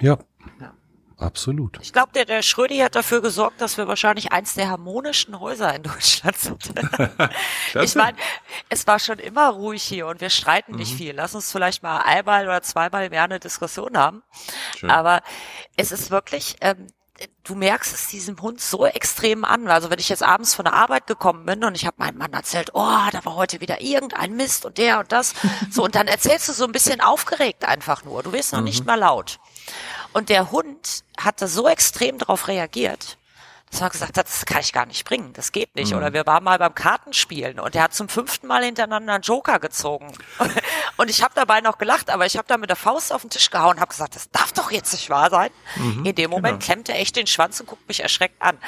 Ja. 0.00 0.18
ja. 0.60 0.72
Absolut. 1.20 1.78
Ich 1.82 1.92
glaube, 1.92 2.12
der, 2.14 2.24
der 2.24 2.42
Schrödi 2.42 2.78
hat 2.78 2.96
dafür 2.96 3.20
gesorgt, 3.20 3.60
dass 3.60 3.76
wir 3.76 3.86
wahrscheinlich 3.86 4.32
eins 4.32 4.54
der 4.54 4.70
harmonischen 4.70 5.38
Häuser 5.38 5.74
in 5.74 5.82
Deutschland 5.82 6.36
sind. 6.36 6.72
ich 7.82 7.94
meine, 7.94 8.16
es 8.70 8.86
war 8.86 8.98
schon 8.98 9.18
immer 9.18 9.50
ruhig 9.50 9.82
hier 9.82 10.06
und 10.06 10.20
wir 10.20 10.30
streiten 10.30 10.72
mhm. 10.72 10.78
nicht 10.78 10.96
viel. 10.96 11.14
Lass 11.14 11.34
uns 11.34 11.52
vielleicht 11.52 11.82
mal 11.82 11.98
einmal 11.98 12.44
oder 12.44 12.62
zweimal 12.62 13.10
mehr 13.10 13.24
eine 13.24 13.38
Diskussion 13.38 13.98
haben. 13.98 14.22
Schön. 14.78 14.90
Aber 14.90 15.22
es 15.76 15.92
ist 15.92 16.10
wirklich, 16.10 16.56
ähm, 16.62 16.86
du 17.44 17.54
merkst 17.54 17.92
es 17.92 18.08
diesem 18.08 18.40
Hund 18.40 18.60
so 18.60 18.86
extrem 18.86 19.44
an. 19.44 19.68
Also 19.68 19.90
wenn 19.90 19.98
ich 19.98 20.08
jetzt 20.08 20.22
abends 20.22 20.54
von 20.54 20.64
der 20.64 20.74
Arbeit 20.74 21.06
gekommen 21.06 21.44
bin 21.44 21.64
und 21.64 21.74
ich 21.74 21.86
habe 21.86 21.96
meinem 21.98 22.18
Mann 22.18 22.32
erzählt, 22.32 22.70
oh, 22.74 23.08
da 23.12 23.24
war 23.24 23.34
heute 23.34 23.60
wieder 23.60 23.80
irgendein 23.80 24.34
Mist 24.36 24.64
und 24.64 24.78
der 24.78 25.00
und 25.00 25.12
das. 25.12 25.34
So, 25.70 25.84
und 25.84 25.94
dann 25.94 26.08
erzählst 26.08 26.48
du 26.48 26.52
so 26.52 26.64
ein 26.64 26.72
bisschen 26.72 27.00
aufgeregt 27.00 27.64
einfach 27.64 28.04
nur. 28.04 28.22
Du 28.22 28.32
wirst 28.32 28.52
noch 28.52 28.60
mhm. 28.60 28.64
nicht 28.64 28.86
mal 28.86 28.98
laut. 28.98 29.38
Und 30.12 30.28
der 30.28 30.50
Hund 30.50 31.04
hatte 31.18 31.48
so 31.48 31.68
extrem 31.68 32.18
darauf 32.18 32.48
reagiert, 32.48 33.18
dass 33.70 33.80
er 33.80 33.90
gesagt 33.90 34.18
hat, 34.18 34.26
das 34.26 34.44
kann 34.46 34.60
ich 34.60 34.72
gar 34.72 34.86
nicht 34.86 35.04
bringen, 35.04 35.32
das 35.32 35.52
geht 35.52 35.76
nicht. 35.76 35.92
Mhm. 35.92 35.98
Oder 35.98 36.12
wir 36.12 36.26
waren 36.26 36.42
mal 36.42 36.58
beim 36.58 36.74
Kartenspielen 36.74 37.60
und 37.60 37.76
er 37.76 37.84
hat 37.84 37.94
zum 37.94 38.08
fünften 38.08 38.48
Mal 38.48 38.64
hintereinander 38.64 39.14
einen 39.14 39.22
Joker 39.22 39.60
gezogen. 39.60 40.12
Und 40.96 41.08
ich 41.08 41.22
habe 41.22 41.32
dabei 41.34 41.62
noch 41.62 41.78
gelacht, 41.78 42.10
aber 42.10 42.26
ich 42.26 42.36
habe 42.36 42.46
da 42.46 42.58
mit 42.58 42.68
der 42.68 42.76
Faust 42.76 43.10
auf 43.10 43.22
den 43.22 43.30
Tisch 43.30 43.48
gehauen 43.48 43.76
und 43.76 43.80
habe 43.80 43.88
gesagt, 43.88 44.16
das 44.16 44.30
darf 44.30 44.52
doch 44.52 44.70
jetzt 44.70 44.92
nicht 44.92 45.08
wahr 45.08 45.30
sein. 45.30 45.50
Mhm, 45.76 46.04
In 46.04 46.14
dem 46.14 46.30
Moment 46.30 46.60
genau. 46.60 46.64
klemmt 46.66 46.88
er 46.90 46.96
echt 46.96 47.16
den 47.16 47.26
Schwanz 47.26 47.58
und 47.58 47.66
guckt 47.66 47.88
mich 47.88 48.00
erschreckt 48.00 48.42
an. 48.42 48.58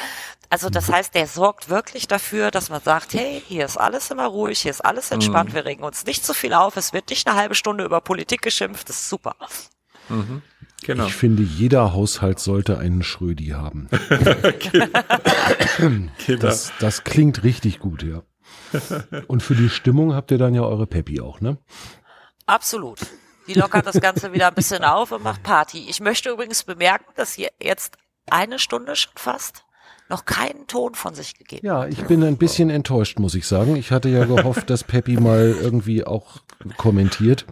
Also 0.48 0.70
das 0.70 0.88
mhm. 0.88 0.94
heißt, 0.94 1.14
der 1.14 1.26
sorgt 1.26 1.68
wirklich 1.68 2.08
dafür, 2.08 2.50
dass 2.50 2.70
man 2.70 2.80
sagt, 2.80 3.12
hey, 3.12 3.42
hier 3.46 3.66
ist 3.66 3.76
alles 3.76 4.10
immer 4.10 4.26
ruhig, 4.28 4.60
hier 4.60 4.70
ist 4.70 4.82
alles 4.82 5.10
entspannt, 5.10 5.50
mhm. 5.50 5.54
wir 5.54 5.64
regen 5.66 5.82
uns 5.82 6.06
nicht 6.06 6.24
zu 6.24 6.32
viel 6.32 6.54
auf, 6.54 6.78
es 6.78 6.94
wird 6.94 7.10
nicht 7.10 7.26
eine 7.28 7.36
halbe 7.36 7.54
Stunde 7.54 7.84
über 7.84 8.00
Politik 8.00 8.40
geschimpft, 8.40 8.88
das 8.88 8.96
ist 8.96 9.08
super. 9.10 9.36
Mhm. 10.08 10.42
Genau. 10.84 11.06
Ich 11.06 11.14
finde, 11.14 11.42
jeder 11.42 11.92
Haushalt 11.92 12.38
sollte 12.40 12.78
einen 12.78 13.02
Schrödi 13.02 13.48
haben. 13.48 13.88
genau. 15.78 16.40
das, 16.40 16.72
das 16.80 17.04
klingt 17.04 17.44
richtig 17.44 17.78
gut, 17.78 18.02
ja. 18.02 18.22
Und 19.28 19.42
für 19.42 19.54
die 19.54 19.68
Stimmung 19.68 20.14
habt 20.14 20.30
ihr 20.30 20.38
dann 20.38 20.54
ja 20.54 20.62
eure 20.62 20.86
Peppi 20.86 21.20
auch, 21.20 21.40
ne? 21.40 21.58
Absolut. 22.46 22.98
Die 23.46 23.54
lockert 23.54 23.86
das 23.86 24.00
Ganze 24.00 24.32
wieder 24.32 24.48
ein 24.48 24.54
bisschen 24.54 24.84
auf 24.84 25.12
und 25.12 25.22
macht 25.22 25.42
Party. 25.42 25.86
Ich 25.88 26.00
möchte 26.00 26.30
übrigens 26.30 26.64
bemerken, 26.64 27.12
dass 27.16 27.36
ihr 27.38 27.50
jetzt 27.60 27.96
eine 28.30 28.58
Stunde 28.58 28.96
schon 28.96 29.12
fast 29.16 29.64
noch 30.08 30.24
keinen 30.24 30.66
Ton 30.66 30.94
von 30.94 31.14
sich 31.14 31.34
gegeben 31.34 31.66
Ja, 31.66 31.86
ich 31.86 32.04
bin 32.04 32.22
ein 32.22 32.36
bisschen 32.36 32.70
enttäuscht, 32.70 33.18
muss 33.18 33.34
ich 33.34 33.46
sagen. 33.46 33.76
Ich 33.76 33.90
hatte 33.90 34.08
ja 34.08 34.24
gehofft, 34.24 34.68
dass 34.68 34.84
Peppi 34.84 35.16
mal 35.18 35.56
irgendwie 35.60 36.04
auch 36.04 36.42
kommentiert. 36.76 37.46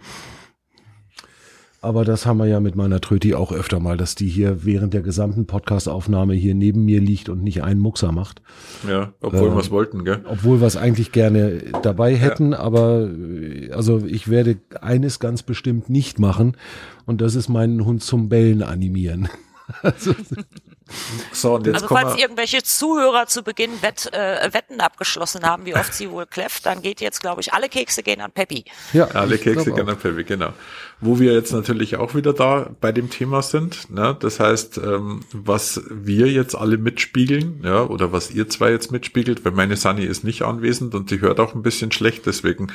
Aber 1.83 2.05
das 2.05 2.27
haben 2.27 2.37
wir 2.37 2.45
ja 2.45 2.59
mit 2.59 2.75
meiner 2.75 3.01
Tröti 3.01 3.33
auch 3.33 3.51
öfter 3.51 3.79
mal, 3.79 3.97
dass 3.97 4.13
die 4.13 4.27
hier 4.27 4.63
während 4.63 4.93
der 4.93 5.01
gesamten 5.01 5.47
Podcastaufnahme 5.47 6.35
hier 6.35 6.53
neben 6.53 6.85
mir 6.85 7.01
liegt 7.01 7.27
und 7.27 7.41
nicht 7.43 7.63
einen 7.63 7.79
Muxer 7.79 8.11
macht. 8.11 8.43
Ja, 8.87 9.13
obwohl 9.19 9.49
äh, 9.49 9.51
wir 9.53 9.59
es 9.59 9.71
wollten, 9.71 10.05
gell? 10.05 10.19
Obwohl 10.25 10.61
wir 10.61 10.67
es 10.67 10.77
eigentlich 10.77 11.11
gerne 11.11 11.63
dabei 11.81 12.15
hätten, 12.15 12.51
ja. 12.51 12.59
aber 12.59 13.09
äh, 13.09 13.71
also 13.71 14.05
ich 14.05 14.29
werde 14.29 14.57
eines 14.79 15.19
ganz 15.19 15.41
bestimmt 15.41 15.89
nicht 15.89 16.19
machen 16.19 16.55
und 17.07 17.19
das 17.19 17.33
ist 17.33 17.49
meinen 17.49 17.83
Hund 17.83 18.03
zum 18.03 18.29
Bellen 18.29 18.61
animieren. 18.61 19.27
also, 19.81 20.13
so, 21.31 21.55
und 21.55 21.65
jetzt 21.65 21.75
also 21.75 21.87
falls 21.87 22.17
irgendwelche 22.17 22.63
Zuhörer 22.63 23.27
zu 23.27 23.43
Beginn 23.43 23.81
Wett, 23.81 24.11
äh, 24.13 24.53
Wetten 24.53 24.81
abgeschlossen 24.81 25.43
haben, 25.43 25.65
wie 25.65 25.75
oft 25.75 25.93
sie 25.93 26.09
wohl 26.09 26.25
kläfft, 26.25 26.65
dann 26.65 26.81
geht 26.81 27.01
jetzt, 27.01 27.21
glaube 27.21 27.41
ich, 27.41 27.53
alle 27.53 27.69
Kekse 27.69 28.03
gehen 28.03 28.21
an 28.21 28.31
Peppi. 28.31 28.65
Ja, 28.93 29.07
alle 29.07 29.37
Kekse 29.37 29.71
gehen 29.71 29.89
an 29.89 29.97
Peppi, 29.97 30.23
genau. 30.23 30.53
Wo 30.99 31.19
wir 31.19 31.33
jetzt 31.33 31.51
natürlich 31.51 31.95
auch 31.95 32.13
wieder 32.13 32.33
da 32.33 32.69
bei 32.79 32.91
dem 32.91 33.09
Thema 33.09 33.41
sind. 33.41 33.89
Ne? 33.89 34.15
Das 34.19 34.39
heißt, 34.39 34.77
ähm, 34.77 35.21
was 35.31 35.81
wir 35.89 36.27
jetzt 36.27 36.55
alle 36.55 36.77
mitspiegeln, 36.77 37.61
ja, 37.63 37.83
oder 37.83 38.11
was 38.11 38.29
ihr 38.31 38.49
zwei 38.49 38.71
jetzt 38.71 38.91
mitspiegelt, 38.91 39.43
weil 39.43 39.51
meine 39.51 39.77
Sunny 39.77 40.03
ist 40.03 40.23
nicht 40.23 40.43
anwesend 40.43 40.93
und 40.93 41.09
sie 41.09 41.21
hört 41.21 41.39
auch 41.39 41.55
ein 41.55 41.63
bisschen 41.63 41.91
schlecht, 41.91 42.25
deswegen 42.27 42.67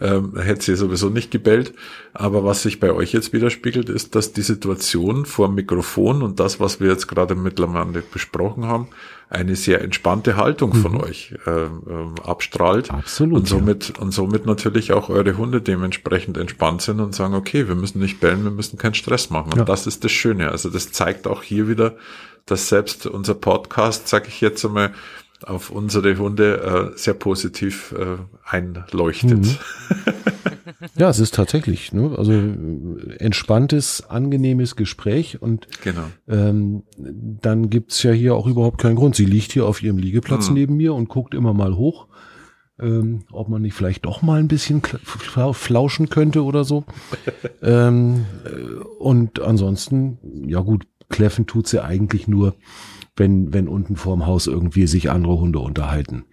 ähm, 0.00 0.38
hätte 0.38 0.64
sie 0.64 0.76
sowieso 0.76 1.08
nicht 1.08 1.30
gebellt. 1.30 1.74
Aber 2.14 2.44
was 2.44 2.62
sich 2.62 2.80
bei 2.80 2.92
euch 2.92 3.12
jetzt 3.12 3.32
widerspiegelt, 3.32 3.88
ist, 3.88 4.14
dass 4.14 4.32
die 4.32 4.42
Situation 4.42 5.26
vor 5.26 5.48
dem 5.48 5.54
Mikrofon 5.54 6.22
und 6.22 6.40
das, 6.40 6.60
was 6.60 6.80
wir 6.80 6.88
jetzt 6.88 7.08
gerade 7.08 7.34
mit 7.34 7.55
mittlerweile 7.56 8.02
besprochen 8.02 8.66
haben, 8.66 8.88
eine 9.28 9.56
sehr 9.56 9.80
entspannte 9.80 10.36
Haltung 10.36 10.72
von 10.72 10.92
mhm. 10.92 11.00
euch 11.00 11.34
äh, 11.46 11.50
äh, 11.50 11.68
abstrahlt. 12.22 12.92
Absolut. 12.92 13.40
Und 13.40 13.48
somit, 13.48 13.88
ja. 13.88 14.02
und 14.02 14.12
somit 14.12 14.46
natürlich 14.46 14.92
auch 14.92 15.08
eure 15.08 15.36
Hunde 15.36 15.60
dementsprechend 15.60 16.36
entspannt 16.36 16.82
sind 16.82 17.00
und 17.00 17.14
sagen, 17.14 17.34
okay, 17.34 17.66
wir 17.66 17.74
müssen 17.74 18.00
nicht 18.00 18.20
bellen, 18.20 18.44
wir 18.44 18.52
müssen 18.52 18.78
keinen 18.78 18.94
Stress 18.94 19.30
machen. 19.30 19.52
Und 19.52 19.58
ja. 19.58 19.64
das 19.64 19.86
ist 19.86 20.04
das 20.04 20.12
Schöne. 20.12 20.50
Also 20.50 20.70
das 20.70 20.92
zeigt 20.92 21.26
auch 21.26 21.42
hier 21.42 21.68
wieder, 21.68 21.96
dass 22.44 22.68
selbst 22.68 23.06
unser 23.06 23.34
Podcast, 23.34 24.06
sage 24.06 24.28
ich 24.28 24.40
jetzt 24.40 24.64
einmal, 24.64 24.92
auf 25.44 25.70
unsere 25.70 26.16
Hunde 26.16 26.92
äh, 26.94 26.98
sehr 26.98 27.14
positiv 27.14 27.94
äh, 27.98 28.16
einleuchtet. 28.44 29.38
Mhm. 29.38 29.56
ja, 30.96 31.10
es 31.10 31.18
ist 31.18 31.34
tatsächlich, 31.34 31.92
ne? 31.92 32.14
also 32.16 32.32
entspanntes, 33.18 34.08
angenehmes 34.08 34.76
Gespräch 34.76 35.40
und 35.42 35.66
genau. 35.82 36.04
ähm, 36.28 36.84
dann 36.96 37.70
gibt's 37.70 38.02
ja 38.02 38.12
hier 38.12 38.34
auch 38.34 38.46
überhaupt 38.46 38.80
keinen 38.80 38.96
Grund. 38.96 39.16
Sie 39.16 39.26
liegt 39.26 39.52
hier 39.52 39.66
auf 39.66 39.82
ihrem 39.82 39.98
Liegeplatz 39.98 40.48
mhm. 40.48 40.54
neben 40.54 40.76
mir 40.76 40.94
und 40.94 41.08
guckt 41.08 41.34
immer 41.34 41.52
mal 41.52 41.76
hoch, 41.76 42.08
ähm, 42.80 43.24
ob 43.30 43.48
man 43.48 43.62
nicht 43.62 43.74
vielleicht 43.74 44.06
doch 44.06 44.22
mal 44.22 44.40
ein 44.40 44.48
bisschen 44.48 44.82
flauschen 45.52 46.08
könnte 46.08 46.44
oder 46.44 46.64
so. 46.64 46.84
ähm, 47.62 48.26
äh, 48.44 48.74
und 48.98 49.40
ansonsten, 49.40 50.18
ja 50.46 50.60
gut, 50.60 50.86
kläffen 51.08 51.46
tut 51.46 51.68
sie 51.68 51.82
eigentlich 51.82 52.26
nur, 52.26 52.56
wenn, 53.16 53.52
wenn 53.52 53.68
unten 53.68 53.96
vorm 53.96 54.26
Haus 54.26 54.46
irgendwie 54.46 54.86
sich 54.86 55.10
andere 55.10 55.38
Hunde 55.38 55.58
unterhalten. 55.58 56.24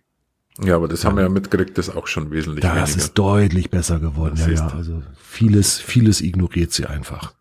Ja, 0.61 0.75
aber 0.75 0.87
das 0.87 1.03
ja. 1.03 1.09
haben 1.09 1.15
wir 1.15 1.23
ja 1.23 1.29
mitgekriegt, 1.29 1.77
das 1.77 1.87
ist 1.87 1.95
auch 1.95 2.07
schon 2.07 2.31
wesentlich 2.31 2.61
das 2.61 2.71
weniger. 2.71 2.85
Das 2.85 2.95
ist 2.95 3.13
deutlich 3.17 3.69
besser 3.69 3.99
geworden. 3.99 4.35
Das 4.37 4.47
ja, 4.47 4.53
ja, 4.53 4.67
also 4.67 5.01
vieles, 5.15 5.79
vieles 5.79 6.21
ignoriert 6.21 6.71
sie 6.71 6.85
einfach. 6.85 7.33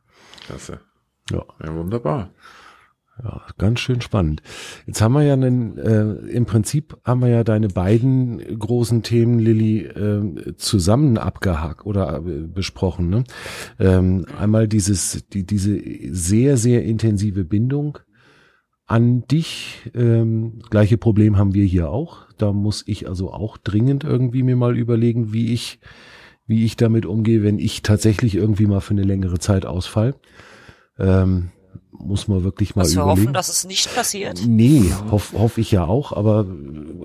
Klasse. 0.47 0.81
Ja. 1.31 1.45
Ja, 1.63 1.75
wunderbar. 1.75 2.31
Ja, 3.23 3.43
ganz 3.59 3.81
schön 3.81 4.01
spannend. 4.01 4.43
Jetzt 4.87 5.03
haben 5.03 5.13
wir 5.13 5.23
ja 5.23 5.35
einen, 5.35 5.77
äh, 5.77 6.13
im 6.31 6.47
Prinzip 6.47 6.97
haben 7.05 7.21
wir 7.21 7.29
ja 7.29 7.45
deine 7.45 7.69
beiden 7.69 8.59
großen 8.59 9.03
Themen, 9.03 9.39
Lilly, 9.39 9.85
äh, 9.85 10.57
zusammen 10.57 11.19
abgehakt 11.19 11.85
oder 11.85 12.17
äh, 12.17 12.21
besprochen. 12.21 13.11
Ne? 13.11 13.25
Ähm, 13.79 14.25
einmal 14.41 14.67
dieses, 14.67 15.29
die, 15.29 15.45
diese 15.45 15.79
sehr, 16.11 16.57
sehr 16.57 16.85
intensive 16.85 17.45
Bindung 17.45 17.99
an 18.93 19.27
dich. 19.27 19.91
Ähm, 19.95 20.61
gleiche 20.69 20.99
Problem 20.99 21.39
haben 21.39 21.55
wir 21.55 21.65
hier 21.65 21.89
auch. 21.89 22.27
Da 22.37 22.53
muss 22.53 22.85
ich 22.87 23.09
also 23.09 23.33
auch 23.33 23.57
dringend 23.57 24.05
irgendwie 24.05 24.43
mir 24.43 24.55
mal 24.55 24.77
überlegen, 24.77 25.33
wie 25.33 25.55
ich, 25.55 25.81
wie 26.47 26.67
ich 26.67 26.77
damit 26.77 27.07
umgehe, 27.07 27.43
wenn 27.43 27.59
ich 27.59 27.81
tatsächlich 27.81 28.35
irgendwie 28.35 28.67
mal 28.67 28.81
für 28.81 28.93
eine 28.93 29.05
längere 29.05 29.39
Zeit 29.39 29.65
ausfall. 29.65 30.15
Ähm, 30.99 31.53
muss 31.91 32.29
man 32.29 32.45
wirklich 32.45 32.77
mal 32.77 32.83
also 32.83 33.01
überlegen. 33.01 33.21
hoffen, 33.23 33.33
dass 33.33 33.49
es 33.49 33.65
nicht 33.65 33.95
passiert. 33.95 34.43
Nee, 34.47 34.93
hoffe 35.11 35.39
hoff 35.39 35.57
ich 35.57 35.71
ja 35.71 35.87
auch, 35.87 36.13
aber 36.13 36.47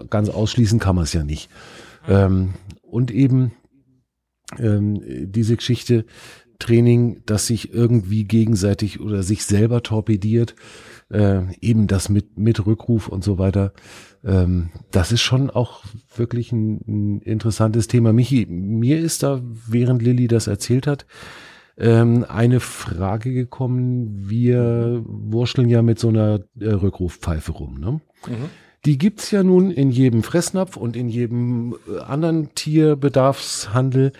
ganz 0.09 0.27
ausschließen 0.27 0.79
kann 0.79 0.95
man 0.95 1.05
es 1.05 1.13
ja 1.13 1.23
nicht. 1.23 1.49
Mhm. 2.05 2.13
Ähm, 2.13 2.53
und 2.81 3.11
eben 3.11 3.53
ähm, 4.59 5.01
diese 5.31 5.55
Geschichte 5.55 6.05
Training, 6.59 7.21
das 7.25 7.47
sich 7.47 7.73
irgendwie 7.73 8.23
gegenseitig 8.23 8.99
oder 8.99 9.23
sich 9.23 9.45
selber 9.45 9.83
torpediert, 9.83 10.55
äh, 11.09 11.41
eben 11.61 11.87
das 11.87 12.09
mit, 12.09 12.37
mit 12.37 12.65
Rückruf 12.65 13.07
und 13.07 13.23
so 13.23 13.37
weiter. 13.37 13.73
Ähm, 14.23 14.69
das 14.91 15.11
ist 15.11 15.21
schon 15.21 15.49
auch 15.49 15.83
wirklich 16.15 16.51
ein, 16.51 16.81
ein 16.87 17.21
interessantes 17.21 17.87
Thema. 17.87 18.13
Michi, 18.13 18.45
mir 18.49 18.99
ist 18.99 19.23
da, 19.23 19.41
während 19.67 20.01
Lilly 20.01 20.27
das 20.27 20.47
erzählt 20.47 20.87
hat, 20.87 21.05
ähm, 21.77 22.25
eine 22.27 22.59
Frage 22.59 23.33
gekommen. 23.33 24.29
Wir 24.29 25.03
wurschteln 25.05 25.69
ja 25.69 25.81
mit 25.81 25.99
so 25.99 26.09
einer 26.09 26.41
äh, 26.59 26.69
Rückrufpfeife 26.69 27.51
rum. 27.51 27.79
Ne? 27.79 28.01
Mhm. 28.27 28.49
Die 28.85 28.97
gibt's 28.97 29.31
ja 29.31 29.43
nun 29.43 29.71
in 29.71 29.91
jedem 29.91 30.23
Fressnapf 30.23 30.77
und 30.77 30.95
in 30.95 31.09
jedem 31.09 31.75
äh, 31.87 31.99
anderen 31.99 32.53
Tierbedarfshandel. 32.55 34.13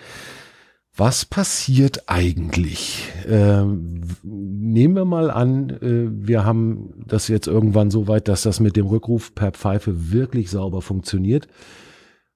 Was 0.98 1.26
passiert 1.26 2.10
eigentlich? 2.10 3.04
Ähm, 3.28 4.02
nehmen 4.24 4.96
wir 4.96 5.06
mal 5.06 5.30
an, 5.30 5.70
äh, 5.70 6.28
wir 6.28 6.44
haben 6.44 7.04
das 7.06 7.28
jetzt 7.28 7.46
irgendwann 7.46 7.92
so 7.92 8.08
weit, 8.08 8.28
dass 8.28 8.42
das 8.42 8.60
mit 8.60 8.76
dem 8.76 8.88
Rückruf 8.88 9.36
per 9.36 9.52
Pfeife 9.52 10.12
wirklich 10.12 10.50
sauber 10.50 10.82
funktioniert. 10.82 11.48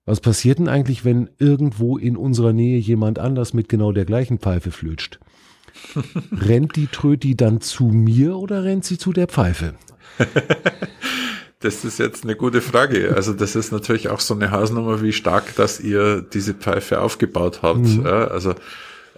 Was 0.06 0.20
passiert 0.20 0.60
denn 0.60 0.70
eigentlich, 0.70 1.04
wenn 1.04 1.32
irgendwo 1.40 1.98
in 1.98 2.16
unserer 2.16 2.54
Nähe 2.54 2.78
jemand 2.78 3.18
anders 3.18 3.56
mit 3.56 3.68
genau 3.68 3.92
der 3.92 4.06
gleichen 4.06 4.38
Pfeife 4.38 4.70
flötscht? 4.70 5.20
rennt 6.32 6.76
die 6.76 6.88
Tröti 6.88 7.36
dann 7.36 7.62
zu 7.62 7.86
mir 7.86 8.38
oder 8.38 8.64
rennt 8.64 8.86
sie 8.86 9.00
zu 9.00 9.12
der 9.12 9.28
Pfeife? 9.28 9.74
Das 11.62 11.86
ist 11.86 12.00
jetzt 12.00 12.24
eine 12.24 12.36
gute 12.36 12.60
Frage. 12.60 13.14
Also 13.16 13.34
das 13.34 13.56
ist 13.56 13.72
natürlich 13.72 14.10
auch 14.10 14.20
so 14.20 14.34
eine 14.34 14.52
Hausnummer, 14.52 15.02
wie 15.02 15.14
stark, 15.14 15.56
dass 15.56 15.80
ihr 15.80 16.22
diese 16.22 16.54
Pfeife 16.56 17.02
aufgebaut 17.02 17.60
habt. 17.62 17.80
Mhm. 17.80 18.04
Ja, 18.04 18.28
also 18.28 18.56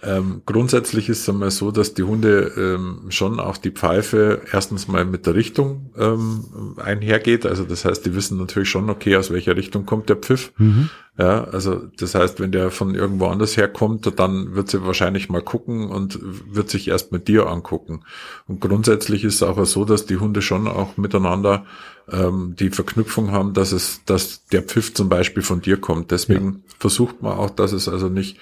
ähm, 0.06 0.42
grundsätzlich 0.44 1.08
ist 1.08 1.20
es 1.20 1.28
einmal 1.28 1.50
so, 1.50 1.70
dass 1.70 1.94
die 1.94 2.02
Hunde 2.02 2.52
ähm, 2.56 3.10
schon 3.10 3.40
auch 3.40 3.56
die 3.56 3.70
Pfeife 3.70 4.42
erstens 4.52 4.88
mal 4.88 5.04
mit 5.04 5.26
der 5.26 5.34
Richtung 5.34 5.90
ähm, 5.98 6.76
einhergeht. 6.82 7.46
Also 7.46 7.64
das 7.64 7.84
heißt, 7.84 8.04
die 8.04 8.14
wissen 8.14 8.38
natürlich 8.38 8.68
schon, 8.68 8.90
okay, 8.90 9.16
aus 9.16 9.30
welcher 9.30 9.56
Richtung 9.56 9.86
kommt 9.86 10.08
der 10.08 10.16
Pfiff. 10.16 10.52
Mhm. 10.58 10.90
Ja, 11.16 11.44
also 11.44 11.82
das 11.96 12.16
heißt, 12.16 12.40
wenn 12.40 12.50
der 12.50 12.70
von 12.70 12.94
irgendwo 12.94 13.26
anders 13.26 13.56
herkommt, 13.56 14.18
dann 14.18 14.56
wird 14.56 14.68
sie 14.68 14.84
wahrscheinlich 14.84 15.28
mal 15.28 15.42
gucken 15.42 15.88
und 15.88 16.18
wird 16.20 16.70
sich 16.70 16.88
erst 16.88 17.12
mit 17.12 17.28
dir 17.28 17.46
angucken. 17.46 18.00
Und 18.48 18.60
grundsätzlich 18.60 19.22
ist 19.22 19.36
es 19.36 19.42
auch 19.44 19.64
so, 19.64 19.84
dass 19.84 20.06
die 20.06 20.16
Hunde 20.16 20.42
schon 20.42 20.66
auch 20.66 20.96
miteinander 20.96 21.66
ähm, 22.10 22.56
die 22.58 22.70
Verknüpfung 22.70 23.30
haben, 23.30 23.54
dass 23.54 23.70
es, 23.70 24.00
dass 24.04 24.44
der 24.46 24.62
Pfiff 24.62 24.92
zum 24.92 25.08
Beispiel 25.08 25.44
von 25.44 25.60
dir 25.60 25.76
kommt. 25.76 26.10
Deswegen 26.10 26.62
ja. 26.66 26.74
versucht 26.78 27.22
man 27.22 27.38
auch, 27.38 27.50
dass 27.50 27.72
es 27.72 27.88
also 27.88 28.08
nicht 28.08 28.38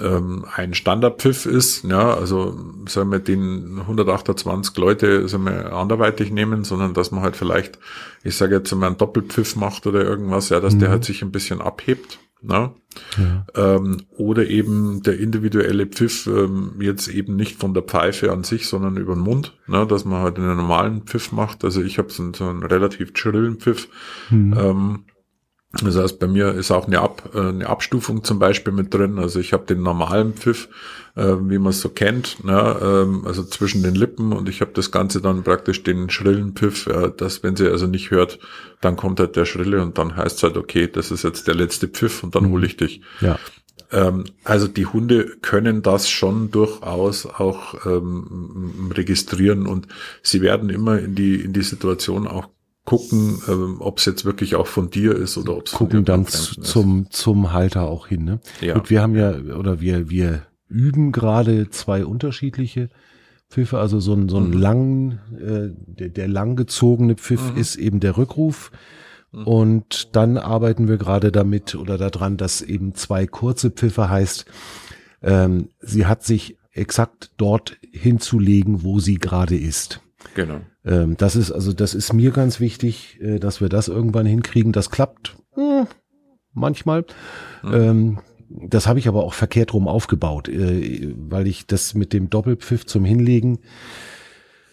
ähm, 0.00 0.46
ein 0.54 0.74
Standardpfiff 0.74 1.46
ist, 1.46 1.84
ja, 1.84 2.14
also 2.14 2.58
sollen 2.88 3.10
wir 3.10 3.18
den 3.18 3.80
128 3.80 4.76
Leute 4.78 5.28
sollen 5.28 5.44
wir 5.44 5.72
anderweitig 5.72 6.30
nehmen, 6.30 6.64
sondern 6.64 6.94
dass 6.94 7.10
man 7.10 7.22
halt 7.22 7.36
vielleicht, 7.36 7.78
ich 8.22 8.36
sage 8.36 8.56
jetzt 8.56 8.74
mal 8.74 8.86
einen 8.86 8.96
Doppelpfiff 8.96 9.56
macht 9.56 9.86
oder 9.86 10.02
irgendwas, 10.02 10.48
ja, 10.48 10.60
dass 10.60 10.74
mhm. 10.74 10.78
der 10.80 10.90
halt 10.90 11.04
sich 11.04 11.22
ein 11.22 11.32
bisschen 11.32 11.60
abhebt. 11.60 12.18
Ne? 12.40 12.72
Ja. 13.16 13.46
Ähm, 13.54 14.02
oder 14.10 14.46
eben 14.46 15.02
der 15.02 15.18
individuelle 15.18 15.86
Pfiff 15.86 16.26
ähm, 16.26 16.74
jetzt 16.78 17.08
eben 17.08 17.36
nicht 17.36 17.58
von 17.58 17.72
der 17.72 17.82
Pfeife 17.82 18.30
an 18.32 18.44
sich, 18.44 18.66
sondern 18.66 18.98
über 18.98 19.14
den 19.14 19.22
Mund, 19.22 19.54
ne? 19.66 19.86
dass 19.86 20.04
man 20.04 20.22
halt 20.22 20.36
einen 20.36 20.56
normalen 20.56 21.02
Pfiff 21.02 21.32
macht. 21.32 21.64
Also 21.64 21.82
ich 21.82 21.96
habe 21.98 22.10
so, 22.12 22.32
so 22.34 22.46
einen 22.46 22.62
relativ 22.62 23.12
schrillen 23.14 23.56
Pfiff. 23.56 23.88
Mhm. 24.28 24.54
Ähm, 24.58 25.04
das 25.82 25.96
heißt, 25.96 26.18
bei 26.18 26.26
mir 26.26 26.52
ist 26.52 26.70
auch 26.70 26.86
eine, 26.86 27.00
Ab, 27.00 27.30
äh, 27.34 27.40
eine 27.40 27.68
Abstufung 27.68 28.22
zum 28.22 28.38
Beispiel 28.38 28.72
mit 28.72 28.92
drin. 28.94 29.18
Also 29.18 29.40
ich 29.40 29.52
habe 29.52 29.66
den 29.66 29.82
normalen 29.82 30.34
Pfiff, 30.34 30.68
äh, 31.16 31.34
wie 31.40 31.58
man 31.58 31.70
es 31.70 31.80
so 31.80 31.88
kennt, 31.88 32.44
ne? 32.44 32.76
ähm, 32.80 33.26
also 33.26 33.42
zwischen 33.44 33.82
den 33.82 33.94
Lippen 33.94 34.32
und 34.32 34.48
ich 34.48 34.60
habe 34.60 34.72
das 34.74 34.90
Ganze 34.90 35.20
dann 35.20 35.42
praktisch 35.42 35.82
den 35.82 36.10
schrillen 36.10 36.52
Pfiff, 36.52 36.86
äh, 36.86 37.10
dass 37.16 37.42
wenn 37.42 37.56
sie 37.56 37.68
also 37.68 37.86
nicht 37.86 38.10
hört, 38.10 38.38
dann 38.80 38.96
kommt 38.96 39.20
halt 39.20 39.36
der 39.36 39.46
Schrille 39.46 39.82
und 39.82 39.98
dann 39.98 40.16
heißt 40.16 40.36
es 40.36 40.42
halt, 40.42 40.56
okay, 40.56 40.86
das 40.86 41.10
ist 41.10 41.24
jetzt 41.24 41.48
der 41.48 41.54
letzte 41.54 41.88
Pfiff 41.88 42.22
und 42.22 42.34
dann 42.34 42.44
mhm. 42.44 42.50
hole 42.50 42.66
ich 42.66 42.76
dich. 42.76 43.00
Ja. 43.20 43.38
Ähm, 43.90 44.24
also 44.44 44.68
die 44.68 44.86
Hunde 44.86 45.36
können 45.40 45.82
das 45.82 46.08
schon 46.08 46.50
durchaus 46.50 47.26
auch 47.26 47.86
ähm, 47.86 48.90
registrieren 48.94 49.66
und 49.66 49.88
sie 50.22 50.40
werden 50.40 50.70
immer 50.70 50.98
in 50.98 51.14
die, 51.14 51.36
in 51.36 51.52
die 51.52 51.62
Situation 51.62 52.26
auch 52.26 52.48
gucken, 52.84 53.40
ähm, 53.48 53.76
ob 53.80 53.98
es 53.98 54.04
jetzt 54.04 54.24
wirklich 54.24 54.56
auch 54.56 54.66
von 54.66 54.90
dir 54.90 55.16
ist 55.16 55.38
oder 55.38 55.56
ob 55.56 55.66
es 55.66 55.72
gucken 55.72 56.04
dann 56.04 56.26
zum 56.26 57.10
zum 57.10 57.52
Halter 57.52 57.88
auch 57.88 58.06
hin. 58.06 58.24
Ne? 58.24 58.40
Ja. 58.60 58.74
Und 58.74 58.90
wir 58.90 59.00
haben 59.00 59.14
ja 59.14 59.36
oder 59.56 59.80
wir 59.80 60.10
wir 60.10 60.42
üben 60.68 61.12
gerade 61.12 61.70
zwei 61.70 62.04
unterschiedliche 62.04 62.90
Pfiffe, 63.48 63.78
also 63.78 64.00
so 64.00 64.12
ein 64.14 64.28
so 64.28 64.36
ein 64.36 64.48
mhm. 64.48 64.52
langen 64.52 65.12
äh, 65.38 65.70
der, 65.86 66.10
der 66.10 66.28
langgezogene 66.28 67.14
Pfiff 67.14 67.52
mhm. 67.52 67.58
ist 67.58 67.76
eben 67.76 68.00
der 68.00 68.16
Rückruf. 68.16 68.70
Mhm. 69.32 69.46
Und 69.46 70.16
dann 70.16 70.36
arbeiten 70.36 70.86
wir 70.86 70.98
gerade 70.98 71.32
damit 71.32 71.74
oder 71.74 71.96
daran, 71.96 72.36
dass 72.36 72.60
eben 72.60 72.94
zwei 72.94 73.26
kurze 73.26 73.70
Pfiffe 73.70 74.10
heißt, 74.10 74.44
ähm, 75.22 75.70
sie 75.80 76.04
hat 76.04 76.22
sich 76.22 76.58
exakt 76.72 77.30
dort 77.38 77.78
hinzulegen, 77.92 78.82
wo 78.82 78.98
sie 79.00 79.14
gerade 79.14 79.56
ist. 79.56 80.02
Genau. 80.34 80.60
Ähm, 80.84 81.16
das 81.16 81.36
ist 81.36 81.50
also, 81.50 81.72
das 81.72 81.94
ist 81.94 82.12
mir 82.12 82.30
ganz 82.30 82.60
wichtig, 82.60 83.18
äh, 83.20 83.38
dass 83.38 83.60
wir 83.60 83.68
das 83.68 83.88
irgendwann 83.88 84.26
hinkriegen. 84.26 84.72
Das 84.72 84.90
klappt 84.90 85.36
hm, 85.54 85.86
manchmal. 86.52 87.04
Mhm. 87.62 87.74
Ähm, 87.74 88.18
das 88.48 88.86
habe 88.86 88.98
ich 88.98 89.08
aber 89.08 89.24
auch 89.24 89.34
verkehrt 89.34 89.72
rum 89.72 89.88
aufgebaut, 89.88 90.48
äh, 90.48 91.14
weil 91.16 91.46
ich 91.46 91.66
das 91.66 91.94
mit 91.94 92.12
dem 92.12 92.30
Doppelpfiff 92.30 92.86
zum 92.86 93.04
Hinlegen 93.04 93.58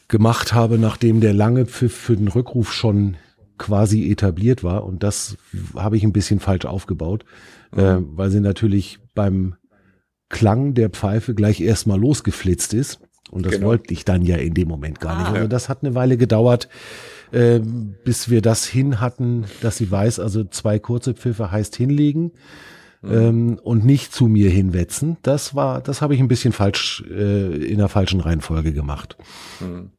gemacht 0.07 0.53
habe, 0.53 0.77
nachdem 0.77 1.21
der 1.21 1.33
lange 1.33 1.65
Pfiff 1.65 1.95
für 1.95 2.17
den 2.17 2.27
Rückruf 2.27 2.73
schon 2.73 3.15
quasi 3.57 4.11
etabliert 4.11 4.63
war. 4.63 4.83
Und 4.83 5.03
das 5.03 5.37
habe 5.75 5.95
ich 5.95 6.03
ein 6.03 6.13
bisschen 6.13 6.39
falsch 6.39 6.65
aufgebaut, 6.65 7.25
mhm. 7.71 7.79
äh, 7.79 7.97
weil 8.17 8.29
sie 8.29 8.41
natürlich 8.41 8.99
beim 9.15 9.55
Klang 10.29 10.73
der 10.73 10.89
Pfeife 10.89 11.33
gleich 11.35 11.61
erstmal 11.61 11.99
losgeflitzt 11.99 12.73
ist. 12.73 12.99
Und 13.31 13.45
das 13.45 13.53
genau. 13.53 13.67
wollte 13.67 13.93
ich 13.93 14.05
dann 14.05 14.23
ja 14.23 14.35
in 14.35 14.53
dem 14.53 14.67
Moment 14.67 14.99
gar 14.99 15.17
nicht. 15.17 15.27
Ah, 15.29 15.33
also 15.33 15.47
das 15.47 15.69
hat 15.69 15.79
eine 15.81 15.95
Weile 15.95 16.17
gedauert, 16.17 16.69
äh, 17.31 17.59
bis 18.03 18.29
wir 18.29 18.41
das 18.41 18.65
hin 18.65 18.99
hatten, 18.99 19.45
dass 19.61 19.77
sie 19.77 19.89
weiß, 19.89 20.19
also 20.19 20.43
zwei 20.43 20.79
kurze 20.79 21.13
Pfiffe 21.13 21.49
heißt 21.49 21.75
hinlegen 21.75 22.33
mhm. 23.01 23.11
ähm, 23.11 23.59
und 23.63 23.85
nicht 23.85 24.13
zu 24.13 24.27
mir 24.27 24.49
hinwetzen. 24.49 25.17
Das 25.23 25.55
war, 25.55 25.81
das 25.81 26.01
habe 26.01 26.13
ich 26.13 26.19
ein 26.19 26.27
bisschen 26.27 26.53
falsch 26.53 27.03
äh, 27.09 27.55
in 27.65 27.77
der 27.77 27.87
falschen 27.87 28.19
Reihenfolge 28.19 28.73
gemacht. 28.73 29.17
Mhm. 29.59 29.91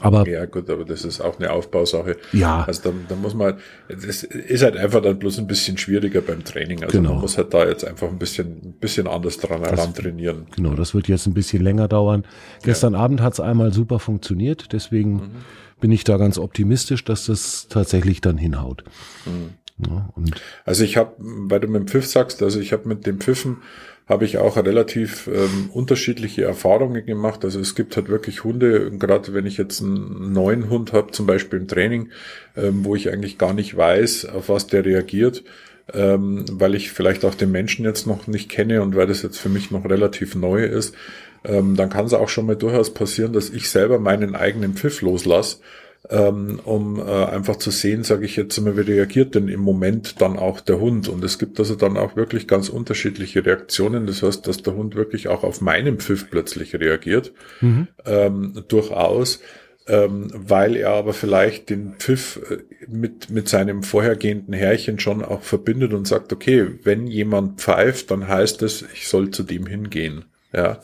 Aber 0.00 0.26
ja 0.28 0.46
gut, 0.46 0.68
aber 0.70 0.84
das 0.84 1.04
ist 1.04 1.20
auch 1.20 1.38
eine 1.38 1.50
Aufbausache. 1.50 2.16
Ja. 2.32 2.64
Also 2.64 2.90
da, 2.90 2.96
da 3.08 3.14
muss 3.14 3.34
man, 3.34 3.58
das 3.88 4.22
ist 4.22 4.62
halt 4.62 4.76
einfach 4.76 5.02
dann 5.02 5.18
bloß 5.18 5.38
ein 5.38 5.46
bisschen 5.46 5.76
schwieriger 5.78 6.20
beim 6.20 6.44
Training. 6.44 6.82
Also 6.82 6.98
genau. 6.98 7.12
man 7.12 7.20
muss 7.20 7.36
halt 7.36 7.52
da 7.52 7.66
jetzt 7.66 7.84
einfach 7.84 8.08
ein 8.08 8.18
bisschen, 8.18 8.60
ein 8.64 8.72
bisschen 8.80 9.06
anders 9.06 9.38
dran 9.38 9.62
das, 9.62 9.92
trainieren. 9.92 10.46
Genau, 10.56 10.74
das 10.74 10.94
wird 10.94 11.08
jetzt 11.08 11.26
ein 11.26 11.34
bisschen 11.34 11.62
länger 11.62 11.88
dauern. 11.88 12.24
Gestern 12.62 12.94
ja. 12.94 13.00
Abend 13.00 13.20
hat 13.20 13.34
es 13.34 13.40
einmal 13.40 13.72
super 13.72 13.98
funktioniert, 13.98 14.72
deswegen 14.72 15.14
mhm. 15.14 15.30
bin 15.80 15.92
ich 15.92 16.04
da 16.04 16.16
ganz 16.16 16.38
optimistisch, 16.38 17.04
dass 17.04 17.26
das 17.26 17.68
tatsächlich 17.68 18.20
dann 18.20 18.38
hinhaut. 18.38 18.84
Mhm. 19.26 19.50
Ja, 19.88 20.12
also 20.64 20.84
ich 20.84 20.96
habe, 20.96 21.14
weil 21.18 21.60
du 21.60 21.66
mit 21.66 21.82
dem 21.82 21.88
Pfiff 21.88 22.06
sagst, 22.06 22.42
also 22.42 22.60
ich 22.60 22.72
habe 22.72 22.88
mit 22.88 23.06
dem 23.06 23.20
Pfiffen 23.20 23.58
habe 24.06 24.24
ich 24.24 24.38
auch 24.38 24.56
relativ 24.56 25.28
ähm, 25.28 25.70
unterschiedliche 25.72 26.44
Erfahrungen 26.44 27.06
gemacht. 27.06 27.44
Also 27.44 27.60
es 27.60 27.74
gibt 27.74 27.96
halt 27.96 28.08
wirklich 28.08 28.44
Hunde, 28.44 28.90
gerade 28.90 29.32
wenn 29.32 29.46
ich 29.46 29.56
jetzt 29.56 29.80
einen 29.80 30.32
neuen 30.32 30.68
Hund 30.68 30.92
habe, 30.92 31.12
zum 31.12 31.26
Beispiel 31.26 31.60
im 31.60 31.68
Training, 31.68 32.10
ähm, 32.56 32.84
wo 32.84 32.96
ich 32.96 33.10
eigentlich 33.10 33.38
gar 33.38 33.54
nicht 33.54 33.76
weiß, 33.76 34.26
auf 34.26 34.48
was 34.48 34.66
der 34.66 34.84
reagiert, 34.84 35.44
ähm, 35.92 36.44
weil 36.50 36.74
ich 36.74 36.90
vielleicht 36.90 37.24
auch 37.24 37.34
den 37.34 37.52
Menschen 37.52 37.84
jetzt 37.84 38.06
noch 38.06 38.26
nicht 38.26 38.48
kenne 38.48 38.82
und 38.82 38.96
weil 38.96 39.06
das 39.06 39.22
jetzt 39.22 39.38
für 39.38 39.48
mich 39.48 39.70
noch 39.70 39.84
relativ 39.84 40.34
neu 40.34 40.64
ist, 40.64 40.94
ähm, 41.44 41.76
dann 41.76 41.90
kann 41.90 42.06
es 42.06 42.14
auch 42.14 42.28
schon 42.28 42.46
mal 42.46 42.56
durchaus 42.56 42.94
passieren, 42.94 43.32
dass 43.32 43.50
ich 43.50 43.70
selber 43.70 43.98
meinen 43.98 44.34
eigenen 44.34 44.74
Pfiff 44.74 45.00
loslasse 45.02 45.58
ähm, 46.10 46.60
um 46.64 46.98
äh, 46.98 47.02
einfach 47.02 47.56
zu 47.56 47.70
sehen, 47.70 48.02
sage 48.02 48.24
ich 48.24 48.36
jetzt 48.36 48.60
mal, 48.60 48.76
wie 48.76 48.92
reagiert 48.92 49.34
denn 49.34 49.48
im 49.48 49.60
Moment 49.60 50.20
dann 50.20 50.36
auch 50.36 50.60
der 50.60 50.80
Hund. 50.80 51.08
Und 51.08 51.22
es 51.22 51.38
gibt 51.38 51.58
also 51.60 51.76
dann 51.76 51.96
auch 51.96 52.16
wirklich 52.16 52.48
ganz 52.48 52.68
unterschiedliche 52.68 53.46
Reaktionen. 53.46 54.06
Das 54.06 54.22
heißt, 54.22 54.46
dass 54.46 54.62
der 54.62 54.74
Hund 54.74 54.96
wirklich 54.96 55.28
auch 55.28 55.44
auf 55.44 55.60
meinen 55.60 56.00
Pfiff 56.00 56.28
plötzlich 56.28 56.74
reagiert, 56.74 57.32
mhm. 57.60 57.88
ähm, 58.04 58.64
durchaus. 58.68 59.40
Ähm, 59.88 60.28
weil 60.32 60.76
er 60.76 60.90
aber 60.90 61.12
vielleicht 61.12 61.68
den 61.68 61.94
Pfiff 61.98 62.40
äh, 62.48 62.58
mit, 62.86 63.30
mit 63.30 63.48
seinem 63.48 63.82
vorhergehenden 63.82 64.54
Herrchen 64.54 65.00
schon 65.00 65.24
auch 65.24 65.42
verbindet 65.42 65.92
und 65.92 66.06
sagt, 66.06 66.32
okay, 66.32 66.68
wenn 66.84 67.08
jemand 67.08 67.60
pfeift, 67.60 68.12
dann 68.12 68.28
heißt 68.28 68.62
es, 68.62 68.84
ich 68.94 69.08
soll 69.08 69.30
zu 69.30 69.42
dem 69.42 69.66
hingehen. 69.66 70.24
Ja 70.52 70.78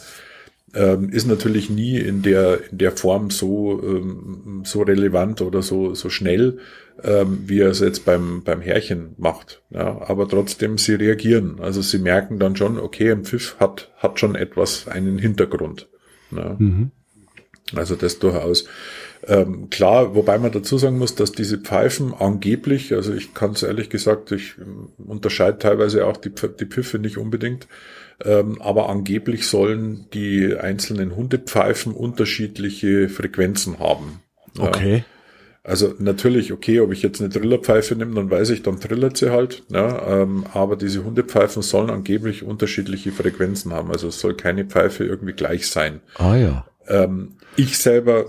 ähm, 0.74 1.08
ist 1.10 1.26
natürlich 1.26 1.70
nie 1.70 1.98
in 1.98 2.22
der, 2.22 2.70
in 2.70 2.78
der 2.78 2.92
Form 2.92 3.30
so, 3.30 3.80
ähm, 3.82 4.62
so 4.64 4.82
relevant 4.82 5.40
oder 5.40 5.62
so, 5.62 5.94
so 5.94 6.10
schnell, 6.10 6.58
ähm, 7.02 7.44
wie 7.46 7.60
er 7.60 7.70
es 7.70 7.80
jetzt 7.80 8.04
beim, 8.04 8.42
beim 8.42 8.60
Härchen 8.60 9.14
macht. 9.18 9.62
Ja, 9.70 10.02
aber 10.02 10.28
trotzdem, 10.28 10.78
sie 10.78 10.94
reagieren. 10.94 11.60
Also 11.60 11.80
sie 11.80 11.98
merken 11.98 12.38
dann 12.38 12.56
schon, 12.56 12.78
okay, 12.78 13.10
ein 13.10 13.24
Pfiff 13.24 13.56
hat, 13.58 13.92
hat 13.96 14.20
schon 14.20 14.34
etwas, 14.34 14.88
einen 14.88 15.18
Hintergrund. 15.18 15.88
Ja. 16.30 16.56
Mhm. 16.58 16.90
Also 17.74 17.96
das 17.96 18.18
durchaus. 18.18 18.64
Ähm, 19.26 19.68
klar, 19.68 20.14
wobei 20.14 20.38
man 20.38 20.52
dazu 20.52 20.78
sagen 20.78 20.98
muss, 20.98 21.14
dass 21.14 21.32
diese 21.32 21.58
Pfeifen 21.58 22.14
angeblich, 22.14 22.94
also 22.94 23.12
ich 23.12 23.34
kann 23.34 23.52
es 23.52 23.62
ehrlich 23.62 23.90
gesagt, 23.90 24.32
ich 24.32 24.54
unterscheide 24.98 25.58
teilweise 25.58 26.06
auch 26.06 26.16
die, 26.16 26.30
die 26.30 26.66
Pfiffe 26.66 26.98
nicht 26.98 27.18
unbedingt, 27.18 27.66
ähm, 28.24 28.60
aber 28.60 28.88
angeblich 28.88 29.46
sollen 29.46 30.06
die 30.12 30.56
einzelnen 30.56 31.14
Hundepfeifen 31.14 31.92
unterschiedliche 31.92 33.08
Frequenzen 33.08 33.78
haben. 33.78 34.20
Okay. 34.58 34.96
Ja. 34.96 35.04
Also 35.64 35.94
natürlich, 35.98 36.52
okay, 36.52 36.80
ob 36.80 36.92
ich 36.92 37.02
jetzt 37.02 37.20
eine 37.20 37.28
Trillerpfeife 37.28 37.94
nehme, 37.94 38.14
dann 38.14 38.30
weiß 38.30 38.48
ich, 38.50 38.62
dann 38.62 38.80
trillert 38.80 39.18
sie 39.18 39.30
halt. 39.30 39.64
Ja, 39.70 40.22
ähm, 40.22 40.44
aber 40.54 40.76
diese 40.76 41.04
Hundepfeifen 41.04 41.60
sollen 41.60 41.90
angeblich 41.90 42.42
unterschiedliche 42.42 43.12
Frequenzen 43.12 43.74
haben. 43.74 43.90
Also 43.90 44.08
es 44.08 44.18
soll 44.18 44.34
keine 44.34 44.64
Pfeife 44.64 45.04
irgendwie 45.04 45.34
gleich 45.34 45.66
sein. 45.66 46.00
Ah 46.14 46.36
ja. 46.36 46.66
Ähm, 46.88 47.36
ich 47.56 47.76
selber 47.76 48.26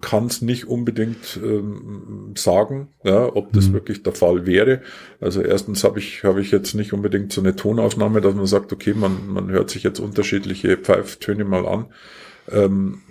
kann 0.00 0.26
es 0.26 0.42
nicht 0.42 0.66
unbedingt 0.66 1.38
ähm, 1.42 2.34
sagen, 2.36 2.88
ja, 3.04 3.34
ob 3.34 3.52
das 3.52 3.68
mhm. 3.68 3.74
wirklich 3.74 4.02
der 4.02 4.12
Fall 4.12 4.46
wäre. 4.46 4.82
Also 5.20 5.42
erstens 5.42 5.84
habe 5.84 5.98
ich 5.98 6.24
habe 6.24 6.40
ich 6.40 6.50
jetzt 6.50 6.74
nicht 6.74 6.92
unbedingt 6.92 7.32
so 7.32 7.40
eine 7.40 7.56
Tonaufnahme, 7.56 8.20
dass 8.20 8.34
man 8.34 8.46
sagt, 8.46 8.72
okay, 8.72 8.94
man 8.94 9.28
man 9.28 9.50
hört 9.50 9.70
sich 9.70 9.82
jetzt 9.82 10.00
unterschiedliche 10.00 10.76
Pfeiftöne 10.76 11.44
mal 11.44 11.66
an. 11.66 11.86
Ähm, 12.50 13.02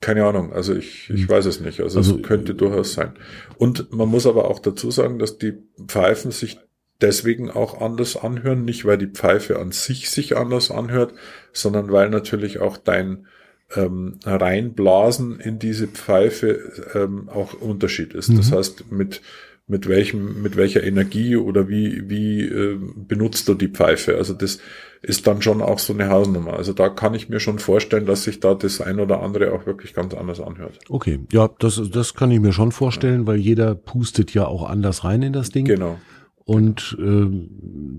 keine 0.00 0.24
Ahnung, 0.24 0.52
also 0.52 0.74
ich, 0.74 1.10
ich 1.10 1.22
mhm. 1.22 1.28
weiß 1.30 1.46
es 1.46 1.60
nicht. 1.60 1.80
Also, 1.80 1.98
also 1.98 2.16
es 2.16 2.22
könnte 2.22 2.54
durchaus 2.54 2.92
sein. 2.92 3.14
Und 3.58 3.92
man 3.92 4.08
muss 4.08 4.26
aber 4.26 4.50
auch 4.50 4.58
dazu 4.58 4.90
sagen, 4.90 5.18
dass 5.18 5.38
die 5.38 5.54
Pfeifen 5.88 6.30
sich 6.30 6.58
deswegen 7.00 7.50
auch 7.50 7.80
anders 7.80 8.16
anhören, 8.16 8.64
nicht 8.64 8.84
weil 8.84 8.98
die 8.98 9.06
Pfeife 9.06 9.58
an 9.58 9.72
sich 9.72 10.10
sich 10.10 10.36
anders 10.36 10.70
anhört, 10.70 11.14
sondern 11.52 11.90
weil 11.90 12.10
natürlich 12.10 12.60
auch 12.60 12.76
dein 12.76 13.26
ähm, 13.74 14.18
reinblasen 14.24 15.40
in 15.40 15.58
diese 15.58 15.88
Pfeife 15.88 16.58
ähm, 16.94 17.28
auch 17.28 17.54
Unterschied 17.54 18.14
ist. 18.14 18.28
Mhm. 18.28 18.36
Das 18.36 18.52
heißt, 18.52 18.92
mit 18.92 19.22
mit 19.68 19.88
welchem, 19.88 20.42
mit 20.42 20.56
welcher 20.56 20.84
Energie 20.84 21.36
oder 21.36 21.68
wie, 21.68 22.08
wie 22.08 22.42
äh, 22.42 22.78
benutzt 22.94 23.48
du 23.48 23.54
die 23.54 23.68
Pfeife? 23.68 24.16
Also 24.16 24.32
das 24.32 24.60
ist 25.02 25.26
dann 25.26 25.42
schon 25.42 25.60
auch 25.60 25.80
so 25.80 25.92
eine 25.92 26.08
Hausnummer. 26.08 26.54
Also 26.54 26.72
da 26.72 26.88
kann 26.88 27.14
ich 27.14 27.28
mir 27.28 27.40
schon 27.40 27.58
vorstellen, 27.58 28.06
dass 28.06 28.24
sich 28.24 28.38
da 28.38 28.54
das 28.54 28.80
ein 28.80 29.00
oder 29.00 29.22
andere 29.22 29.52
auch 29.52 29.66
wirklich 29.66 29.92
ganz 29.92 30.14
anders 30.14 30.40
anhört. 30.40 30.78
Okay, 30.88 31.20
ja, 31.32 31.48
das, 31.58 31.80
das 31.92 32.14
kann 32.14 32.30
ich 32.30 32.40
mir 32.40 32.52
schon 32.52 32.70
vorstellen, 32.70 33.22
ja. 33.22 33.26
weil 33.26 33.38
jeder 33.38 33.74
pustet 33.74 34.32
ja 34.34 34.46
auch 34.46 34.68
anders 34.68 35.02
rein 35.02 35.22
in 35.22 35.32
das 35.32 35.50
Ding. 35.50 35.64
Genau. 35.64 35.98
Und 36.44 36.96
äh, 37.00 37.26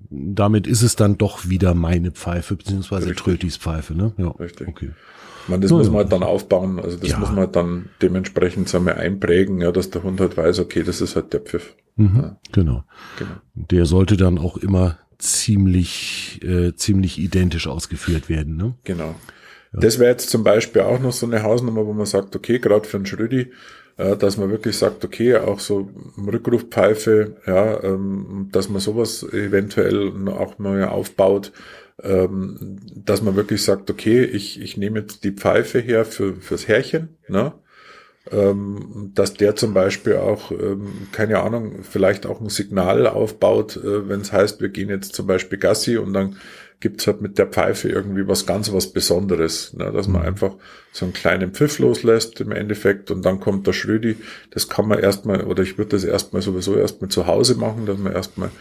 damit 0.10 0.68
ist 0.68 0.82
es 0.82 0.96
dann 0.96 1.18
doch 1.18 1.50
wieder 1.50 1.74
meine 1.74 2.12
Pfeife, 2.12 2.56
beziehungsweise 2.56 3.14
Trötis 3.14 3.58
Pfeife, 3.58 3.94
ne? 3.94 4.14
Ja, 4.18 4.30
Richtig. 4.30 4.70
Okay. 4.70 4.92
Man, 5.48 5.62
das 5.62 5.72
ja, 5.72 5.78
muss 5.78 5.88
man 5.88 5.98
halt 5.98 6.12
dann 6.12 6.24
aufbauen, 6.24 6.80
also 6.80 6.98
das 6.98 7.10
ja. 7.10 7.20
muss 7.20 7.30
man 7.30 7.40
halt 7.40 7.56
dann 7.56 7.90
dementsprechend 8.02 8.70
sagen 8.70 8.86
wir, 8.86 8.98
einprägen, 8.98 9.62
ja, 9.62 9.72
dass 9.72 9.90
der 9.90 10.04
Hund 10.04 10.20
halt 10.20 10.38
weiß, 10.38 10.60
okay, 10.60 10.84
das 10.84 11.02
ist 11.02 11.16
halt 11.16 11.34
der 11.34 11.42
Pfiff. 11.42 11.76
Mhm, 11.96 12.16
ja. 12.16 12.38
genau. 12.52 12.84
genau. 13.18 13.32
Der 13.54 13.86
sollte 13.86 14.18
dann 14.18 14.38
auch 14.38 14.58
immer 14.58 14.98
ziemlich, 15.18 16.40
äh, 16.44 16.74
ziemlich 16.76 17.18
identisch 17.18 17.68
ausgeführt 17.68 18.30
werden. 18.30 18.56
Ne? 18.56 18.76
Genau. 18.84 19.16
Das 19.74 20.00
wäre 20.00 20.12
jetzt 20.12 20.30
zum 20.30 20.44
Beispiel 20.44 20.82
auch 20.82 21.00
noch 21.00 21.12
so 21.12 21.26
eine 21.26 21.44
Hausnummer, 21.44 21.86
wo 21.86 21.94
man 21.94 22.06
sagt, 22.06 22.36
okay, 22.36 22.60
gerade 22.60 22.88
für 22.88 22.98
einen 22.98 23.06
Schrödi, 23.06 23.52
äh, 23.98 24.16
dass 24.16 24.38
man 24.38 24.50
wirklich 24.50 24.78
sagt, 24.78 25.04
okay, 25.04 25.36
auch 25.38 25.60
so 25.60 25.90
Rückrufpfeife, 26.18 27.38
ja, 27.46 27.84
ähm, 27.84 28.50
dass 28.52 28.70
man 28.70 28.80
sowas 28.80 29.24
eventuell 29.24 30.12
auch 30.30 30.60
neu 30.60 30.86
aufbaut, 30.86 31.52
ähm, 32.04 32.78
dass 32.96 33.22
man 33.22 33.36
wirklich 33.36 33.64
sagt, 33.64 33.90
okay, 33.90 34.24
ich, 34.24 34.62
ich 34.62 34.78
nehme 34.78 35.00
jetzt 35.00 35.24
die 35.24 35.32
Pfeife 35.32 35.80
her 35.80 36.06
für, 36.06 36.36
fürs 36.36 36.68
Härchen, 36.68 37.18
ne? 37.28 37.54
Ähm, 38.32 39.12
dass 39.14 39.34
der 39.34 39.56
zum 39.56 39.74
Beispiel 39.74 40.18
auch, 40.18 40.52
ähm, 40.52 41.08
keine 41.12 41.40
Ahnung, 41.40 41.84
vielleicht 41.84 42.26
auch 42.26 42.42
ein 42.42 42.50
Signal 42.50 43.08
aufbaut, 43.08 43.78
äh, 43.78 44.10
wenn 44.10 44.22
es 44.22 44.34
heißt, 44.34 44.60
wir 44.60 44.70
gehen 44.70 44.90
jetzt 44.90 45.16
zum 45.16 45.28
Beispiel 45.28 45.60
Gassi 45.60 45.98
und 45.98 46.14
dann 46.14 46.38
gibt's 46.80 47.08
halt 47.08 47.22
mit 47.22 47.38
der 47.38 47.48
Pfeife 47.48 47.90
irgendwie 47.90 48.28
was 48.28 48.46
ganz 48.46 48.72
was 48.72 48.92
Besonderes, 48.92 49.74
ne? 49.74 49.92
dass 49.92 50.08
man 50.08 50.22
mhm. 50.22 50.28
einfach 50.28 50.54
so 50.92 51.06
einen 51.06 51.14
kleinen 51.14 51.52
Pfiff 51.52 51.80
loslässt 51.80 52.40
im 52.42 52.52
Endeffekt 52.52 53.10
und 53.10 53.26
dann 53.26 53.40
kommt 53.40 53.66
der 53.66 53.74
Schrödi. 53.74 54.18
Das 54.52 54.68
kann 54.68 54.88
man 54.88 55.00
erstmal, 55.00 55.44
oder 55.44 55.64
ich 55.64 55.78
würde 55.78 55.92
das 55.92 56.04
erstmal 56.04 56.42
sowieso 56.42 56.76
erstmal 56.76 57.10
zu 57.10 57.26
Hause 57.26 57.56
machen, 57.56 57.86
dass 57.86 57.98
man 57.98 58.14
erstmal 58.14 58.52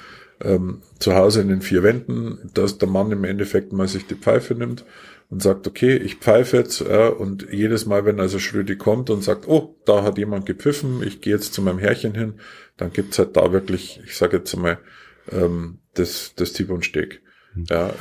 ähm, 0.42 0.82
zu 0.98 1.14
Hause 1.14 1.42
in 1.42 1.48
den 1.48 1.60
vier 1.62 1.82
Wänden, 1.82 2.50
dass 2.54 2.78
der 2.78 2.88
Mann 2.88 3.10
im 3.10 3.24
Endeffekt 3.24 3.72
mal 3.72 3.88
sich 3.88 4.06
die 4.06 4.14
Pfeife 4.14 4.54
nimmt 4.54 4.84
und 5.28 5.42
sagt, 5.42 5.66
okay, 5.66 5.96
ich 5.96 6.16
pfeife 6.16 6.56
jetzt 6.56 6.80
äh, 6.80 7.08
und 7.08 7.46
jedes 7.50 7.86
Mal, 7.86 8.04
wenn 8.04 8.20
also 8.20 8.38
Schrödi 8.38 8.76
kommt 8.76 9.10
und 9.10 9.22
sagt, 9.22 9.48
oh, 9.48 9.76
da 9.84 10.02
hat 10.02 10.18
jemand 10.18 10.46
gepfiffen, 10.46 11.02
ich 11.02 11.20
gehe 11.20 11.34
jetzt 11.34 11.52
zu 11.52 11.62
meinem 11.62 11.78
Herrchen 11.78 12.14
hin, 12.14 12.34
dann 12.76 12.92
gibt's 12.92 13.18
halt 13.18 13.36
da 13.36 13.52
wirklich, 13.52 14.00
ich 14.04 14.16
sage 14.16 14.38
jetzt 14.38 14.56
mal, 14.56 14.78
ähm, 15.32 15.78
das, 15.94 16.32
das 16.36 16.52
Tipp 16.52 16.70
und 16.70 16.84
Steg. 16.84 17.22
Ja. 17.68 17.92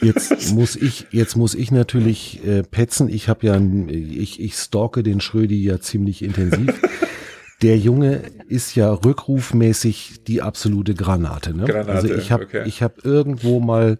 Jetzt 0.00 0.52
muss 0.54 0.76
ich, 0.76 1.06
jetzt 1.10 1.36
muss 1.36 1.54
ich 1.54 1.70
natürlich 1.72 2.44
äh, 2.46 2.62
petzen. 2.62 3.08
Ich 3.08 3.28
habe 3.28 3.46
ja, 3.46 3.60
ich, 3.88 4.40
ich 4.40 4.54
stalke 4.54 5.02
den 5.02 5.20
Schrödi 5.20 5.62
ja 5.62 5.80
ziemlich 5.80 6.22
intensiv. 6.22 6.80
der 7.62 7.78
Junge 7.78 8.22
ist 8.48 8.74
ja 8.74 8.92
rückrufmäßig 8.92 10.24
die 10.26 10.42
absolute 10.42 10.94
Granate. 10.94 11.56
Ne? 11.56 11.64
Granate 11.64 11.92
also 11.92 12.14
ich 12.14 12.32
habe 12.32 12.44
okay. 12.44 12.64
ich 12.66 12.82
hab 12.82 13.04
irgendwo 13.04 13.60
mal, 13.60 13.98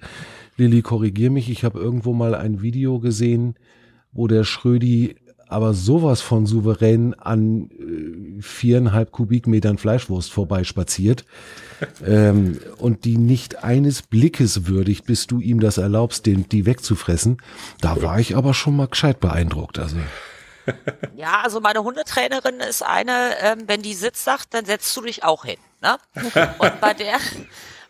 Lilly, 0.56 0.82
korrigier 0.82 1.30
mich, 1.30 1.50
ich 1.50 1.64
habe 1.64 1.78
irgendwo 1.78 2.12
mal 2.12 2.34
ein 2.34 2.62
Video 2.62 2.98
gesehen, 2.98 3.54
wo 4.12 4.26
der 4.26 4.44
Schrödi 4.44 5.16
aber 5.48 5.74
sowas 5.74 6.22
von 6.22 6.46
souverän 6.46 7.12
an 7.14 7.70
äh, 7.70 8.40
viereinhalb 8.42 9.12
Kubikmetern 9.12 9.76
Fleischwurst 9.76 10.32
vorbeispaziert 10.32 11.26
ähm, 12.06 12.58
und 12.78 13.04
die 13.04 13.18
nicht 13.18 13.62
eines 13.62 14.02
Blickes 14.02 14.66
würdigt, 14.66 15.04
bis 15.04 15.26
du 15.26 15.40
ihm 15.40 15.60
das 15.60 15.76
erlaubst, 15.76 16.24
den, 16.24 16.48
die 16.48 16.64
wegzufressen. 16.64 17.36
Da 17.80 18.00
war 18.00 18.18
ich 18.18 18.34
aber 18.34 18.54
schon 18.54 18.76
mal 18.76 18.88
gescheit 18.88 19.20
beeindruckt. 19.20 19.78
Also 19.78 19.96
Ja, 21.16 21.40
also 21.42 21.60
meine 21.60 21.82
Hundetrainerin 21.82 22.60
ist 22.60 22.82
eine, 22.82 23.36
ähm, 23.42 23.64
wenn 23.66 23.82
die 23.82 23.94
sitzt 23.94 24.24
sagt, 24.24 24.54
dann 24.54 24.64
setzt 24.64 24.96
du 24.96 25.02
dich 25.02 25.24
auch 25.24 25.44
hin. 25.44 25.58
Ne? 25.80 25.98
Und 26.58 26.80
bei 26.80 26.94
der, 26.94 27.16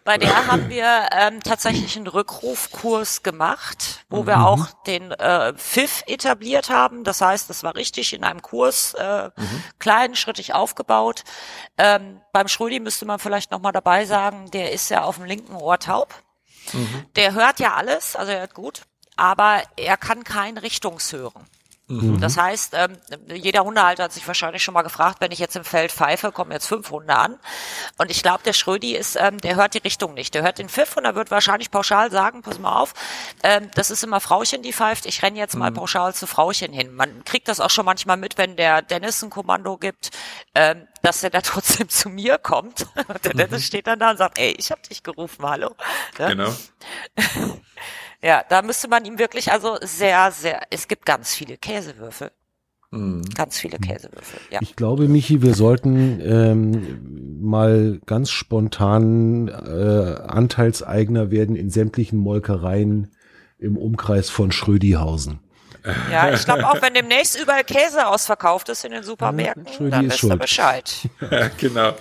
bei 0.05 0.19
der 0.19 0.47
haben 0.47 0.69
wir 0.69 1.09
ähm, 1.13 1.43
tatsächlich 1.43 1.97
einen 1.97 2.07
Rückrufkurs 2.07 3.23
gemacht, 3.23 4.05
wo 4.09 4.27
wir 4.27 4.45
auch 4.47 4.67
den 4.87 5.13
äh, 5.13 5.55
Pfiff 5.55 6.03
etabliert 6.07 6.71
haben. 6.71 7.05
Das 7.05 7.21
heißt, 7.21 7.49
das 7.49 7.63
war 7.63 7.75
richtig 7.77 8.13
in 8.13 8.25
einem 8.25 8.43
Kurs, 8.43 8.95
äh, 8.95 9.31
klein, 9.79 10.15
schrittig 10.15 10.55
aufgebaut. 10.55 11.25
Ähm, 11.79 12.21
beim 12.33 12.49
Schrödi 12.49 12.81
müsste 12.81 13.05
man 13.07 13.19
vielleicht 13.19 13.51
nochmal 13.51 13.73
dabei 13.73 14.05
sagen, 14.05 14.51
der 14.51 14.73
ist 14.73 14.89
ja 14.91 15.05
auf 15.05 15.17
dem 15.17 15.25
linken 15.25 15.55
Ohr 15.55 15.79
taub. 15.79 16.15
Der 17.17 17.35
hört 17.35 17.61
ja 17.61 17.75
alles, 17.75 18.17
also 18.17 18.31
er 18.33 18.41
hört 18.41 18.55
gut, 18.55 18.83
aber 19.17 19.63
er 19.77 19.97
kann 19.97 20.25
kein 20.25 20.59
Richtungshören. 20.59 21.45
Das 22.21 22.37
heißt, 22.37 22.75
ähm, 22.75 22.97
jeder 23.29 23.65
Hundehalter 23.65 24.05
hat 24.05 24.13
sich 24.13 24.27
wahrscheinlich 24.27 24.63
schon 24.63 24.75
mal 24.75 24.83
gefragt, 24.83 25.19
wenn 25.21 25.33
ich 25.33 25.39
jetzt 25.39 25.57
im 25.57 25.65
Feld 25.65 25.93
pfeife, 25.93 26.33
kommen 26.33 26.53
jetzt 26.53 26.67
fünf 26.67 26.91
Hunde 26.91 27.17
an. 27.17 27.39
Und 27.99 28.11
ich 28.11 28.23
glaube, 28.23 28.43
der 28.45 28.53
Schrödi 28.53 28.97
ist, 28.97 29.17
ähm, 29.17 29.39
der 29.39 29.57
hört 29.57 29.75
die 29.75 29.79
Richtung 29.79 30.15
nicht. 30.15 30.35
Der 30.35 30.43
hört 30.43 30.59
den 30.59 30.69
Pfiff 30.69 30.97
und 30.97 31.05
er 31.05 31.15
wird 31.15 31.31
wahrscheinlich 31.31 31.71
pauschal 31.71 32.11
sagen, 32.11 32.43
pass 32.43 32.59
mal 32.59 32.81
auf, 32.81 32.95
ähm, 33.43 33.71
das 33.75 33.91
ist 33.91 34.05
immer 34.05 34.21
Frauchen, 34.21 34.63
die 34.63 34.73
pfeift, 34.73 35.07
ich 35.07 35.23
renn 35.23 35.37
jetzt 35.37 35.57
mal 35.57 35.73
pauschal 35.73 36.15
zu 36.15 36.27
Frauchen 36.27 36.73
hin. 36.73 36.95
Man 36.95 37.25
kriegt 37.25 37.49
das 37.49 37.61
auch 37.61 37.71
schon 37.71 37.85
manchmal 37.85 38.17
mit, 38.17 38.39
wenn 38.39 38.57
der 38.57 38.83
Dennis 38.83 39.23
ein 39.23 39.31
Kommando 39.31 39.77
gibt, 39.77 40.11
ähm, 40.55 40.87
dass 41.03 41.23
er 41.23 41.31
da 41.31 41.41
trotzdem 41.43 41.89
zu 41.89 42.09
mir 42.09 42.39
kommt. 42.39 42.87
Und 43.09 43.25
der 43.25 43.35
Dennis 43.35 43.67
steht 43.67 43.87
dann 43.87 43.99
da 43.99 44.11
und 44.11 44.17
sagt, 44.17 44.39
ey, 44.39 44.55
ich 44.59 44.71
hab 44.71 44.83
dich 44.83 45.03
gerufen, 45.03 45.45
hallo. 45.45 45.75
Ne? 46.19 46.29
Genau. 46.29 46.53
Ja, 48.23 48.45
da 48.49 48.63
müsste 48.63 48.89
man 48.89 49.05
ihm 49.05 49.19
wirklich, 49.19 49.51
also 49.51 49.79
sehr, 49.81 50.31
sehr, 50.31 50.63
es 50.71 50.87
gibt 50.87 51.07
ganz 51.07 51.35
viele 51.35 51.57
Käsewürfel. 51.57 52.31
Mhm. 52.93 53.23
Ganz 53.35 53.59
viele 53.59 53.79
Käsewürfel, 53.79 54.39
ja. 54.51 54.61
Ich 54.61 54.77
glaube, 54.77 55.09
Michi, 55.09 55.43
wir 55.43 55.55
sollten 55.55 56.21
ähm, 56.21 57.41
mal 57.41 58.01
ganz 58.07 58.31
spontan 58.31 59.49
äh, 59.49 60.21
Anteilseigner 60.29 61.31
werden 61.31 61.57
in 61.57 61.71
sämtlichen 61.71 62.19
Molkereien 62.19 63.11
im 63.59 63.77
Umkreis 63.77 64.29
von 64.29 64.53
Schrödihausen. 64.53 65.41
Ja, 66.13 66.33
ich 66.33 66.45
glaube 66.45 66.69
auch, 66.69 66.81
wenn 66.81 66.95
demnächst 66.95 67.41
überall 67.41 67.65
Käse 67.65 68.07
ausverkauft 68.07 68.69
ist 68.69 68.85
in 68.85 68.93
den 68.93 69.03
Supermärkten, 69.03 69.91
dann 69.91 70.07
ist 70.07 70.23
wisst 70.23 70.33
ihr. 70.33 70.37
Bescheid. 70.37 71.09
Ja, 71.31 71.51
genau. 71.59 71.93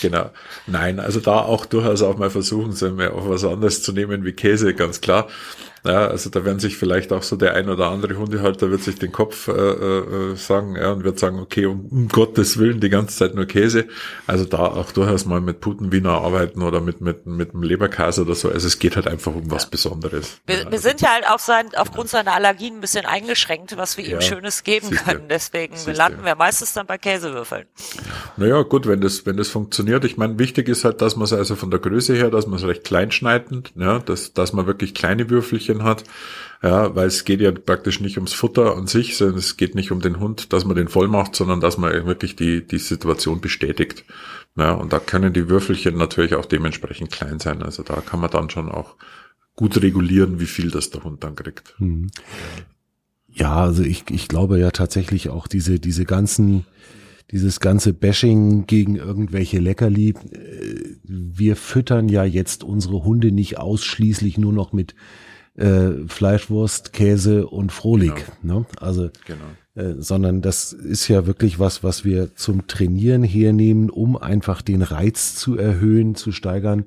Genau. 0.00 0.30
Nein, 0.66 0.98
also 0.98 1.20
da 1.20 1.40
auch 1.40 1.66
durchaus 1.66 2.02
auch 2.02 2.16
mal 2.16 2.30
versuchen, 2.30 2.72
so 2.72 2.90
mehr 2.90 3.14
auch 3.14 3.28
was 3.28 3.44
anderes 3.44 3.82
zu 3.82 3.92
nehmen 3.92 4.24
wie 4.24 4.32
Käse, 4.32 4.74
ganz 4.74 5.00
klar. 5.00 5.28
Ja, 5.84 6.06
also 6.08 6.30
da 6.30 6.44
werden 6.44 6.58
sich 6.58 6.76
vielleicht 6.76 7.12
auch 7.12 7.22
so 7.22 7.36
der 7.36 7.54
ein 7.54 7.68
oder 7.68 7.88
andere 7.90 8.16
Hundehalter 8.16 8.70
wird 8.70 8.82
sich 8.82 8.96
den 8.96 9.12
Kopf 9.12 9.48
äh, 9.48 9.52
äh, 9.52 10.36
sagen 10.36 10.76
ja, 10.76 10.92
und 10.92 11.04
wird 11.04 11.18
sagen, 11.18 11.38
okay, 11.38 11.66
um, 11.66 11.86
um 11.86 12.08
Gottes 12.08 12.58
Willen 12.58 12.80
die 12.80 12.90
ganze 12.90 13.16
Zeit 13.16 13.34
nur 13.34 13.46
Käse. 13.46 13.86
Also 14.26 14.44
da 14.44 14.58
auch 14.58 14.92
durchaus 14.92 15.24
mal 15.24 15.40
mit 15.40 15.60
Putenwiener 15.60 16.12
arbeiten 16.12 16.62
oder 16.62 16.80
mit 16.80 17.00
mit 17.00 17.26
mit 17.26 17.54
einem 17.54 17.62
Leberkäse 17.62 18.22
oder 18.22 18.34
so. 18.34 18.50
Also 18.50 18.66
es 18.66 18.78
geht 18.78 18.96
halt 18.96 19.06
einfach 19.06 19.34
um 19.34 19.50
was 19.50 19.70
Besonderes. 19.70 20.40
Wir, 20.46 20.64
ja, 20.64 20.70
wir 20.70 20.78
sind 20.78 21.00
ja 21.00 21.14
halt 21.14 21.28
auf 21.28 21.40
sein, 21.40 21.68
aufgrund 21.76 22.08
seiner 22.10 22.32
Allergien 22.32 22.76
ein 22.76 22.80
bisschen 22.80 23.06
eingeschränkt, 23.06 23.76
was 23.76 23.96
wir 23.96 24.04
ihm 24.04 24.20
Schönes 24.20 24.64
geben 24.64 24.88
siehste. 24.88 25.04
können. 25.04 25.28
Deswegen 25.28 25.76
Siehste. 25.76 25.92
landen 25.92 26.24
wir 26.24 26.34
meistens 26.34 26.74
dann 26.74 26.86
bei 26.86 26.98
Käsewürfeln. 26.98 27.66
Naja, 28.36 28.62
gut, 28.62 28.86
wenn 28.86 29.00
das, 29.00 29.24
wenn 29.26 29.36
das 29.36 29.48
funktioniert. 29.48 30.04
Ich 30.04 30.16
meine, 30.16 30.38
wichtig 30.38 30.68
ist 30.68 30.84
halt, 30.84 31.00
dass 31.00 31.16
man 31.16 31.24
es 31.24 31.32
also 31.32 31.56
von 31.56 31.70
der 31.70 31.80
Größe 31.80 32.14
her, 32.14 32.30
dass 32.30 32.46
man 32.46 32.58
es 32.58 32.66
recht 32.66 32.84
klein 32.84 33.10
schneidend, 33.10 33.72
ja, 33.76 33.98
dass, 33.98 34.32
dass 34.32 34.52
man 34.52 34.66
wirklich 34.66 34.94
kleine 34.94 35.30
Würfelchen 35.30 35.69
hat. 35.82 36.04
Ja, 36.62 36.94
weil 36.94 37.06
es 37.06 37.24
geht 37.24 37.40
ja 37.40 37.52
praktisch 37.52 38.00
nicht 38.00 38.18
ums 38.18 38.34
Futter 38.34 38.76
an 38.76 38.86
sich, 38.86 39.16
sondern 39.16 39.38
es 39.38 39.56
geht 39.56 39.74
nicht 39.74 39.92
um 39.92 40.00
den 40.00 40.20
Hund, 40.20 40.52
dass 40.52 40.66
man 40.66 40.76
den 40.76 40.88
voll 40.88 41.08
macht, 41.08 41.34
sondern 41.34 41.60
dass 41.60 41.78
man 41.78 42.06
wirklich 42.06 42.36
die, 42.36 42.66
die 42.66 42.78
Situation 42.78 43.40
bestätigt. 43.40 44.04
Ja, 44.56 44.72
und 44.72 44.92
da 44.92 44.98
können 44.98 45.32
die 45.32 45.48
Würfelchen 45.48 45.96
natürlich 45.96 46.34
auch 46.34 46.44
dementsprechend 46.44 47.10
klein 47.10 47.38
sein. 47.38 47.62
Also 47.62 47.82
da 47.82 48.02
kann 48.02 48.20
man 48.20 48.30
dann 48.30 48.50
schon 48.50 48.70
auch 48.70 48.96
gut 49.56 49.80
regulieren, 49.80 50.38
wie 50.40 50.46
viel 50.46 50.70
das 50.70 50.90
der 50.90 51.02
Hund 51.02 51.24
dann 51.24 51.34
kriegt. 51.34 51.74
Ja, 53.32 53.56
also 53.56 53.82
ich, 53.82 54.04
ich 54.10 54.28
glaube 54.28 54.58
ja 54.58 54.70
tatsächlich 54.70 55.30
auch 55.30 55.46
diese, 55.46 55.80
diese 55.80 56.04
ganzen, 56.04 56.66
dieses 57.30 57.60
ganze 57.60 57.94
Bashing 57.94 58.66
gegen 58.66 58.96
irgendwelche 58.96 59.60
Leckerli. 59.60 60.10
äh, 60.10 60.96
Wir 61.04 61.56
füttern 61.56 62.08
ja 62.08 62.24
jetzt 62.24 62.64
unsere 62.64 63.04
Hunde 63.04 63.32
nicht 63.32 63.58
ausschließlich 63.58 64.36
nur 64.36 64.52
noch 64.52 64.72
mit 64.72 64.94
äh, 65.60 66.08
Fleischwurst, 66.08 66.92
Käse 66.92 67.46
und 67.46 67.70
Frohlig. 67.72 68.12
Ne? 68.42 68.64
Also 68.78 69.10
Genau. 69.26 69.44
äh, 69.74 70.00
sondern 70.00 70.40
das 70.42 70.72
ist 70.72 71.08
ja 71.08 71.26
wirklich 71.26 71.58
was, 71.58 71.84
was 71.84 72.04
wir 72.04 72.34
zum 72.34 72.66
Trainieren 72.66 73.22
hernehmen, 73.22 73.90
um 73.90 74.16
einfach 74.16 74.62
den 74.62 74.82
Reiz 74.82 75.34
zu 75.36 75.56
erhöhen, 75.56 76.14
zu 76.14 76.32
steigern. 76.32 76.86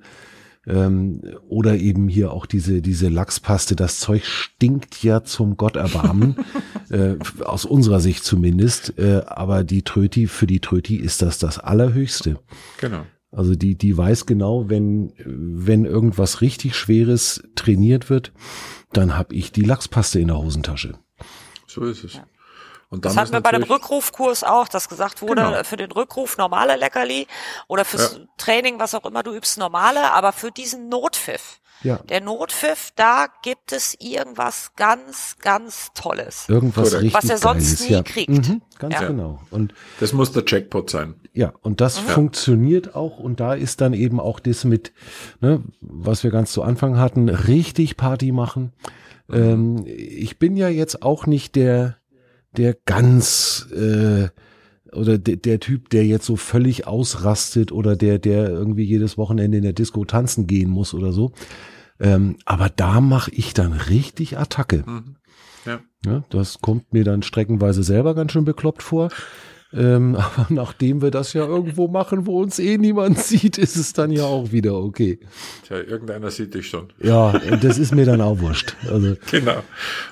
Ähm, 0.65 1.21
oder 1.49 1.75
eben 1.75 2.07
hier 2.07 2.31
auch 2.31 2.45
diese, 2.45 2.81
diese 2.81 3.09
Lachspaste. 3.09 3.75
Das 3.75 3.99
Zeug 3.99 4.25
stinkt 4.25 5.03
ja 5.03 5.23
zum 5.23 5.57
Gott 5.57 5.75
erbarmen, 5.75 6.37
äh, 6.89 7.15
aus 7.43 7.65
unserer 7.65 7.99
Sicht 7.99 8.23
zumindest. 8.23 8.97
Äh, 8.97 9.23
aber 9.27 9.65
die 9.65 9.81
Tröti, 9.81 10.27
für 10.27 10.47
die 10.47 10.61
Tröti 10.61 10.95
ist 10.95 11.21
das 11.21 11.37
das 11.37 11.59
Allerhöchste. 11.59 12.39
Genau. 12.79 13.05
Also 13.35 13.55
die, 13.55 13.75
die 13.75 13.97
weiß 13.97 14.25
genau, 14.27 14.69
wenn, 14.69 15.11
wenn 15.25 15.85
irgendwas 15.85 16.41
richtig 16.41 16.75
Schweres 16.75 17.41
trainiert 17.55 18.09
wird, 18.09 18.31
dann 18.91 19.17
habe 19.17 19.33
ich 19.33 19.51
die 19.51 19.63
Lachspaste 19.63 20.19
in 20.19 20.27
der 20.27 20.37
Hosentasche. 20.37 20.93
So 21.67 21.83
ist 21.85 22.03
es. 22.03 22.19
Und 22.89 23.05
Das 23.05 23.13
dann 23.13 23.21
hatten 23.21 23.29
ist 23.29 23.37
wir 23.37 23.41
bei 23.41 23.51
dem 23.51 23.63
Rückrufkurs 23.63 24.43
auch, 24.43 24.67
dass 24.67 24.87
gesagt 24.87 25.23
wurde, 25.23 25.41
Genau. 25.41 25.63
für 25.63 25.77
den 25.77 25.91
Rückruf 25.91 26.37
normale 26.37 26.75
Leckerli 26.77 27.25
oder 27.67 27.85
fürs 27.85 28.17
Ja. 28.17 28.25
Training, 28.37 28.77
was 28.79 28.93
auch 28.93 29.05
immer 29.05 29.23
du 29.23 29.33
übst, 29.35 29.57
normale, 29.57 30.11
aber 30.11 30.31
für 30.31 30.51
diesen 30.51 30.89
Notpfiff. 30.89 31.59
Ja. 31.81 31.97
Der 31.97 32.21
Notpfiff, 32.21 32.91
da 32.95 33.25
gibt 33.41 33.71
es 33.73 33.97
irgendwas 33.99 34.71
ganz, 34.75 35.35
ganz 35.41 35.89
Tolles. 35.95 36.47
Irgendwas 36.47 36.93
richtig 36.93 37.13
Was 37.15 37.29
er 37.29 37.37
sonst 37.39 37.65
Geiles. 37.65 37.79
nie 37.81 37.91
ja. 37.93 38.03
kriegt. 38.03 38.29
Mhm, 38.29 38.61
ganz 38.77 38.93
Ja. 38.93 39.07
genau. 39.07 39.41
Und 39.49 39.73
Das 39.99 40.13
muss 40.13 40.31
der 40.31 40.43
Jackpot 40.45 40.89
sein. 40.91 41.15
Ja, 41.33 41.53
und 41.61 41.81
das 41.81 41.97
funktioniert 41.97 42.95
auch. 42.95 43.17
Und 43.19 43.39
da 43.39 43.53
ist 43.53 43.81
dann 43.81 43.93
eben 43.93 44.19
auch 44.19 44.39
das 44.39 44.65
mit, 44.65 44.93
ne, 45.41 45.63
was 45.81 46.23
wir 46.23 46.31
ganz 46.31 46.51
zu 46.51 46.61
Anfang 46.61 46.97
hatten, 46.97 47.29
richtig 47.29 47.97
Party 47.97 48.31
machen. 48.31 48.71
Ähm, 49.31 49.83
ich 49.85 50.37
bin 50.37 50.55
ja 50.55 50.69
jetzt 50.69 51.01
auch 51.01 51.25
nicht 51.25 51.55
der, 51.55 51.97
der 52.55 52.75
ganz 52.85 53.67
äh, 53.71 54.29
oder 54.95 55.17
der, 55.17 55.37
der 55.37 55.59
Typ, 55.59 55.89
der 55.89 56.05
jetzt 56.05 56.25
so 56.25 56.35
völlig 56.35 56.85
ausrastet 56.85 57.71
oder 57.71 57.95
der, 57.95 58.19
der 58.19 58.49
irgendwie 58.49 58.83
jedes 58.83 59.17
Wochenende 59.17 59.57
in 59.57 59.63
der 59.63 59.73
Disco 59.73 60.05
tanzen 60.05 60.45
gehen 60.45 60.69
muss 60.69 60.93
oder 60.93 61.11
so. 61.11 61.31
Ähm, 61.99 62.37
aber 62.45 62.69
da 62.69 63.01
mache 63.01 63.31
ich 63.31 63.55
dann 63.55 63.73
richtig 63.73 64.37
Attacke. 64.37 64.83
Ja. 65.65 65.79
Ja, 66.05 66.23
das 66.29 66.59
kommt 66.59 66.93
mir 66.93 67.05
dann 67.05 67.23
streckenweise 67.23 67.81
selber 67.81 68.13
ganz 68.13 68.33
schön 68.33 68.45
bekloppt 68.45 68.83
vor. 68.83 69.09
Ähm, 69.73 70.15
aber 70.15 70.47
nachdem 70.49 71.01
wir 71.01 71.11
das 71.11 71.33
ja 71.33 71.45
irgendwo 71.45 71.87
machen, 71.87 72.25
wo 72.25 72.41
uns 72.41 72.59
eh 72.59 72.77
niemand 72.77 73.19
sieht, 73.23 73.57
ist 73.57 73.75
es 73.75 73.93
dann 73.93 74.11
ja 74.11 74.23
auch 74.23 74.51
wieder 74.51 74.75
okay. 74.75 75.19
Tja, 75.67 75.77
irgendeiner 75.77 76.31
sieht 76.31 76.53
dich 76.53 76.67
schon. 76.67 76.89
Ja, 77.01 77.31
das 77.61 77.77
ist 77.77 77.93
mir 77.93 78.05
dann 78.05 78.21
auch 78.21 78.39
wurscht. 78.39 78.75
Also, 78.89 79.15
Genau. 79.31 79.63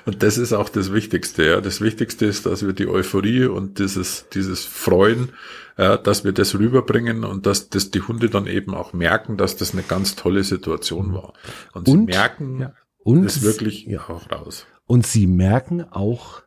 Und 0.04 0.22
das 0.22 0.38
ist 0.38 0.52
auch 0.52 0.68
das 0.68 0.92
Wichtigste. 0.92 1.44
Ja. 1.46 1.60
Das 1.60 1.80
Wichtigste 1.80 2.26
ist, 2.26 2.46
dass 2.46 2.66
wir 2.66 2.72
die 2.72 2.88
Euphorie 2.88 3.44
und 3.46 3.78
dieses, 3.78 4.26
dieses 4.32 4.64
Freuen, 4.64 5.30
ja, 5.78 5.96
dass 5.96 6.24
wir 6.24 6.32
das 6.32 6.58
rüberbringen 6.58 7.24
und 7.24 7.46
dass 7.46 7.70
das 7.70 7.90
die 7.90 8.02
Hunde 8.02 8.28
dann 8.28 8.46
eben 8.46 8.74
auch 8.74 8.92
merken, 8.92 9.36
dass 9.36 9.56
das 9.56 9.72
eine 9.72 9.82
ganz 9.82 10.16
tolle 10.16 10.44
Situation 10.44 11.14
war. 11.14 11.32
Und, 11.72 11.86
sie 11.86 11.92
Und- 11.92 12.04
merken 12.06 12.60
ja. 12.60 12.72
Und 13.04 13.24
es 13.24 13.42
wirklich 13.42 13.86
ja. 13.86 14.00
auch 14.08 14.30
raus. 14.30 14.66
Und 14.86 15.06
sie 15.06 15.26
merken 15.26 15.82
auch, 15.90 16.41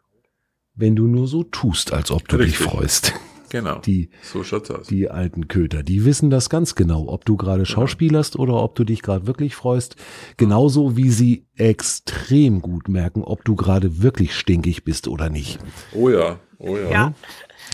wenn 0.75 0.95
du 0.95 1.07
nur 1.07 1.27
so 1.27 1.43
tust, 1.43 1.93
als 1.93 2.11
ob 2.11 2.27
du 2.27 2.37
Richtig. 2.37 2.57
dich 2.59 2.67
freust. 2.67 3.13
Genau. 3.49 3.77
Die, 3.79 4.09
so 4.23 4.43
schaut's 4.43 4.69
aus. 4.71 4.87
die 4.87 5.09
alten 5.09 5.47
Köter, 5.47 5.83
die 5.83 6.03
wissen 6.03 6.29
das 6.29 6.49
ganz 6.49 6.75
genau, 6.75 7.07
ob 7.07 7.23
du 7.25 7.37
gerade 7.37 7.65
schauspielerst 7.65 8.37
oder 8.37 8.55
ob 8.55 8.75
du 8.75 8.83
dich 8.83 9.01
gerade 9.01 9.27
wirklich 9.27 9.55
freust. 9.55 9.95
Genauso 10.35 10.97
wie 10.97 11.09
sie 11.11 11.45
extrem 11.55 12.61
gut 12.61 12.89
merken, 12.89 13.23
ob 13.23 13.45
du 13.45 13.55
gerade 13.55 14.01
wirklich 14.01 14.35
stinkig 14.35 14.83
bist 14.83 15.07
oder 15.07 15.29
nicht. 15.29 15.59
Oh 15.93 16.09
ja, 16.09 16.39
oh 16.57 16.75
ja. 16.75 16.89
Ja. 16.89 17.13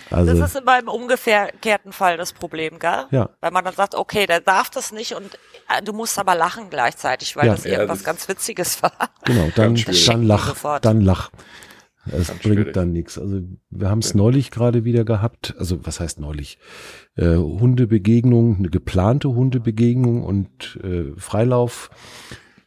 Also, 0.09 0.33
Das 0.37 0.51
ist 0.53 0.61
immer 0.61 0.77
im 0.79 0.87
umgekehrten 0.89 1.93
Fall 1.93 2.17
das 2.17 2.33
Problem, 2.33 2.77
gell? 2.77 3.05
Ja. 3.11 3.29
Weil 3.39 3.51
man 3.51 3.63
dann 3.63 3.73
sagt, 3.73 3.95
okay, 3.95 4.25
der 4.27 4.41
darf 4.41 4.69
das 4.69 4.91
nicht 4.91 5.13
und 5.13 5.25
äh, 5.69 5.81
du 5.81 5.93
musst 5.93 6.19
aber 6.19 6.35
lachen 6.35 6.69
gleichzeitig, 6.69 7.35
weil 7.37 7.47
Ja. 7.47 7.53
das 7.55 7.63
Ja, 7.63 7.71
irgendwas 7.71 7.99
das- 7.99 8.05
ganz 8.05 8.27
Witziges 8.29 8.83
war. 8.83 8.91
Genau, 9.25 9.49
dann, 9.55 9.75
dann 10.05 10.23
lach, 10.23 10.79
dann 10.81 11.01
lach. 11.01 11.31
Es 12.05 12.27
bringt 12.27 12.41
schwierig. 12.41 12.73
dann 12.73 12.91
nichts. 12.91 13.19
Also 13.19 13.41
wir 13.69 13.89
haben 13.89 13.99
es 13.99 14.15
neulich 14.15 14.49
gerade 14.49 14.83
wieder 14.85 15.03
gehabt. 15.03 15.55
Also 15.57 15.85
was 15.85 15.99
heißt 15.99 16.19
neulich? 16.19 16.57
Äh, 17.15 17.35
Hundebegegnung, 17.35 18.57
eine 18.57 18.69
geplante 18.69 19.29
Hundebegegnung 19.29 20.23
und 20.23 20.79
äh, 20.83 21.13
Freilauf. 21.17 21.91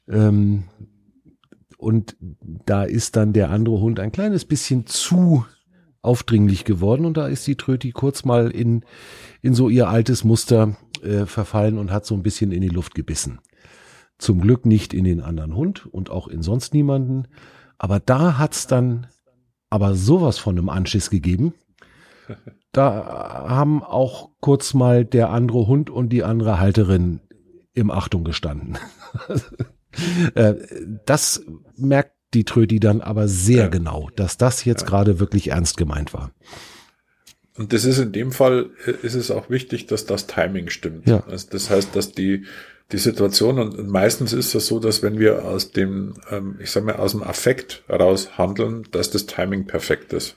Ähm, 0.08 0.64
und 1.78 2.16
da 2.66 2.84
ist 2.84 3.16
dann 3.16 3.32
der 3.32 3.50
andere 3.50 3.80
Hund 3.80 3.98
ein 4.00 4.12
kleines 4.12 4.44
bisschen 4.44 4.86
zu 4.86 5.44
aufdringlich 6.00 6.64
geworden 6.64 7.06
und 7.06 7.16
da 7.16 7.26
ist 7.26 7.46
die 7.46 7.56
Tröti 7.56 7.92
kurz 7.92 8.24
mal 8.24 8.50
in, 8.50 8.84
in 9.40 9.54
so 9.54 9.68
ihr 9.68 9.88
altes 9.88 10.22
Muster 10.22 10.76
äh, 11.02 11.26
verfallen 11.26 11.78
und 11.78 11.90
hat 11.90 12.06
so 12.06 12.14
ein 12.14 12.22
bisschen 12.22 12.52
in 12.52 12.60
die 12.60 12.68
Luft 12.68 12.94
gebissen. 12.94 13.40
Zum 14.18 14.40
Glück 14.40 14.64
nicht 14.64 14.94
in 14.94 15.04
den 15.04 15.20
anderen 15.20 15.56
Hund 15.56 15.86
und 15.86 16.10
auch 16.10 16.28
in 16.28 16.42
sonst 16.42 16.72
niemanden. 16.72 17.26
Aber 17.78 18.00
da 18.00 18.38
hat's 18.38 18.66
dann 18.66 19.06
aber 19.74 19.96
sowas 19.96 20.38
von 20.38 20.56
einem 20.56 20.68
Anschiss 20.68 21.10
gegeben. 21.10 21.52
Da 22.70 23.44
haben 23.48 23.82
auch 23.82 24.30
kurz 24.38 24.72
mal 24.72 25.04
der 25.04 25.30
andere 25.30 25.66
Hund 25.66 25.90
und 25.90 26.10
die 26.10 26.22
andere 26.22 26.60
Halterin 26.60 27.18
im 27.72 27.90
Achtung 27.90 28.24
gestanden. 28.24 28.78
Äh, 30.34 30.54
das 31.06 31.44
merkt 31.76 32.16
die 32.34 32.42
Trödi 32.42 32.80
dann 32.80 33.00
aber 33.00 33.28
sehr 33.28 33.62
ja. 33.62 33.68
genau, 33.68 34.10
dass 34.16 34.36
das 34.36 34.64
jetzt 34.64 34.80
ja. 34.80 34.88
gerade 34.88 35.20
wirklich 35.20 35.52
ernst 35.52 35.76
gemeint 35.76 36.12
war. 36.12 36.32
Und 37.56 37.72
das 37.72 37.84
ist 37.84 37.98
in 37.98 38.10
dem 38.10 38.32
Fall, 38.32 38.70
äh, 38.86 39.06
ist 39.06 39.14
es 39.14 39.30
auch 39.30 39.50
wichtig, 39.50 39.86
dass 39.86 40.04
das 40.04 40.26
Timing 40.26 40.68
stimmt. 40.68 41.08
Ja. 41.08 41.22
Also 41.28 41.46
das 41.48 41.70
heißt, 41.70 41.94
dass 41.94 42.10
die, 42.10 42.44
die 42.92 42.98
Situation, 42.98 43.58
und 43.58 43.88
meistens 43.88 44.32
ist 44.32 44.54
es 44.54 44.66
so, 44.66 44.78
dass 44.78 45.02
wenn 45.02 45.18
wir 45.18 45.44
aus 45.44 45.70
dem, 45.72 46.14
ähm, 46.30 46.58
ich 46.60 46.70
sag 46.70 46.84
mal, 46.84 46.96
aus 46.96 47.12
dem 47.12 47.22
Affekt 47.22 47.82
raus 47.88 48.36
handeln, 48.36 48.86
dass 48.90 49.10
das 49.10 49.26
Timing 49.26 49.66
perfekt 49.66 50.12
ist. 50.12 50.36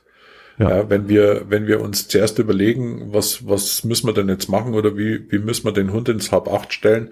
Ja. 0.59 0.77
ja. 0.77 0.89
wenn 0.89 1.07
wir, 1.07 1.45
wenn 1.49 1.67
wir 1.67 1.81
uns 1.81 2.07
zuerst 2.07 2.39
überlegen, 2.39 3.13
was, 3.13 3.47
was 3.47 3.83
müssen 3.83 4.07
wir 4.07 4.13
denn 4.13 4.27
jetzt 4.27 4.49
machen 4.49 4.73
oder 4.73 4.97
wie, 4.97 5.31
wie 5.31 5.37
müssen 5.37 5.65
wir 5.65 5.71
den 5.71 5.93
Hund 5.93 6.09
ins 6.09 6.31
Hab 6.31 6.51
acht 6.51 6.73
stellen, 6.73 7.11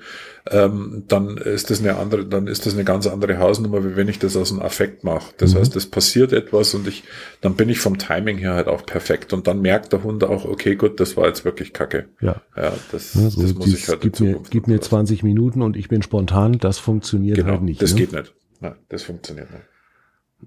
ähm, 0.49 1.03
dann 1.07 1.37
ist 1.37 1.69
das 1.69 1.79
eine 1.79 1.97
andere, 1.97 2.25
dann 2.25 2.47
ist 2.47 2.65
das 2.65 2.73
eine 2.73 2.83
ganz 2.83 3.07
andere 3.07 3.37
Hausnummer, 3.37 3.83
wie 3.83 3.95
wenn 3.95 4.07
ich 4.07 4.19
das 4.19 4.35
aus 4.35 4.51
einem 4.51 4.61
Affekt 4.61 5.03
mache. 5.03 5.33
Das 5.37 5.53
mhm. 5.53 5.59
heißt, 5.59 5.75
es 5.75 5.89
passiert 5.89 6.33
etwas 6.33 6.73
und 6.73 6.87
ich, 6.87 7.03
dann 7.41 7.55
bin 7.55 7.69
ich 7.69 7.79
vom 7.79 7.97
Timing 7.97 8.37
her 8.37 8.53
halt 8.53 8.67
auch 8.67 8.85
perfekt 8.85 9.31
und 9.33 9.47
dann 9.47 9.61
merkt 9.61 9.93
der 9.93 10.03
Hund 10.03 10.23
auch, 10.23 10.45
okay, 10.45 10.75
gut, 10.75 10.99
das 10.99 11.15
war 11.15 11.27
jetzt 11.27 11.45
wirklich 11.45 11.73
Kacke. 11.73 12.05
Ja. 12.21 12.41
Ja, 12.55 12.73
das, 12.91 13.13
ja, 13.13 13.29
so 13.29 13.41
das 13.41 13.53
muss 13.53 13.67
ich 13.67 13.87
halt 13.87 14.01
gib 14.01 14.19
mir, 14.19 14.39
gib 14.49 14.67
mir 14.67 14.81
20 14.81 15.23
Minuten 15.23 15.61
und 15.61 15.77
ich 15.77 15.87
bin 15.87 16.01
spontan, 16.01 16.57
das 16.57 16.79
funktioniert 16.79 17.37
genau, 17.37 17.51
halt 17.51 17.61
nicht. 17.61 17.81
Das 17.81 17.93
ne? 17.93 17.99
geht 17.99 18.11
nicht. 18.11 18.33
Nein, 18.59 18.75
das 18.89 19.03
funktioniert 19.03 19.51
nicht. 19.51 19.63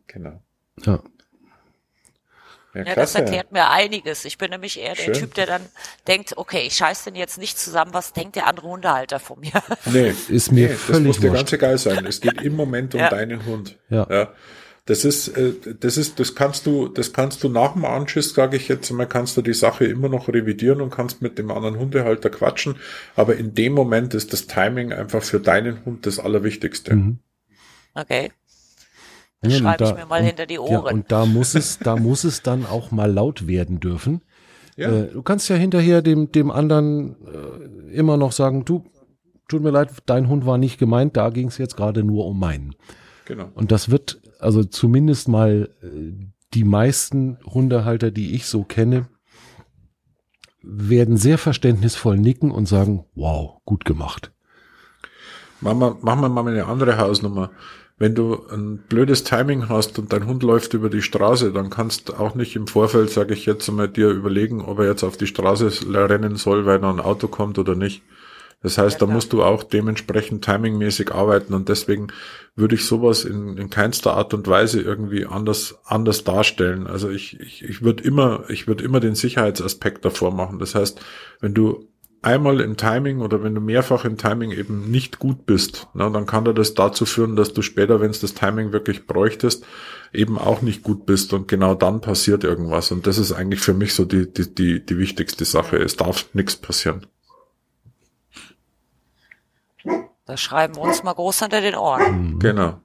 Genau. 0.07 0.43
Ja. 0.85 1.03
Ja, 2.75 2.83
ja, 2.83 2.95
das 2.95 3.15
erklärt 3.15 3.51
mir 3.51 3.71
einiges. 3.71 4.25
Ich 4.25 4.37
bin 4.37 4.51
nämlich 4.51 4.79
eher 4.79 4.95
Schön. 4.95 5.07
der 5.07 5.15
Typ, 5.15 5.35
der 5.35 5.47
dann 5.47 5.63
denkt, 6.07 6.35
okay, 6.37 6.65
ich 6.67 6.75
scheiß 6.75 7.05
denn 7.05 7.15
jetzt 7.15 7.39
nicht 7.39 7.59
zusammen, 7.59 7.95
was 7.95 8.13
denkt 8.13 8.37
der 8.37 8.47
andere 8.47 8.69
Hundehalter 8.69 9.19
von 9.21 9.41
mir? 9.41 9.53
Nee, 9.87 10.13
ist 10.29 10.53
mir 10.53 10.69
nee, 10.69 10.75
völlig 10.75 10.99
Das 10.99 11.07
muss 11.07 11.21
dir 11.21 11.31
ganz 11.31 11.53
egal 11.53 11.79
sein. 11.79 12.05
Es 12.05 12.21
geht 12.21 12.43
im 12.43 12.55
Moment 12.55 12.95
um 12.95 13.01
ja. 13.01 13.09
deinen 13.09 13.47
Hund. 13.47 13.79
Ja. 13.89 14.07
ja. 14.11 14.33
Das 14.89 15.05
ist, 15.05 15.29
äh, 15.29 15.53
das 15.81 15.99
ist, 15.99 16.19
das 16.19 16.35
kannst 16.35 16.67
du, 16.67 16.89
das 16.89 17.13
kannst 17.13 17.45
du 17.45 17.49
nach 17.49 17.75
dem 17.75 17.85
Anschiss, 17.85 18.33
sage 18.33 18.57
ich 18.57 18.69
jetzt 18.69 18.91
mal, 18.91 19.07
kannst 19.07 19.37
du 19.37 19.43
die 19.43 19.53
Sache 19.55 19.85
immer 19.85 20.09
noch 20.09 20.29
revidieren 20.29 20.81
und 20.81 20.91
kannst 20.91 21.21
mit 21.21 21.39
dem 21.39 21.51
anderen 21.51 21.79
Hundehalter 21.79 22.31
quatschen. 22.31 22.77
Aber 23.15 23.37
in 23.37 23.55
dem 23.55 23.75
Moment 23.75 24.15
ist 24.15 24.33
das 24.33 24.47
Timing 24.47 24.93
einfach 24.93 25.23
für 25.23 25.41
deinen 25.41 25.85
Hund 25.85 26.07
das 26.07 26.19
Allerwichtigste. 26.19 26.97
Mhm. 26.97 27.19
Okay. 27.95 28.31
Das 29.41 29.53
ja, 29.53 29.59
schreibe 29.61 29.85
da, 29.85 29.91
ich 29.91 29.97
mir 29.97 30.07
mal 30.07 30.21
und, 30.21 30.27
hinter 30.27 30.47
die 30.47 30.59
Ohren. 30.59 30.73
Ja, 30.73 30.93
und 30.93 31.13
da 31.13 31.27
muss 31.27 31.55
es, 31.55 31.79
da 31.79 31.97
muss 31.97 32.25
es 32.25 32.43
dann 32.43 32.67
auch 32.67 32.91
mal 32.91 33.11
laut 33.11 33.47
werden 33.47 33.79
dürfen. 33.79 34.23
Ja. 34.77 34.91
Äh, 34.91 35.13
du 35.13 35.23
kannst 35.23 35.49
ja 35.49 35.57
hinterher 35.57 36.03
dem, 36.03 36.33
dem 36.33 36.51
anderen 36.51 37.17
äh, 37.27 37.93
immer 37.93 38.17
noch 38.17 38.33
sagen, 38.33 38.65
du, 38.65 38.85
tut 39.49 39.63
mir 39.63 39.71
leid, 39.71 39.91
dein 40.07 40.29
Hund 40.29 40.47
war 40.47 40.59
nicht 40.59 40.79
gemeint, 40.79 41.17
da 41.17 41.31
ging 41.31 41.49
es 41.49 41.59
jetzt 41.59 41.77
gerade 41.77 42.03
nur 42.03 42.27
um 42.27 42.39
meinen. 42.39 42.75
Genau. 43.27 43.51
Und 43.55 43.73
das 43.73 43.91
wird, 43.91 44.21
also 44.41 44.65
zumindest 44.65 45.29
mal 45.29 45.71
äh, 45.83 46.15
die 46.55 46.65
meisten 46.65 47.39
Hundehalter, 47.45 48.11
die 48.11 48.35
ich 48.35 48.47
so 48.47 48.65
kenne, 48.65 49.09
werden 50.63 51.17
sehr 51.17 51.39
verständnisvoll 51.39 52.19
nicken 52.19 52.51
und 52.51 52.67
sagen, 52.67 53.05
wow, 53.15 53.61
gut 53.65 53.85
gemacht. 53.85 54.33
Machen 55.61 55.79
wir, 55.79 55.97
machen 56.03 56.21
wir 56.21 56.29
mal 56.29 56.47
eine 56.47 56.67
andere 56.67 56.99
Hausnummer 56.99 57.51
wenn 57.99 58.15
du 58.15 58.47
ein 58.51 58.79
blödes 58.89 59.25
Timing 59.25 59.69
hast 59.69 59.99
und 59.99 60.13
dein 60.13 60.27
Hund 60.27 60.43
läuft 60.43 60.75
über 60.75 60.89
die 60.89 61.03
Straße, 61.03 61.53
dann 61.53 61.69
kannst 61.69 62.09
du 62.09 62.15
auch 62.15 62.35
nicht 62.35 62.55
im 62.55 62.69
Vorfeld, 62.69 63.11
sage 63.11 63.35
ich 63.35 63.45
jetzt 63.45 63.69
mal, 63.71 63.89
dir 63.89 64.11
überlegen, 64.11 64.61
ob 64.61 64.79
er 64.79 64.87
jetzt 64.87 65.03
auf 65.03 65.17
die 65.17 65.27
Straße 65.27 65.71
rennen 65.93 66.37
soll, 66.37 66.65
weil 66.65 66.79
da 66.79 66.91
ein 66.91 67.01
Auto 67.01 67.27
kommt 67.27 67.59
oder 67.59 67.75
nicht. 67.75 68.03
Das 68.63 68.77
heißt, 68.77 69.01
ja, 69.01 69.07
da 69.07 69.13
musst 69.13 69.33
du 69.33 69.43
auch 69.43 69.63
dementsprechend 69.63 70.45
timingmäßig 70.45 71.13
arbeiten 71.13 71.55
und 71.55 71.69
deswegen 71.69 72.09
würde 72.57 72.75
ich 72.75 72.87
sowas 72.87 73.25
in, 73.25 73.57
in 73.57 73.71
keinster 73.71 74.15
Art 74.15 74.35
und 74.35 74.49
Weise 74.49 74.81
irgendwie 74.81 75.27
anders, 75.27 75.79
anders 75.85 76.25
darstellen. 76.25 76.89
Also 76.89 77.09
ich, 77.09 77.39
ich, 77.39 77.63
ich 77.63 77.83
würde 77.83 78.03
immer, 78.03 78.45
ich 78.49 78.67
würde 78.67 78.83
immer 78.83 78.99
den 78.99 79.15
Sicherheitsaspekt 79.15 80.05
davor 80.05 80.33
machen. 80.33 80.59
Das 80.59 80.75
heißt, 80.75 81.01
wenn 81.41 81.55
du 81.55 81.89
einmal 82.23 82.61
im 82.61 82.77
Timing 82.77 83.21
oder 83.21 83.43
wenn 83.43 83.55
du 83.55 83.61
mehrfach 83.61 84.05
im 84.05 84.17
Timing 84.17 84.51
eben 84.51 84.91
nicht 84.91 85.19
gut 85.19 85.47
bist, 85.47 85.89
na, 85.95 86.11
dann 86.11 86.27
kann 86.27 86.45
das 86.45 86.75
dazu 86.75 87.07
führen, 87.07 87.37
dass 87.37 87.53
du 87.53 87.63
später, 87.63 88.01
wenn 88.01 88.11
es 88.11 88.21
das 88.21 88.35
Timing 88.35 88.73
wirklich 88.73 89.07
bräuchtest, 89.07 89.65
eben 90.13 90.39
auch 90.39 90.63
nicht 90.63 90.83
gut 90.83 91.07
bist 91.07 91.33
und 91.33 91.49
genau 91.49 91.75
dann 91.75 92.01
passiert 92.01 92.45
irgendwas. 92.45 92.91
Und 92.91 93.07
das 93.07 93.19
ist 93.19 93.33
eigentlich 93.33 93.61
für 93.61 93.75
mich 93.75 93.95
so 93.95 94.05
die, 94.05 94.33
die, 94.33 94.55
die, 94.55 94.85
die 94.85 94.99
wichtigste 94.99 95.45
Sache. 95.45 95.77
Es 95.77 95.97
darf 95.97 96.27
nichts 96.35 96.57
passieren. 96.57 97.07
Das 100.27 100.41
schreiben 100.41 100.77
wir 100.77 100.83
uns 100.83 101.03
mal 101.03 101.15
groß 101.15 101.41
hinter 101.41 101.61
den 101.61 101.75
Ohren. 101.75 102.35
Mhm. 102.35 102.39
Genau. 102.39 102.81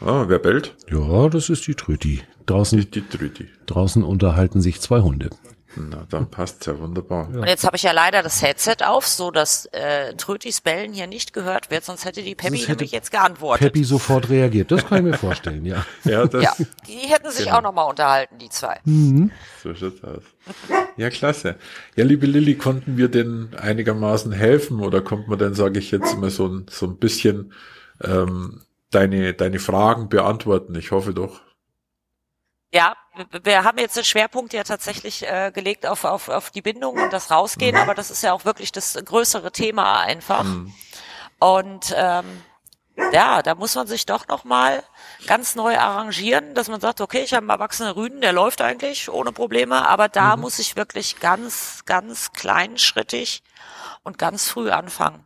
Ah, 0.00 0.24
wer 0.28 0.38
bellt? 0.38 0.76
Ja, 0.90 1.28
das 1.28 1.48
ist 1.48 1.66
die 1.66 1.74
Trüti. 1.74 2.22
Draußen, 2.46 2.78
die, 2.78 2.90
die 2.90 3.02
Trüti. 3.02 3.48
draußen 3.66 4.02
unterhalten 4.02 4.60
sich 4.60 4.80
zwei 4.80 5.00
Hunde. 5.00 5.30
Na, 5.76 6.06
dann 6.08 6.30
passt's 6.30 6.66
ja 6.66 6.78
wunderbar. 6.78 7.28
Und 7.28 7.46
jetzt 7.46 7.64
habe 7.64 7.76
ich 7.76 7.82
ja 7.82 7.92
leider 7.92 8.22
das 8.22 8.42
Headset 8.42 8.76
auf, 8.84 9.06
so 9.06 9.30
dass 9.30 9.66
äh, 9.66 10.14
Trötis 10.14 10.60
Bellen 10.60 10.92
hier 10.92 11.06
nicht 11.06 11.32
gehört 11.32 11.70
wird, 11.70 11.84
sonst 11.84 12.04
hätte 12.04 12.22
die 12.22 12.34
Peppi 12.34 12.64
nämlich 12.66 12.92
jetzt 12.92 13.10
geantwortet. 13.10 13.66
Peppi 13.66 13.84
sofort 13.84 14.28
reagiert, 14.28 14.70
das 14.70 14.86
kann 14.86 14.98
ich 14.98 15.04
mir 15.12 15.18
vorstellen, 15.18 15.64
ja. 15.64 15.84
ja, 16.04 16.26
das, 16.26 16.42
ja, 16.42 16.52
die 16.86 17.08
hätten 17.08 17.30
sich 17.30 17.46
genau. 17.46 17.58
auch 17.58 17.62
nochmal 17.62 17.90
unterhalten, 17.90 18.38
die 18.38 18.48
zwei. 18.48 18.78
Mhm. 18.84 19.30
So 19.62 19.74
schaut's 19.74 20.02
aus. 20.04 20.22
Ja, 20.96 21.10
klasse. 21.10 21.56
Ja, 21.96 22.04
liebe 22.04 22.26
Lilly, 22.26 22.56
konnten 22.56 22.96
wir 22.96 23.08
denn 23.08 23.50
einigermaßen 23.56 24.32
helfen 24.32 24.80
oder 24.80 25.00
kommt 25.00 25.28
man 25.28 25.38
denn, 25.38 25.54
sage 25.54 25.78
ich 25.78 25.90
jetzt 25.90 26.18
mal, 26.18 26.30
so 26.30 26.46
ein, 26.46 26.66
so 26.70 26.86
ein 26.86 26.98
bisschen 26.98 27.52
ähm, 28.02 28.62
deine, 28.90 29.34
deine 29.34 29.58
Fragen 29.58 30.08
beantworten? 30.08 30.74
Ich 30.76 30.92
hoffe 30.92 31.14
doch. 31.14 31.40
Ja, 32.72 32.96
wir 33.42 33.64
haben 33.64 33.78
jetzt 33.78 33.96
den 33.96 34.04
Schwerpunkt 34.04 34.52
ja 34.52 34.64
tatsächlich 34.64 35.26
äh, 35.26 35.50
gelegt 35.52 35.86
auf, 35.86 36.04
auf, 36.04 36.28
auf 36.28 36.50
die 36.50 36.62
Bindung 36.62 36.96
und 36.98 37.12
das 37.12 37.30
Rausgehen, 37.30 37.74
mhm. 37.74 37.82
aber 37.82 37.94
das 37.94 38.10
ist 38.10 38.22
ja 38.22 38.32
auch 38.32 38.44
wirklich 38.44 38.72
das 38.72 38.98
größere 39.04 39.52
Thema 39.52 40.00
einfach. 40.00 40.44
Mhm. 40.44 40.72
Und 41.38 41.94
ähm, 41.96 42.42
ja, 43.12 43.42
da 43.42 43.54
muss 43.54 43.74
man 43.74 43.86
sich 43.86 44.06
doch 44.06 44.28
nochmal 44.28 44.82
ganz 45.26 45.56
neu 45.56 45.76
arrangieren, 45.76 46.54
dass 46.54 46.68
man 46.68 46.80
sagt, 46.80 47.00
okay, 47.00 47.22
ich 47.22 47.34
habe 47.34 47.42
einen 47.42 47.50
erwachsenen 47.50 47.92
Rüden, 47.92 48.20
der 48.20 48.32
läuft 48.32 48.60
eigentlich 48.62 49.08
ohne 49.08 49.32
Probleme, 49.32 49.88
aber 49.88 50.08
da 50.08 50.36
mhm. 50.36 50.42
muss 50.42 50.58
ich 50.58 50.76
wirklich 50.76 51.20
ganz, 51.20 51.82
ganz 51.86 52.32
kleinschrittig 52.32 53.42
und 54.02 54.18
ganz 54.18 54.48
früh 54.48 54.70
anfangen. 54.70 55.24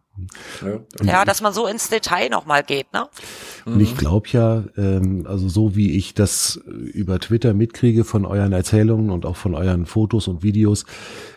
Ja, 0.63 1.05
ja 1.05 1.25
dass 1.25 1.41
man 1.41 1.53
so 1.53 1.67
ins 1.67 1.89
Detail 1.89 2.29
nochmal 2.31 2.63
geht, 2.63 2.93
ne? 2.93 3.09
Und 3.65 3.81
ich 3.81 3.97
glaube 3.97 4.29
ja, 4.31 4.65
ähm, 4.77 5.27
also 5.29 5.49
so 5.49 5.77
wie 5.77 5.97
ich 5.97 6.15
das 6.15 6.61
über 6.67 7.19
Twitter 7.19 7.55
mitkriege 7.55 8.05
von 8.05 8.25
euren 8.25 8.53
Erzählungen 8.53 9.11
und 9.11 9.27
auch 9.27 9.37
von 9.37 9.55
euren 9.55 9.87
Fotos 9.87 10.29
und 10.29 10.43
Videos, 10.43 10.87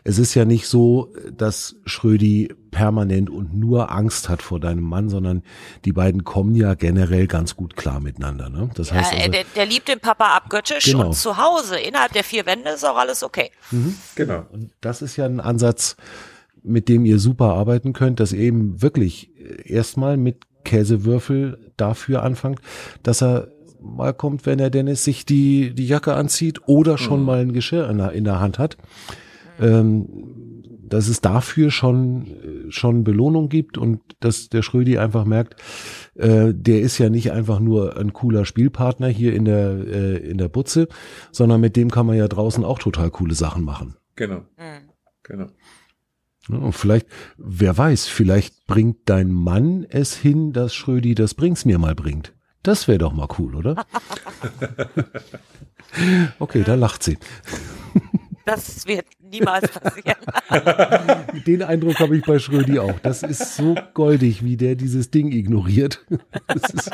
es 0.04 0.18
ist 0.18 0.34
ja 0.34 0.46
nicht 0.46 0.68
so, 0.68 1.14
dass 1.36 1.76
Schrödi 1.86 2.56
permanent 2.72 3.30
und 3.30 3.54
nur 3.54 3.92
Angst 3.92 4.30
hat 4.30 4.42
vor 4.42 4.60
deinem 4.60 4.84
Mann, 4.84 5.10
sondern 5.10 5.44
die 5.86 5.92
beiden 5.92 6.24
kommen 6.24 6.56
ja 6.56 6.74
generell 6.74 7.28
ganz 7.28 7.56
gut 7.56 7.76
klar 7.76 8.00
miteinander. 8.00 8.50
Ne? 8.50 8.70
Das 8.76 8.92
heißt 8.92 9.12
ja, 9.12 9.20
also, 9.20 9.32
der, 9.32 9.44
der 9.56 9.66
liebt 9.66 9.90
den 9.90 10.00
Papa 10.00 10.36
abgöttisch 10.36 10.86
genau. 10.86 11.08
und 11.08 11.14
zu 11.14 11.38
Hause 11.38 11.78
innerhalb 11.78 12.14
der 12.14 12.24
vier 12.24 12.46
Wände 12.46 12.70
ist 12.72 12.86
auch 12.86 12.98
alles 12.98 13.24
okay. 13.24 13.52
Mhm. 13.72 13.96
Genau. 14.16 14.46
Und 14.52 14.72
das 14.80 15.02
ist 15.02 15.18
ja 15.18 15.26
ein 15.26 15.42
Ansatz, 15.42 15.98
mit 16.64 16.90
dem 16.90 17.06
ihr 17.06 17.20
super 17.20 17.54
arbeiten 17.54 17.94
könnt, 17.94 18.20
dass 18.20 18.34
ihr 18.34 18.40
eben 18.40 18.82
wirklich 18.82 19.32
erstmal 19.66 20.18
mit 20.18 20.38
Käsewürfel 20.64 21.72
dafür 21.78 22.24
anfangt, 22.24 22.60
dass 23.04 23.22
er 23.22 23.48
mal 23.82 24.14
kommt, 24.14 24.46
wenn 24.46 24.60
er 24.60 24.70
Dennis 24.70 25.04
sich 25.04 25.26
die, 25.26 25.74
die 25.74 25.88
Jacke 25.88 26.14
anzieht 26.14 26.68
oder 26.68 26.98
schon 26.98 27.22
mhm. 27.22 27.26
mal 27.26 27.40
ein 27.40 27.54
Geschirr 27.54 27.90
in 27.90 27.98
der, 27.98 28.12
in 28.12 28.24
der 28.24 28.40
Hand 28.40 28.60
hat. 28.60 28.78
Ähm, 29.60 30.08
dass 30.92 31.08
es 31.08 31.22
dafür 31.22 31.72
schon, 31.72 32.68
schon 32.70 33.04
Belohnung 33.04 33.48
gibt 33.48 33.78
und 33.78 34.02
dass 34.20 34.50
der 34.50 34.62
Schrödi 34.62 34.98
einfach 34.98 35.24
merkt, 35.24 35.56
äh, 36.16 36.54
der 36.54 36.82
ist 36.82 36.98
ja 36.98 37.10
nicht 37.10 37.32
einfach 37.32 37.60
nur 37.60 37.98
ein 37.98 38.12
cooler 38.12 38.44
Spielpartner 38.44 39.08
hier 39.08 39.34
in 39.34 39.46
der, 39.46 39.72
äh, 39.72 40.18
in 40.18 40.38
der 40.38 40.50
Butze, 40.50 40.90
sondern 41.32 41.62
mit 41.62 41.78
dem 41.78 41.92
kann 41.92 42.06
man 42.06 42.18
ja 42.18 42.28
draußen 42.28 42.66
auch 42.66 42.78
total 42.78 43.10
coole 43.10 43.36
Sachen 43.36 43.64
machen. 43.64 43.96
Genau. 44.16 44.40
Mhm. 44.58 44.90
Genau. 45.24 45.48
Und 46.50 46.74
vielleicht, 46.74 47.08
wer 47.38 47.78
weiß, 47.78 48.08
vielleicht 48.08 48.66
bringt 48.66 48.98
dein 49.06 49.32
Mann 49.32 49.86
es 49.90 50.16
hin, 50.16 50.54
dass 50.54 50.74
Schrödi 50.74 51.16
das 51.16 51.34
Bring's 51.34 51.66
mir 51.66 51.78
mal 51.78 51.96
bringt. 51.96 52.34
Das 52.64 52.88
wäre 52.88 53.00
doch 53.00 53.14
mal 53.14 53.28
cool, 53.38 53.56
oder? 53.56 53.86
okay, 56.40 56.64
da 56.64 56.76
lacht 56.76 57.04
sie. 57.04 57.18
Das 58.46 58.88
wird 58.88 59.06
niemals 59.20 59.68
passieren. 59.70 60.18
Den 61.46 61.64
Eindruck 61.64 62.00
habe 62.00 62.18
ich 62.18 62.24
bei 62.24 62.40
Schrödi 62.40 62.80
auch. 62.80 63.00
Das 63.00 63.24
ist 63.24 63.56
so 63.56 63.76
goldig, 63.94 64.44
wie 64.44 64.58
der 64.58 64.76
dieses 64.76 65.12
Ding 65.12 65.32
ignoriert. 65.32 66.06
Das 66.48 66.70
ist 66.72 66.92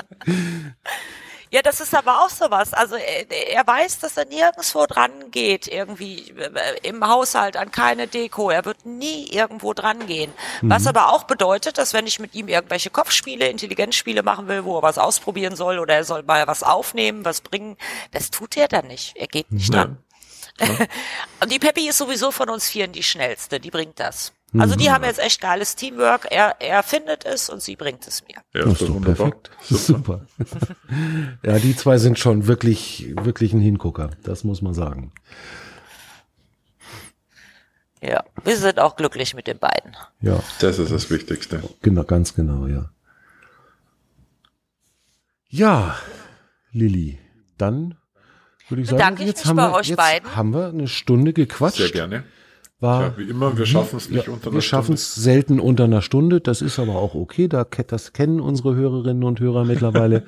ja, 1.49 1.61
das 1.61 1.79
ist 1.79 1.95
aber 1.95 2.23
auch 2.23 2.29
sowas. 2.29 2.73
Also 2.73 2.95
er, 2.95 3.29
er 3.29 3.65
weiß, 3.65 3.99
dass 3.99 4.17
er 4.17 4.25
nirgendwo 4.25 4.85
dran 4.85 5.11
geht, 5.31 5.67
irgendwie 5.67 6.29
äh, 6.31 6.87
im 6.87 7.07
Haushalt 7.07 7.55
an 7.55 7.71
keine 7.71 8.07
Deko. 8.07 8.49
Er 8.49 8.65
wird 8.65 8.85
nie 8.85 9.27
irgendwo 9.27 9.73
dran 9.73 10.07
gehen. 10.07 10.31
Mhm. 10.61 10.69
Was 10.69 10.87
aber 10.87 11.13
auch 11.13 11.23
bedeutet, 11.23 11.77
dass 11.77 11.93
wenn 11.93 12.07
ich 12.07 12.19
mit 12.19 12.35
ihm 12.35 12.47
irgendwelche 12.47 12.89
Kopfspiele, 12.89 13.47
Intelligenzspiele 13.47 14.23
machen 14.23 14.47
will, 14.47 14.65
wo 14.65 14.77
er 14.77 14.83
was 14.83 14.97
ausprobieren 14.97 15.55
soll 15.55 15.79
oder 15.79 15.95
er 15.95 16.03
soll 16.03 16.23
mal 16.23 16.45
was 16.47 16.63
aufnehmen, 16.63 17.23
was 17.23 17.41
bringen, 17.41 17.77
das 18.11 18.29
tut 18.29 18.57
er 18.57 18.67
dann 18.67 18.87
nicht. 18.87 19.15
Er 19.15 19.27
geht 19.27 19.51
nicht 19.51 19.73
ja. 19.73 19.85
dran. 19.85 19.97
Ja. 20.59 20.67
Und 21.41 21.51
die 21.51 21.59
Peppi 21.59 21.87
ist 21.87 21.97
sowieso 21.97 22.31
von 22.31 22.49
uns 22.49 22.67
vieren 22.67 22.91
die 22.91 23.03
schnellste, 23.03 23.59
die 23.59 23.71
bringt 23.71 23.99
das. 23.99 24.33
Also 24.53 24.75
die 24.75 24.85
mhm. 24.85 24.93
haben 24.93 25.03
jetzt 25.03 25.19
echt 25.19 25.41
geiles 25.41 25.75
Teamwork. 25.75 26.27
Er, 26.31 26.55
er 26.59 26.81
findet 26.81 27.25
es 27.25 27.49
und 27.49 27.61
sie 27.61 27.75
bringt 27.75 28.07
es 28.07 28.23
mir. 28.23 28.37
Ja, 28.53 28.63
das 28.63 28.81
ist 28.81 28.89
doch 28.89 29.01
perfekt. 29.01 29.51
Super. 29.61 30.25
ja, 31.43 31.59
die 31.59 31.75
zwei 31.75 31.97
sind 31.97 32.17
schon 32.17 32.47
wirklich, 32.47 33.13
wirklich 33.21 33.53
ein 33.53 33.59
Hingucker. 33.59 34.11
Das 34.23 34.45
muss 34.45 34.61
man 34.61 34.73
sagen. 34.73 35.11
Ja, 38.01 38.23
wir 38.43 38.55
sind 38.55 38.79
auch 38.79 38.95
glücklich 38.95 39.33
mit 39.33 39.47
den 39.47 39.59
beiden. 39.59 39.97
Ja. 40.21 40.41
Das 40.59 40.79
ist 40.79 40.91
das 40.91 41.09
Wichtigste. 41.09 41.61
Genau, 41.81 42.03
ganz 42.03 42.33
genau, 42.33 42.67
ja. 42.67 42.89
Ja, 45.49 45.97
Lilly, 46.71 47.19
dann 47.57 47.97
würde 48.69 48.83
ich 48.83 48.87
sagen, 48.87 48.97
Bedanke 48.97 49.23
jetzt, 49.23 49.45
haben 49.45 49.55
wir, 49.57 49.81
jetzt 49.81 49.97
beiden. 49.97 50.35
haben 50.35 50.53
wir 50.53 50.67
eine 50.67 50.87
Stunde 50.87 51.33
gequatscht. 51.33 51.77
Sehr 51.77 51.91
gerne 51.91 52.23
war. 52.79 53.01
Ja, 53.01 53.17
wie 53.17 53.23
immer, 53.23 53.57
wir 53.57 53.65
schaffen 53.65 53.97
es 53.97 54.09
nicht 54.09 54.27
ja, 54.27 54.33
unter 54.33 54.47
einer 54.47 54.55
Wir 54.55 54.61
schaffen 54.61 54.93
es 54.93 55.15
selten 55.15 55.59
unter 55.59 55.85
einer 55.85 56.01
Stunde. 56.01 56.41
Das 56.41 56.61
ist 56.61 56.79
aber 56.79 56.95
auch 56.95 57.15
okay. 57.15 57.47
Da, 57.47 57.63
das 57.65 58.13
kennen 58.13 58.39
unsere 58.39 58.75
Hörerinnen 58.75 59.23
und 59.23 59.39
Hörer 59.39 59.65
mittlerweile. 59.65 60.23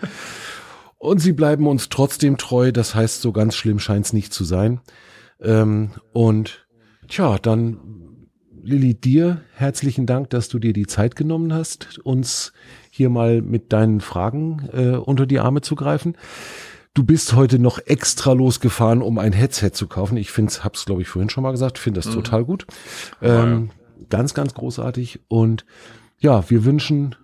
und 0.97 1.19
sie 1.19 1.33
bleiben 1.33 1.67
uns 1.67 1.89
trotzdem 1.89 2.37
treu. 2.37 2.71
Das 2.71 2.95
heißt, 2.95 3.21
so 3.21 3.31
ganz 3.31 3.55
schlimm 3.55 3.79
scheint 3.79 4.05
es 4.05 4.13
nicht 4.13 4.33
zu 4.33 4.43
sein. 4.43 4.81
Ähm, 5.41 5.91
und 6.11 6.67
tja, 7.07 7.37
dann 7.39 7.79
Lilly, 8.63 8.93
dir 8.93 9.41
herzlichen 9.55 10.05
Dank, 10.05 10.29
dass 10.31 10.49
du 10.49 10.59
dir 10.59 10.73
die 10.73 10.85
Zeit 10.85 11.15
genommen 11.15 11.53
hast, 11.53 11.99
uns 12.03 12.53
hier 12.91 13.09
mal 13.09 13.41
mit 13.41 13.71
deinen 13.71 14.01
Fragen 14.01 14.69
äh, 14.73 14.97
unter 14.97 15.25
die 15.25 15.39
Arme 15.39 15.61
zu 15.61 15.75
greifen. 15.75 16.15
Du 16.93 17.03
bist 17.03 17.33
heute 17.33 17.59
noch 17.59 17.79
extra 17.85 18.33
losgefahren, 18.33 19.01
um 19.01 19.19
ein 19.19 19.31
Headset 19.31 19.71
zu 19.71 19.87
kaufen. 19.87 20.17
Ich 20.17 20.31
finde, 20.31 20.53
hab's 20.63 20.85
glaube 20.85 21.01
ich 21.01 21.07
vorhin 21.07 21.29
schon 21.29 21.43
mal 21.43 21.51
gesagt, 21.51 21.77
finde 21.77 21.99
das 21.99 22.07
mhm. 22.07 22.13
total 22.13 22.45
gut. 22.45 22.65
Ähm, 23.21 23.69
ja. 23.69 24.05
Ganz, 24.09 24.33
ganz 24.33 24.53
großartig. 24.53 25.21
Und 25.27 25.65
ja, 26.19 26.49
wir 26.49 26.65
wünschen 26.65 27.15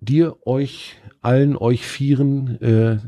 dir, 0.00 0.36
euch, 0.46 0.96
allen, 1.22 1.56
euch 1.56 1.86
Vieren 1.86 2.60
äh, 2.60 2.98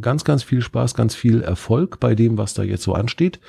ganz, 0.00 0.24
ganz 0.24 0.42
viel 0.42 0.62
Spaß, 0.62 0.94
ganz 0.94 1.14
viel 1.14 1.42
Erfolg 1.42 2.00
bei 2.00 2.14
dem, 2.14 2.38
was 2.38 2.54
da 2.54 2.62
jetzt 2.62 2.82
so 2.82 2.94
ansteht. 2.94 3.40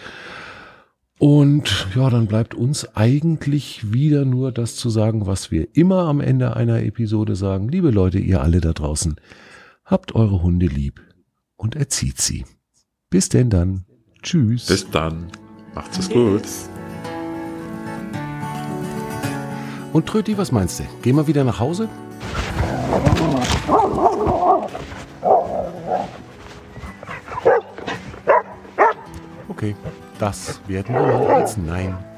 Und 1.20 1.88
ja, 1.96 2.10
dann 2.10 2.28
bleibt 2.28 2.54
uns 2.54 2.96
eigentlich 2.96 3.94
wieder 3.94 4.26
nur 4.26 4.52
das 4.52 4.76
zu 4.76 4.90
sagen, 4.90 5.26
was 5.26 5.52
wir 5.52 5.68
immer 5.74 6.04
am 6.08 6.20
Ende 6.20 6.56
einer 6.56 6.84
Episode 6.84 7.36
sagen. 7.36 7.70
Liebe 7.70 7.92
Leute, 7.92 8.20
ihr 8.20 8.42
alle 8.42 8.62
da 8.62 8.74
draußen, 8.74 9.16
habt 9.86 10.16
eure 10.16 10.44
Hunde 10.44 10.68
lieb 10.68 11.02
und 11.64 11.76
erzieht 11.76 12.20
sie. 12.20 12.46
Bis 13.10 13.30
denn 13.30 13.50
dann. 13.50 13.86
Tschüss. 14.22 14.68
Bis 14.68 14.90
dann. 14.92 15.32
Macht's 15.74 15.98
es 15.98 16.10
gut. 16.10 16.44
Und 19.94 20.06
Tröti, 20.06 20.38
was 20.38 20.52
meinst 20.52 20.80
du? 20.80 20.84
Gehen 21.02 21.16
wir 21.16 21.26
wieder 21.26 21.44
nach 21.44 21.60
Hause? 21.60 21.88
Okay, 29.48 29.76
das 30.20 30.60
werden 30.68 30.96
wir 30.96 31.02
mal 31.02 31.28
als 31.28 31.58
Nein 31.58 32.13